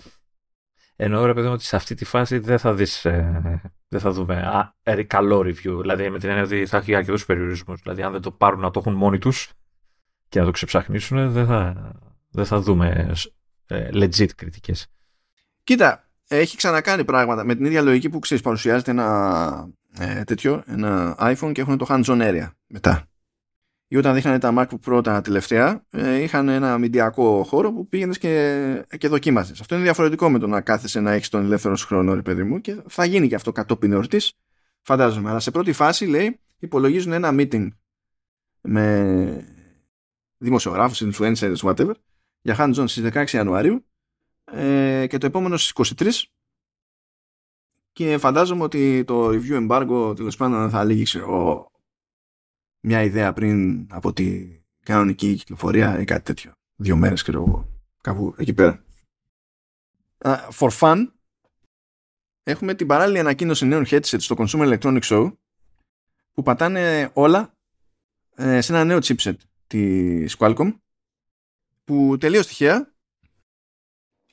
[0.97, 4.37] Εννοώ ρε παιδί ότι σε αυτή τη φάση δεν θα δεις, ε, δεν θα δούμε
[4.37, 5.79] α, ε, καλό review.
[5.81, 7.81] Δηλαδή με την έννοια ότι θα έχει αρκετούς περιορισμούς.
[7.83, 9.53] Δηλαδή αν δεν το πάρουν να το έχουν μόνοι τους
[10.29, 11.93] και να το ξεψαχνίσουν, δεν θα,
[12.31, 13.13] δεν θα δούμε
[13.67, 14.87] ε, legit κριτικές.
[15.65, 19.69] Κοίτα, έχει ξανακάνει πράγματα με την ίδια λογική που ξέρεις, παρουσιάζεται ένα
[19.99, 23.09] ε, τέτοιο, ένα iPhone και έχουν το hands-on area μετά.
[23.91, 28.19] Ή όταν δείχνανε τα MacBook Pro τα τελευταία, ε, είχαν ένα μηντιακό χώρο που πήγαινες
[28.19, 29.53] και, και δοκίμαζε.
[29.61, 32.43] Αυτό είναι διαφορετικό με το να κάθεσαι να έχεις τον ελεύθερο σου χρόνο, ρε παιδί
[32.43, 34.33] μου, και θα γίνει και αυτό κατόπιν εορτής,
[34.83, 35.31] φαντάζομαι.
[35.31, 37.69] Αλλά σε πρώτη φάση, λέει, υπολογίζουν ένα meeting
[38.61, 39.47] με
[40.39, 41.93] δημοσιογράφους, influencers, whatever,
[42.41, 43.87] για hands-on στις 16 Ιανουαρίου
[44.45, 46.11] ε, και το επόμενο στις 23
[47.93, 51.71] και φαντάζομαι ότι το review embargo τέλος πάντων θα λύγει ξέρω,
[52.81, 56.53] μια ιδέα πριν από τη κανονική κυκλοφορία ή κάτι τέτοιο.
[56.77, 57.69] Δύο μέρες ξέρω
[58.01, 58.85] κάπου εκεί πέρα.
[60.19, 61.07] Uh, for fun
[62.43, 65.33] έχουμε την παράλληλη ανακοίνωση νέων headset στο Consumer Electronics Show
[66.33, 67.53] που πατάνε όλα
[68.35, 69.37] ε, σε ένα νέο chipset
[69.67, 70.73] της Qualcomm
[71.89, 72.93] που τελείως τυχαία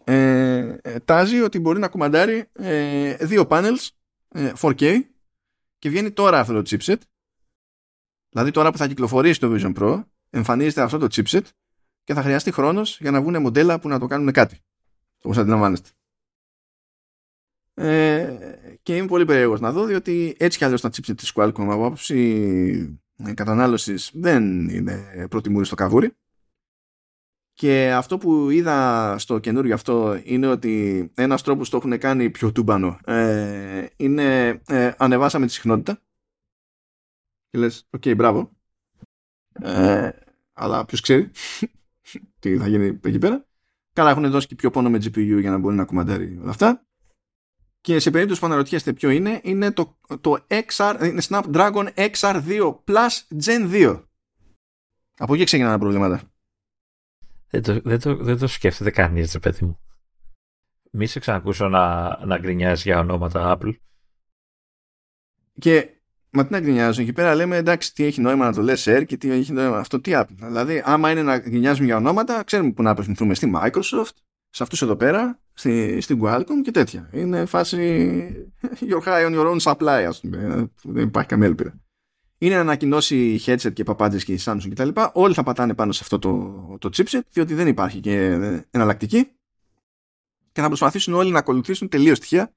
[0.04, 3.88] ε, ε, τάζει ότι μπορεί να κουμαντάρει ε, δύο panels
[4.34, 5.00] 4K ε,
[5.78, 6.98] και βγαίνει τώρα αυτό το chipset.
[8.30, 11.42] Δηλαδή τώρα που θα κυκλοφορήσει το Vision Pro εμφανίζεται αυτό το chipset
[12.04, 14.60] και θα χρειαστεί χρόνος για να βγουν μοντέλα που να το κάνουν κάτι
[15.22, 15.90] όπως αντιλαμβάνεστε.
[17.74, 18.38] Ε,
[18.84, 21.86] και είμαι πολύ περίεργος να δω διότι έτσι κι αλλιώς τα chipset της Qualcomm από
[21.86, 23.00] άποψη
[23.34, 26.14] κατανάλωσης δεν είναι πρώτη στο καβούρι
[27.56, 32.52] και αυτό που είδα στο καινούριο αυτό είναι ότι ένας τρόπος το έχουν κάνει πιο
[32.52, 32.98] τούμπανο.
[33.06, 36.02] Ε, είναι ε, ανεβάσαμε τη συχνότητα.
[37.50, 38.52] Και λες OK okay, μπράβο
[39.62, 40.10] ε,
[40.54, 41.32] αλλά ποιος ξέρει
[42.40, 43.46] τι θα γίνει εκεί πέρα.
[43.94, 46.86] Καλά έχουν δώσει και πιο πόνο με GPU για να μπορεί να κουμαντάρει όλα αυτά.
[47.82, 53.22] Και σε περίπτωση που αναρωτιέστε ποιο είναι είναι το, το XR, είναι Snapdragon XR2 Plus
[53.46, 54.04] Gen 2
[55.18, 56.35] από εκεί ξεκινάνε τα προβλήματα
[57.50, 59.80] δεν το, δεν το, δεν το σκέφτεται κανείς, ρε παιδί μου.
[60.92, 63.74] Μη σε ξανακούσω να, να γκρινιάζει για ονόματα Apple.
[65.60, 65.96] Και
[66.36, 69.04] Μα τι να γκρινιάζουν, εκεί πέρα λέμε εντάξει τι έχει νόημα να το λες Air
[69.06, 70.36] και τι έχει νόημα αυτό τι Apple.
[70.36, 74.16] Δηλαδή άμα είναι να γκρινιάζουμε για ονόματα ξέρουμε που να απευθυνθούμε στη Microsoft,
[74.50, 77.10] σε αυτούς εδώ πέρα, στη, στην Qualcomm και τέτοια.
[77.14, 78.48] Είναι φάση
[78.92, 80.72] your high on your own supply ας πούμε.
[80.84, 81.85] Δεν υπάρχει καμία ελπίδα
[82.38, 84.90] είναι να ανακοινώσει headset και παπάντζες και η Samsung κτλ.
[85.14, 88.16] Όλοι θα πατάνε πάνω σε αυτό το, το chipset, διότι δεν υπάρχει και
[88.72, 89.28] εναλλακτική.
[90.52, 92.54] Και θα προσπαθήσουν όλοι να ακολουθήσουν τελείως τυχαία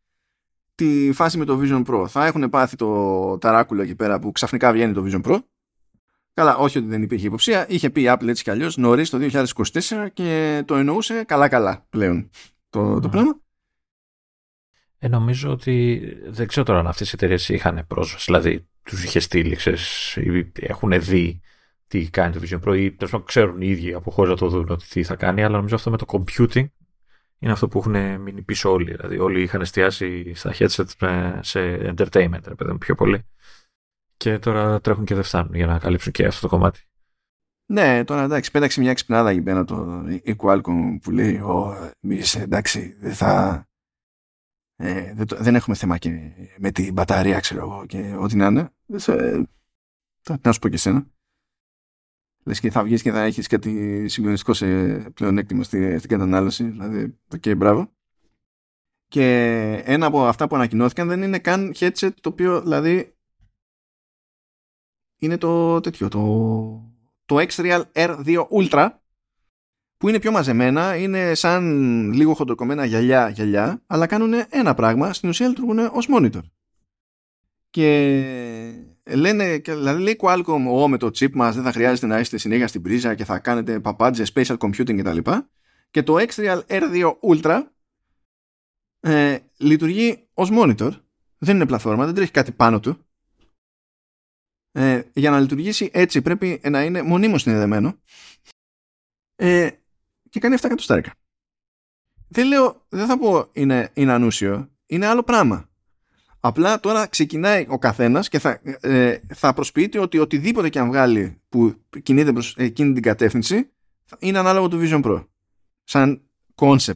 [0.75, 2.05] τη φάση με το Vision Pro.
[2.09, 5.39] Θα έχουν πάθει το ταράκουλο εκεί πέρα που ξαφνικά βγαίνει το Vision Pro.
[6.33, 7.67] Καλά, όχι ότι δεν υπήρχε υποψία.
[7.69, 9.53] Είχε πει η Apple έτσι κι αλλιώς νωρίς το 2024
[10.13, 12.31] και το εννοούσε καλά-καλά πλέον
[12.71, 13.41] το, το πράγμα.
[14.99, 18.25] Ε, νομίζω ότι δεν ξέρω τώρα αν αυτές οι εταιρείες είχαν πρόσβαση.
[18.27, 20.16] Δηλαδή, τους είχε στείλει, ξέρεις,
[20.60, 21.40] έχουν δει
[21.86, 24.48] τι κάνει το Vision Pro ή τέλος πάντων ξέρουν οι ίδιοι από χώρε να το
[24.48, 26.66] δουν ότι τι θα κάνει, αλλά νομίζω αυτό με το computing
[27.39, 28.90] είναι αυτό που έχουν μείνει πίσω όλοι.
[28.90, 31.60] Δηλαδή, όλοι είχαν εστιάσει στα headset σε
[31.94, 33.27] entertainment, ρε παιδί πιο πολύ.
[34.16, 36.81] Και τώρα τρέχουν και δεν φτάνουν για να καλύψουν και αυτό το κομμάτι.
[37.70, 42.35] Ναι, τώρα εντάξει, πέταξε μια ξυπνάδα εκεί πέρα το η Qualcomm που λέει: Ω, εμείς
[42.35, 43.62] εντάξει, δεν θα
[44.81, 48.70] ε, δεν, δεν, έχουμε θέμα και με την μπαταρία, ξέρω εγώ, και ό,τι να είναι.
[48.89, 49.43] Ε,
[50.43, 51.06] να σου πω και εσένα.
[52.44, 56.65] Λες και θα βγεις και θα έχεις κάτι συγκλονιστικό σε πλεονέκτημα στη, στην κατανάλωση.
[56.65, 57.93] Δηλαδή, OK, okay, μπράβο.
[59.09, 59.24] Και
[59.85, 63.16] ένα από αυτά που ανακοινώθηκαν δεν είναι καν headset το οποίο, δηλαδή,
[65.19, 66.23] είναι το τέτοιο, το,
[67.24, 68.89] το Xreal Air 2 Ultra
[69.97, 71.65] που είναι πιο μαζεμένα, είναι σαν
[72.12, 76.43] λίγο χοντροκομμένα γυαλιά, γυαλιά, αλλά κάνουν ένα πράγμα, στην ουσία λειτουργούν ως monitor.
[77.70, 82.39] Και λένε, δηλαδή λέει Qualcomm, ο, με το chip μας δεν θα χρειάζεται να είστε
[82.39, 85.31] συνέχεια στην πρίζα και θα κάνετε παπάντζε, spatial computing κτλ.
[85.90, 87.62] Και το X-Real R2 Ultra
[89.01, 90.90] ε, λειτουργεί ως monitor,
[91.39, 92.99] δεν είναι πλατφόρμα, δεν τρέχει κάτι πάνω του.
[94.73, 98.01] Ε, για να λειτουργήσει έτσι πρέπει να είναι μονίμως συνδεδεμένο
[99.36, 99.70] ε,
[100.28, 101.12] και κάνει 7 εκατοστάρικα.
[102.28, 105.68] Δεν λέω, δεν θα πω είναι, είναι ανούσιο, είναι άλλο πράγμα.
[106.40, 111.40] Απλά τώρα ξεκινάει ο καθένας και θα, ε, θα προσποιείται ότι οτιδήποτε και αν βγάλει
[111.48, 113.70] που κινείται προς εκείνη την κατεύθυνση
[114.19, 115.27] είναι ανάλογο του Vision Pro.
[115.85, 116.23] Σαν
[116.55, 116.93] concept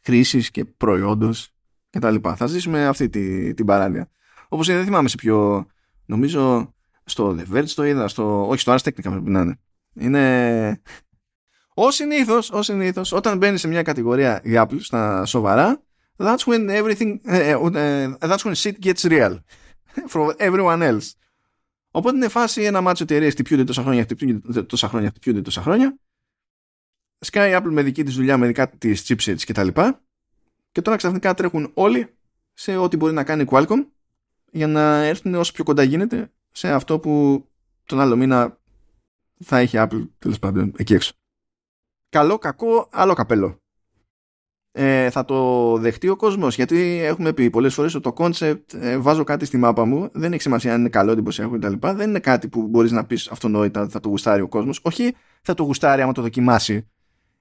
[0.00, 1.54] χρήσης και προϊόντος
[1.90, 2.36] και τα λοιπά.
[2.36, 4.10] Θα ζήσουμε αυτή τη, την παράδεια.
[4.48, 5.66] Όπως δεν θυμάμαι σε ποιο,
[6.06, 6.74] νομίζω
[7.04, 9.58] στο The Verge το είδα, στο, όχι στο Ars Technica πρέπει να είναι.
[9.94, 10.82] Είναι...
[11.74, 15.82] Ω συνήθως, ως συνήθως, όταν μπαίνει σε μια κατηγορία για Apple στα σοβαρά,
[16.16, 19.38] that's when everything, uh, uh, that's when shit gets real
[20.08, 21.12] for everyone else.
[21.90, 25.98] Οπότε είναι φάση ένα μάτσο εταιρείες χτυπιούνται τόσα χρόνια, χτυπιούνται τόσα χρόνια, χτυπιούνται τόσα χρόνια.
[27.26, 29.68] Sky Apple με δική της δουλειά, με δικά της chipsets κτλ.
[29.68, 29.92] Και,
[30.72, 32.14] και τώρα ξαφνικά τρέχουν όλοι
[32.52, 33.86] σε ό,τι μπορεί να κάνει Qualcomm
[34.50, 37.44] για να έρθουν όσο πιο κοντά γίνεται σε αυτό που
[37.84, 38.58] τον άλλο μήνα
[39.44, 41.12] θα έχει Apple τέλος πάντων εκεί έξω.
[42.08, 43.63] Καλό, κακό, άλλο καπέλο.
[44.76, 46.54] Ε, θα το δεχτεί ο κόσμος.
[46.54, 50.32] Γιατί έχουμε πει πολλές φορές ότι το concept ε, βάζω κάτι στη μάπα μου, δεν
[50.32, 51.72] έχει σημασία αν είναι καλό, εντυπωσιακό κτλ.
[51.80, 54.80] Δεν είναι κάτι που μπορείς να πεις αυτονόητα θα το γουστάρει ο κόσμος.
[54.82, 56.88] Όχι, θα το γουστάρει άμα το δοκιμάσει.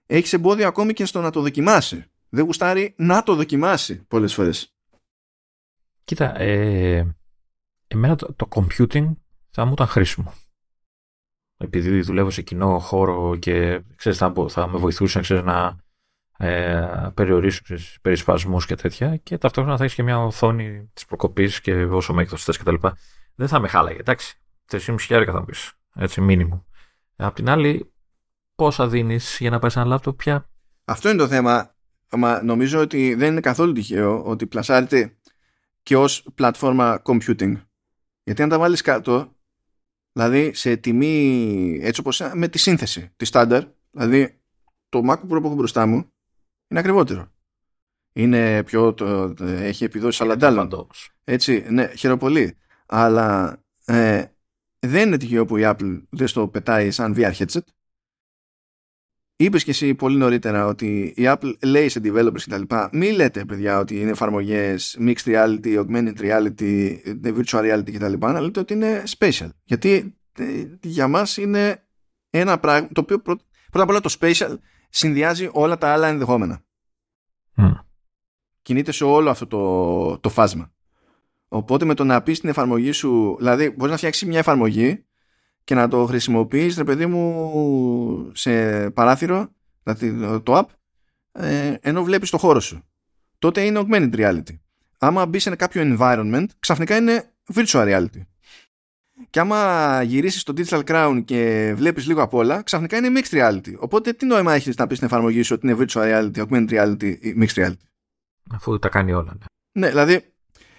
[0.06, 2.06] Έχεις εμπόδιο ακόμη και στο να το δοκιμάσει.
[2.30, 4.76] Δεν γουστάρει να το δοκιμάσει πολλές φορές.
[6.04, 7.16] Κοίτα, ε,
[7.88, 9.12] εμένα το, το computing
[9.50, 10.34] θα μου ήταν χρήσιμο.
[11.58, 15.83] Επειδή δουλεύω σε κοινό χώρο και ξέρεις, θα, θα με βοηθούσε ξέρεις, να
[16.44, 21.62] ε, περιορίσω ξέρεις, περισπασμούς και τέτοια και ταυτόχρονα θα έχεις και μια οθόνη της προκοπής
[21.62, 22.76] και όσο μέγεθος θες κτλ.
[23.36, 24.38] Δεν θα με χάλαγε, εντάξει.
[24.72, 26.66] 3,5 χιλιάρικα θα μου πεις, έτσι μήνυμο.
[27.16, 27.94] Απ' την άλλη,
[28.56, 30.50] πόσα δίνεις για να πάρεις ένα λάπτοπ πια;
[30.86, 31.76] Αυτό είναι το θέμα.
[32.16, 35.18] Μα νομίζω ότι δεν είναι καθόλου τυχαίο ότι πλασάρεται
[35.84, 37.54] και ως πλατφόρμα computing.
[38.24, 39.36] Γιατί αν τα βάλεις κάτω,
[40.12, 44.42] δηλαδή σε τιμή έτσι όπως με τη σύνθεση, τη στάνταρ, δηλαδή
[44.90, 46.13] το MacBook Pro που έχω μπροστά μου
[46.74, 47.32] είναι ακριβότερο.
[48.14, 50.88] Είναι πιο, το, έχει επιδόσεις αλλαντάλλων.
[51.24, 52.58] Έτσι, ναι, χαίρομαι πολύ.
[52.86, 54.26] Αλλά ε,
[54.80, 57.62] δεν είναι τυχαίο που η Apple δεν στο πετάει σαν VR headset
[59.36, 62.76] Είπες και εσύ πολύ νωρίτερα ότι η Apple λέει σε developers κτλ.
[62.92, 68.14] Μην λέτε, παιδιά, ότι είναι εφαρμογές mixed reality, augmented reality, virtual reality κτλ.
[68.20, 69.50] Να λέτε ότι είναι special.
[69.64, 71.84] Γιατί ε, για μας είναι
[72.30, 74.58] ένα πράγμα το οποίο πρώτα απ' όλα το special
[74.94, 76.62] συνδυάζει όλα τα άλλα ενδεχόμενα.
[77.58, 77.74] Mm.
[78.62, 80.72] Κινείται σε όλο αυτό το, το φάσμα.
[81.48, 85.06] Οπότε με το να πεις στην εφαρμογή σου, δηλαδή μπορείς να φτιάξεις μια εφαρμογή
[85.64, 89.50] και να το χρησιμοποιείς ρε παιδί μου σε παράθυρο
[89.84, 90.66] δηλαδή το app
[91.32, 92.84] ε, ενώ βλέπεις το χώρο σου
[93.40, 94.60] τότε είναι augmented reality
[95.00, 98.22] άμα μπεις σε κάποιο environment ξαφνικά είναι virtual reality
[99.30, 103.74] και άμα γυρίσεις το Digital Crown και βλέπεις λίγο απ' όλα ξαφνικά είναι mixed reality
[103.78, 107.18] οπότε τι νόημα έχεις να πεις στην εφαρμογή σου ότι είναι virtual reality, augmented reality
[107.20, 107.86] ή mixed reality;
[108.52, 110.34] Αφού τα κάνει όλα ναι, ναι δηλαδή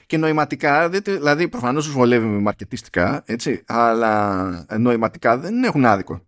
[0.06, 6.26] και νοηματικά, δηλαδή προφανώς τους βολεύει με μαρκετιστικά, έτσι, αλλά νοηματικά δεν έχουν άδικο.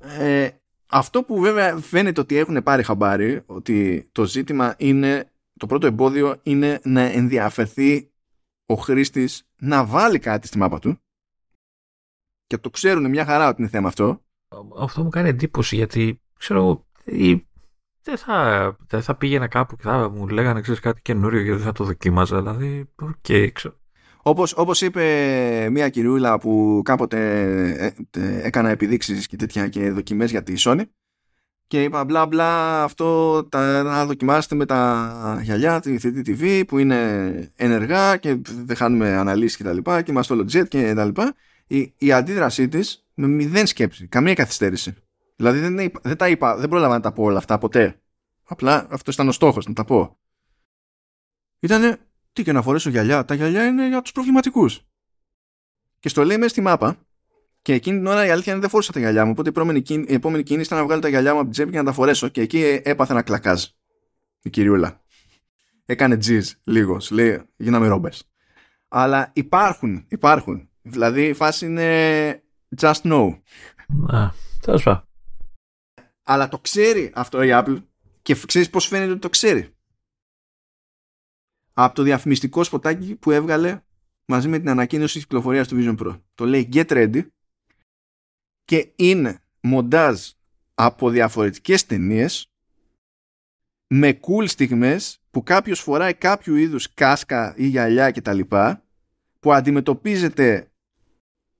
[0.00, 0.48] Ε,
[0.86, 6.36] αυτό που βέβαια φαίνεται ότι έχουν πάρει χαμπάρι, ότι το ζήτημα είναι, το πρώτο εμπόδιο
[6.42, 8.10] είναι να ενδιαφερθεί
[8.66, 10.98] ο χρήστης να βάλει κάτι στη μάπα του
[12.46, 14.22] και το ξέρουν μια χαρά ότι είναι θέμα αυτό.
[14.78, 17.46] Αυτό μου κάνει εντύπωση γιατί ξέρω η
[18.04, 21.72] δεν θα, δεν θα πήγαινα κάπου και θα μου λέγανε ξέρεις, κάτι καινούριο γιατί θα
[21.72, 22.40] το δοκίμαζα.
[22.40, 23.74] Δηλαδή, OK, okay, ξέρω.
[24.22, 27.40] Όπως, όπως είπε μια κυριούλα που κάποτε
[27.78, 30.82] ε, ε, έκανα επιδείξεις και τέτοια και δοκιμές για τη Sony
[31.66, 36.78] και είπα μπλα μπλα αυτό τα, να δοκιμάσετε με τα γυαλιά τη 3D TV που
[36.78, 41.04] είναι ενεργά και δεν χάνουμε αναλύσεις και τα λοιπά και είμαστε όλο jet και τα
[41.04, 41.34] λοιπά
[41.66, 44.94] η, η αντίδρασή της με μηδέν σκέψη, καμία καθυστέρηση
[45.36, 48.00] Δηλαδή δεν, δεν τα είπα, δεν πρόλαβα να τα πω όλα αυτά ποτέ.
[48.44, 50.18] Απλά αυτό ήταν ο στόχος, να τα πω.
[51.60, 51.98] Ήτανε,
[52.32, 53.24] τι και να φορέσω γυαλιά.
[53.24, 54.80] Τα γυαλιά είναι για τους προβληματικούς.
[55.98, 57.03] Και στο λέει μέσα στη μάπα,
[57.64, 59.30] και εκείνη την ώρα η αλήθεια είναι δεν φόρησα τα γυαλιά μου.
[59.30, 61.70] Οπότε η επόμενη, η επόμενη κίνηση ήταν να βγάλω τα γυαλιά μου από την τσέπη
[61.70, 62.28] και να τα φορέσω.
[62.28, 63.64] Και εκεί έπαθε ένα κλακάζ.
[64.42, 65.02] Η κυριούλα.
[65.84, 67.04] Έκανε τζιζ λίγος.
[67.04, 68.10] Σου λέει, γίναμε ρόμπε.
[68.88, 70.68] Αλλά υπάρχουν, υπάρχουν.
[70.82, 72.42] Δηλαδή η φάση είναι
[72.80, 73.38] just know.
[74.06, 74.28] Α,
[74.60, 74.86] τέλος
[76.22, 77.82] αλλά το ξέρει αυτό η Apple
[78.22, 79.74] και ξέρεις πώς φαίνεται ότι το ξέρει.
[81.72, 83.82] Από το διαφημιστικό σποτάκι που έβγαλε
[84.24, 86.20] μαζί με την ανακοίνωση της κυκλοφορίας του Vision Pro.
[86.34, 87.26] Το λέει Get Ready
[88.64, 90.20] και είναι μοντάζ
[90.74, 92.48] από διαφορετικές ταινίες
[93.86, 98.40] με cool στιγμές που κάποιος φοράει κάποιο είδους κάσκα ή γυαλιά κτλ
[99.40, 100.68] που αντιμετωπίζεται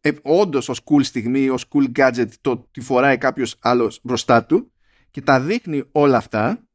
[0.00, 4.72] ε, όντως ως cool στιγμή, ως cool gadget το τι φοράει κάποιος άλλος μπροστά του
[5.10, 6.66] και τα δείχνει όλα αυτά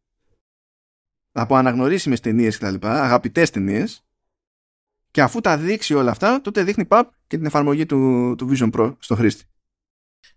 [1.31, 2.75] από αναγνωρίσιμες ταινίες κτλ.
[2.81, 4.03] Αγαπητές ταινίες.
[5.11, 8.71] Και αφού τα δείξει όλα αυτά, τότε δείχνει παπ και την εφαρμογή του, του Vision
[8.71, 9.43] Pro στο χρήστη.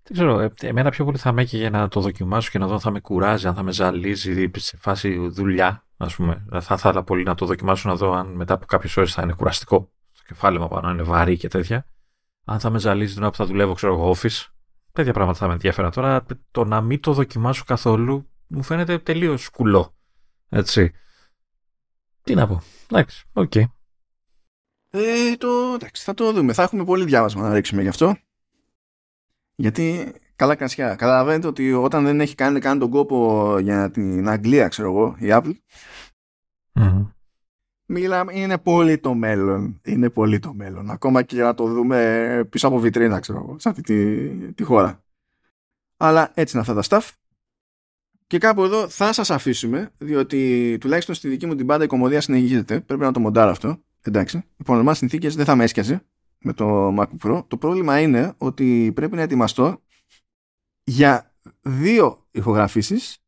[0.02, 2.74] Δεν ξέρω, ε, εμένα πιο πολύ θα με για να το δοκιμάσω και να δω
[2.74, 6.46] αν θα με κουράζει, αν θα με ζαλίζει σε φάση δουλειά, ας πούμε.
[6.60, 9.32] Θα ήθελα πολύ να το δοκιμάσω να δω αν μετά από κάποιες ώρες θα είναι
[9.32, 11.86] κουραστικό στο κεφάλι μου πάνω, είναι βαρύ και τέτοια.
[12.44, 14.46] Αν θα με ζαλίζει την ώρα που θα δουλεύω, ξέρω εγώ, office.
[14.92, 15.90] Τέτοια πράγματα θα με ενδιέφεραν.
[15.90, 19.94] Τώρα το να μην το δοκιμάσω καθόλου μου φαίνεται τελείως κουλό.
[20.48, 20.92] Έτσι.
[22.22, 22.62] Τι να πω.
[22.90, 23.52] Εντάξει, OK.
[23.54, 23.64] Okay.
[24.90, 26.52] Ε, το, εντάξει, θα το δούμε.
[26.52, 28.16] Θα έχουμε πολύ διάβασμα να ρίξουμε γι' αυτό.
[29.54, 30.94] Γιατί καλά κρασιά.
[30.94, 35.26] Καταλαβαίνετε ότι όταν δεν έχει κάνει καν τον κόπο για την Αγγλία, ξέρω εγώ, η
[35.28, 35.52] Apple.
[36.74, 37.06] Mm-hmm.
[37.86, 39.80] Μιλάμε, είναι πολύ το μέλλον.
[39.84, 40.90] Είναι πολύ το μέλλον.
[40.90, 44.62] Ακόμα και για να το δούμε πίσω από βιτρίνα, ξέρω εγώ, σε αυτή τη, τη
[44.62, 45.04] χώρα.
[45.96, 47.10] Αλλά έτσι είναι αυτά τα stuff.
[48.26, 52.20] Και κάπου εδώ θα σας αφήσουμε, διότι τουλάχιστον στη δική μου την πάντα η κομμωδία
[52.20, 52.80] συνεχίζεται.
[52.80, 53.82] Πρέπει να το μοντάρω αυτό.
[54.02, 54.44] Εντάξει.
[54.56, 56.04] Υπό νορμάλ συνθήκες δεν θα με έσκιαζε
[56.42, 57.44] με το MacBook Pro.
[57.48, 59.82] Το πρόβλημα είναι ότι πρέπει να ετοιμαστώ
[60.84, 63.18] για δύο ηχογραφήσεις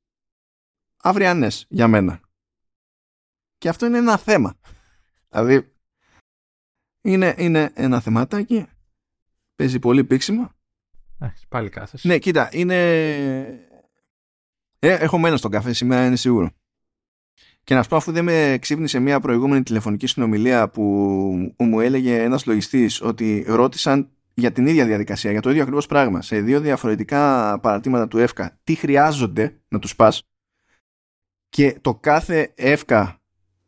[1.02, 2.20] αυριανές για μένα.
[3.58, 4.54] Και αυτό είναι ένα θέμα.
[5.28, 5.72] Δηλαδή,
[7.00, 8.66] είναι, είναι ένα θεματάκι.
[9.54, 10.50] Παίζει πολύ πίξιμο.
[11.18, 12.08] Έχεις πάλι κάθεσαι.
[12.08, 12.74] Ναι, κοίτα, είναι...
[14.78, 16.50] Ε, έχω μένω στον καφέ σήμερα, είναι σίγουρο.
[17.64, 20.82] Και να σου πω, αφού δεν με ξύπνησε μια προηγούμενη τηλεφωνική συνομιλία που
[21.58, 26.22] μου έλεγε ένας λογιστής ότι ρώτησαν για την ίδια διαδικασία, για το ίδιο ακριβώς πράγμα,
[26.22, 30.22] σε δύο διαφορετικά παρατήματα του ΕΦΚΑ, τι χρειάζονται να τους πας
[31.48, 33.20] και το κάθε ΕΦΚΑ,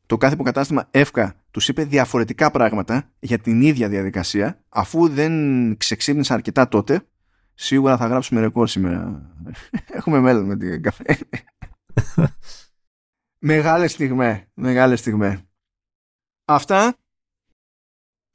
[0.07, 5.33] το κάθε υποκατάστημα ΕΦΚΑ τους είπε διαφορετικά πράγματα για την ίδια διαδικασία, αφού δεν
[5.77, 7.07] ξεξύπνησαν αρκετά τότε,
[7.55, 9.33] σίγουρα θα γράψουμε ρεκόρ σήμερα.
[9.97, 11.19] Έχουμε μέλλον με την καφέ.
[13.39, 14.45] Μεγάλες στιγμές.
[14.55, 15.43] Μεγάλες στιγμές.
[16.45, 16.97] Αυτά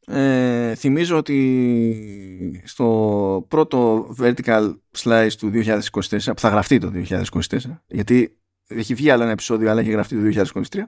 [0.08, 5.82] ε, θυμίζω ότι στο πρώτο vertical slice του 2024
[6.26, 7.58] που θα γραφτεί το 2024
[7.88, 8.38] γιατί
[8.68, 10.82] έχει βγει άλλο ένα επεισόδιο αλλά έχει γραφτεί το 2023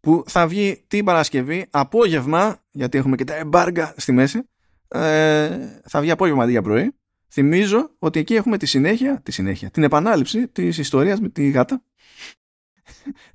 [0.00, 4.48] που θα βγει την Παρασκευή απόγευμα γιατί έχουμε και τα εμπάργα στη μέση
[4.88, 6.94] ε, θα βγει απόγευμα αντί για πρωί
[7.28, 11.82] θυμίζω ότι εκεί έχουμε τη συνέχεια, τη συνέχεια την επανάληψη της ιστορίας με τη γάτα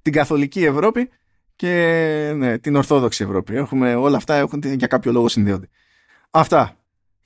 [0.02, 1.10] την καθολική Ευρώπη
[1.56, 3.56] και ναι, την Ορθόδοξη Ευρώπη.
[3.56, 5.70] Έχουμε, όλα αυτά έχουν για κάποιο λόγο συνδέονται.
[6.32, 6.78] Αυτά.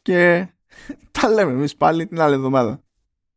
[0.01, 0.47] Και
[1.21, 2.83] τα λέμε εμείς πάλι την άλλη εβδομάδα.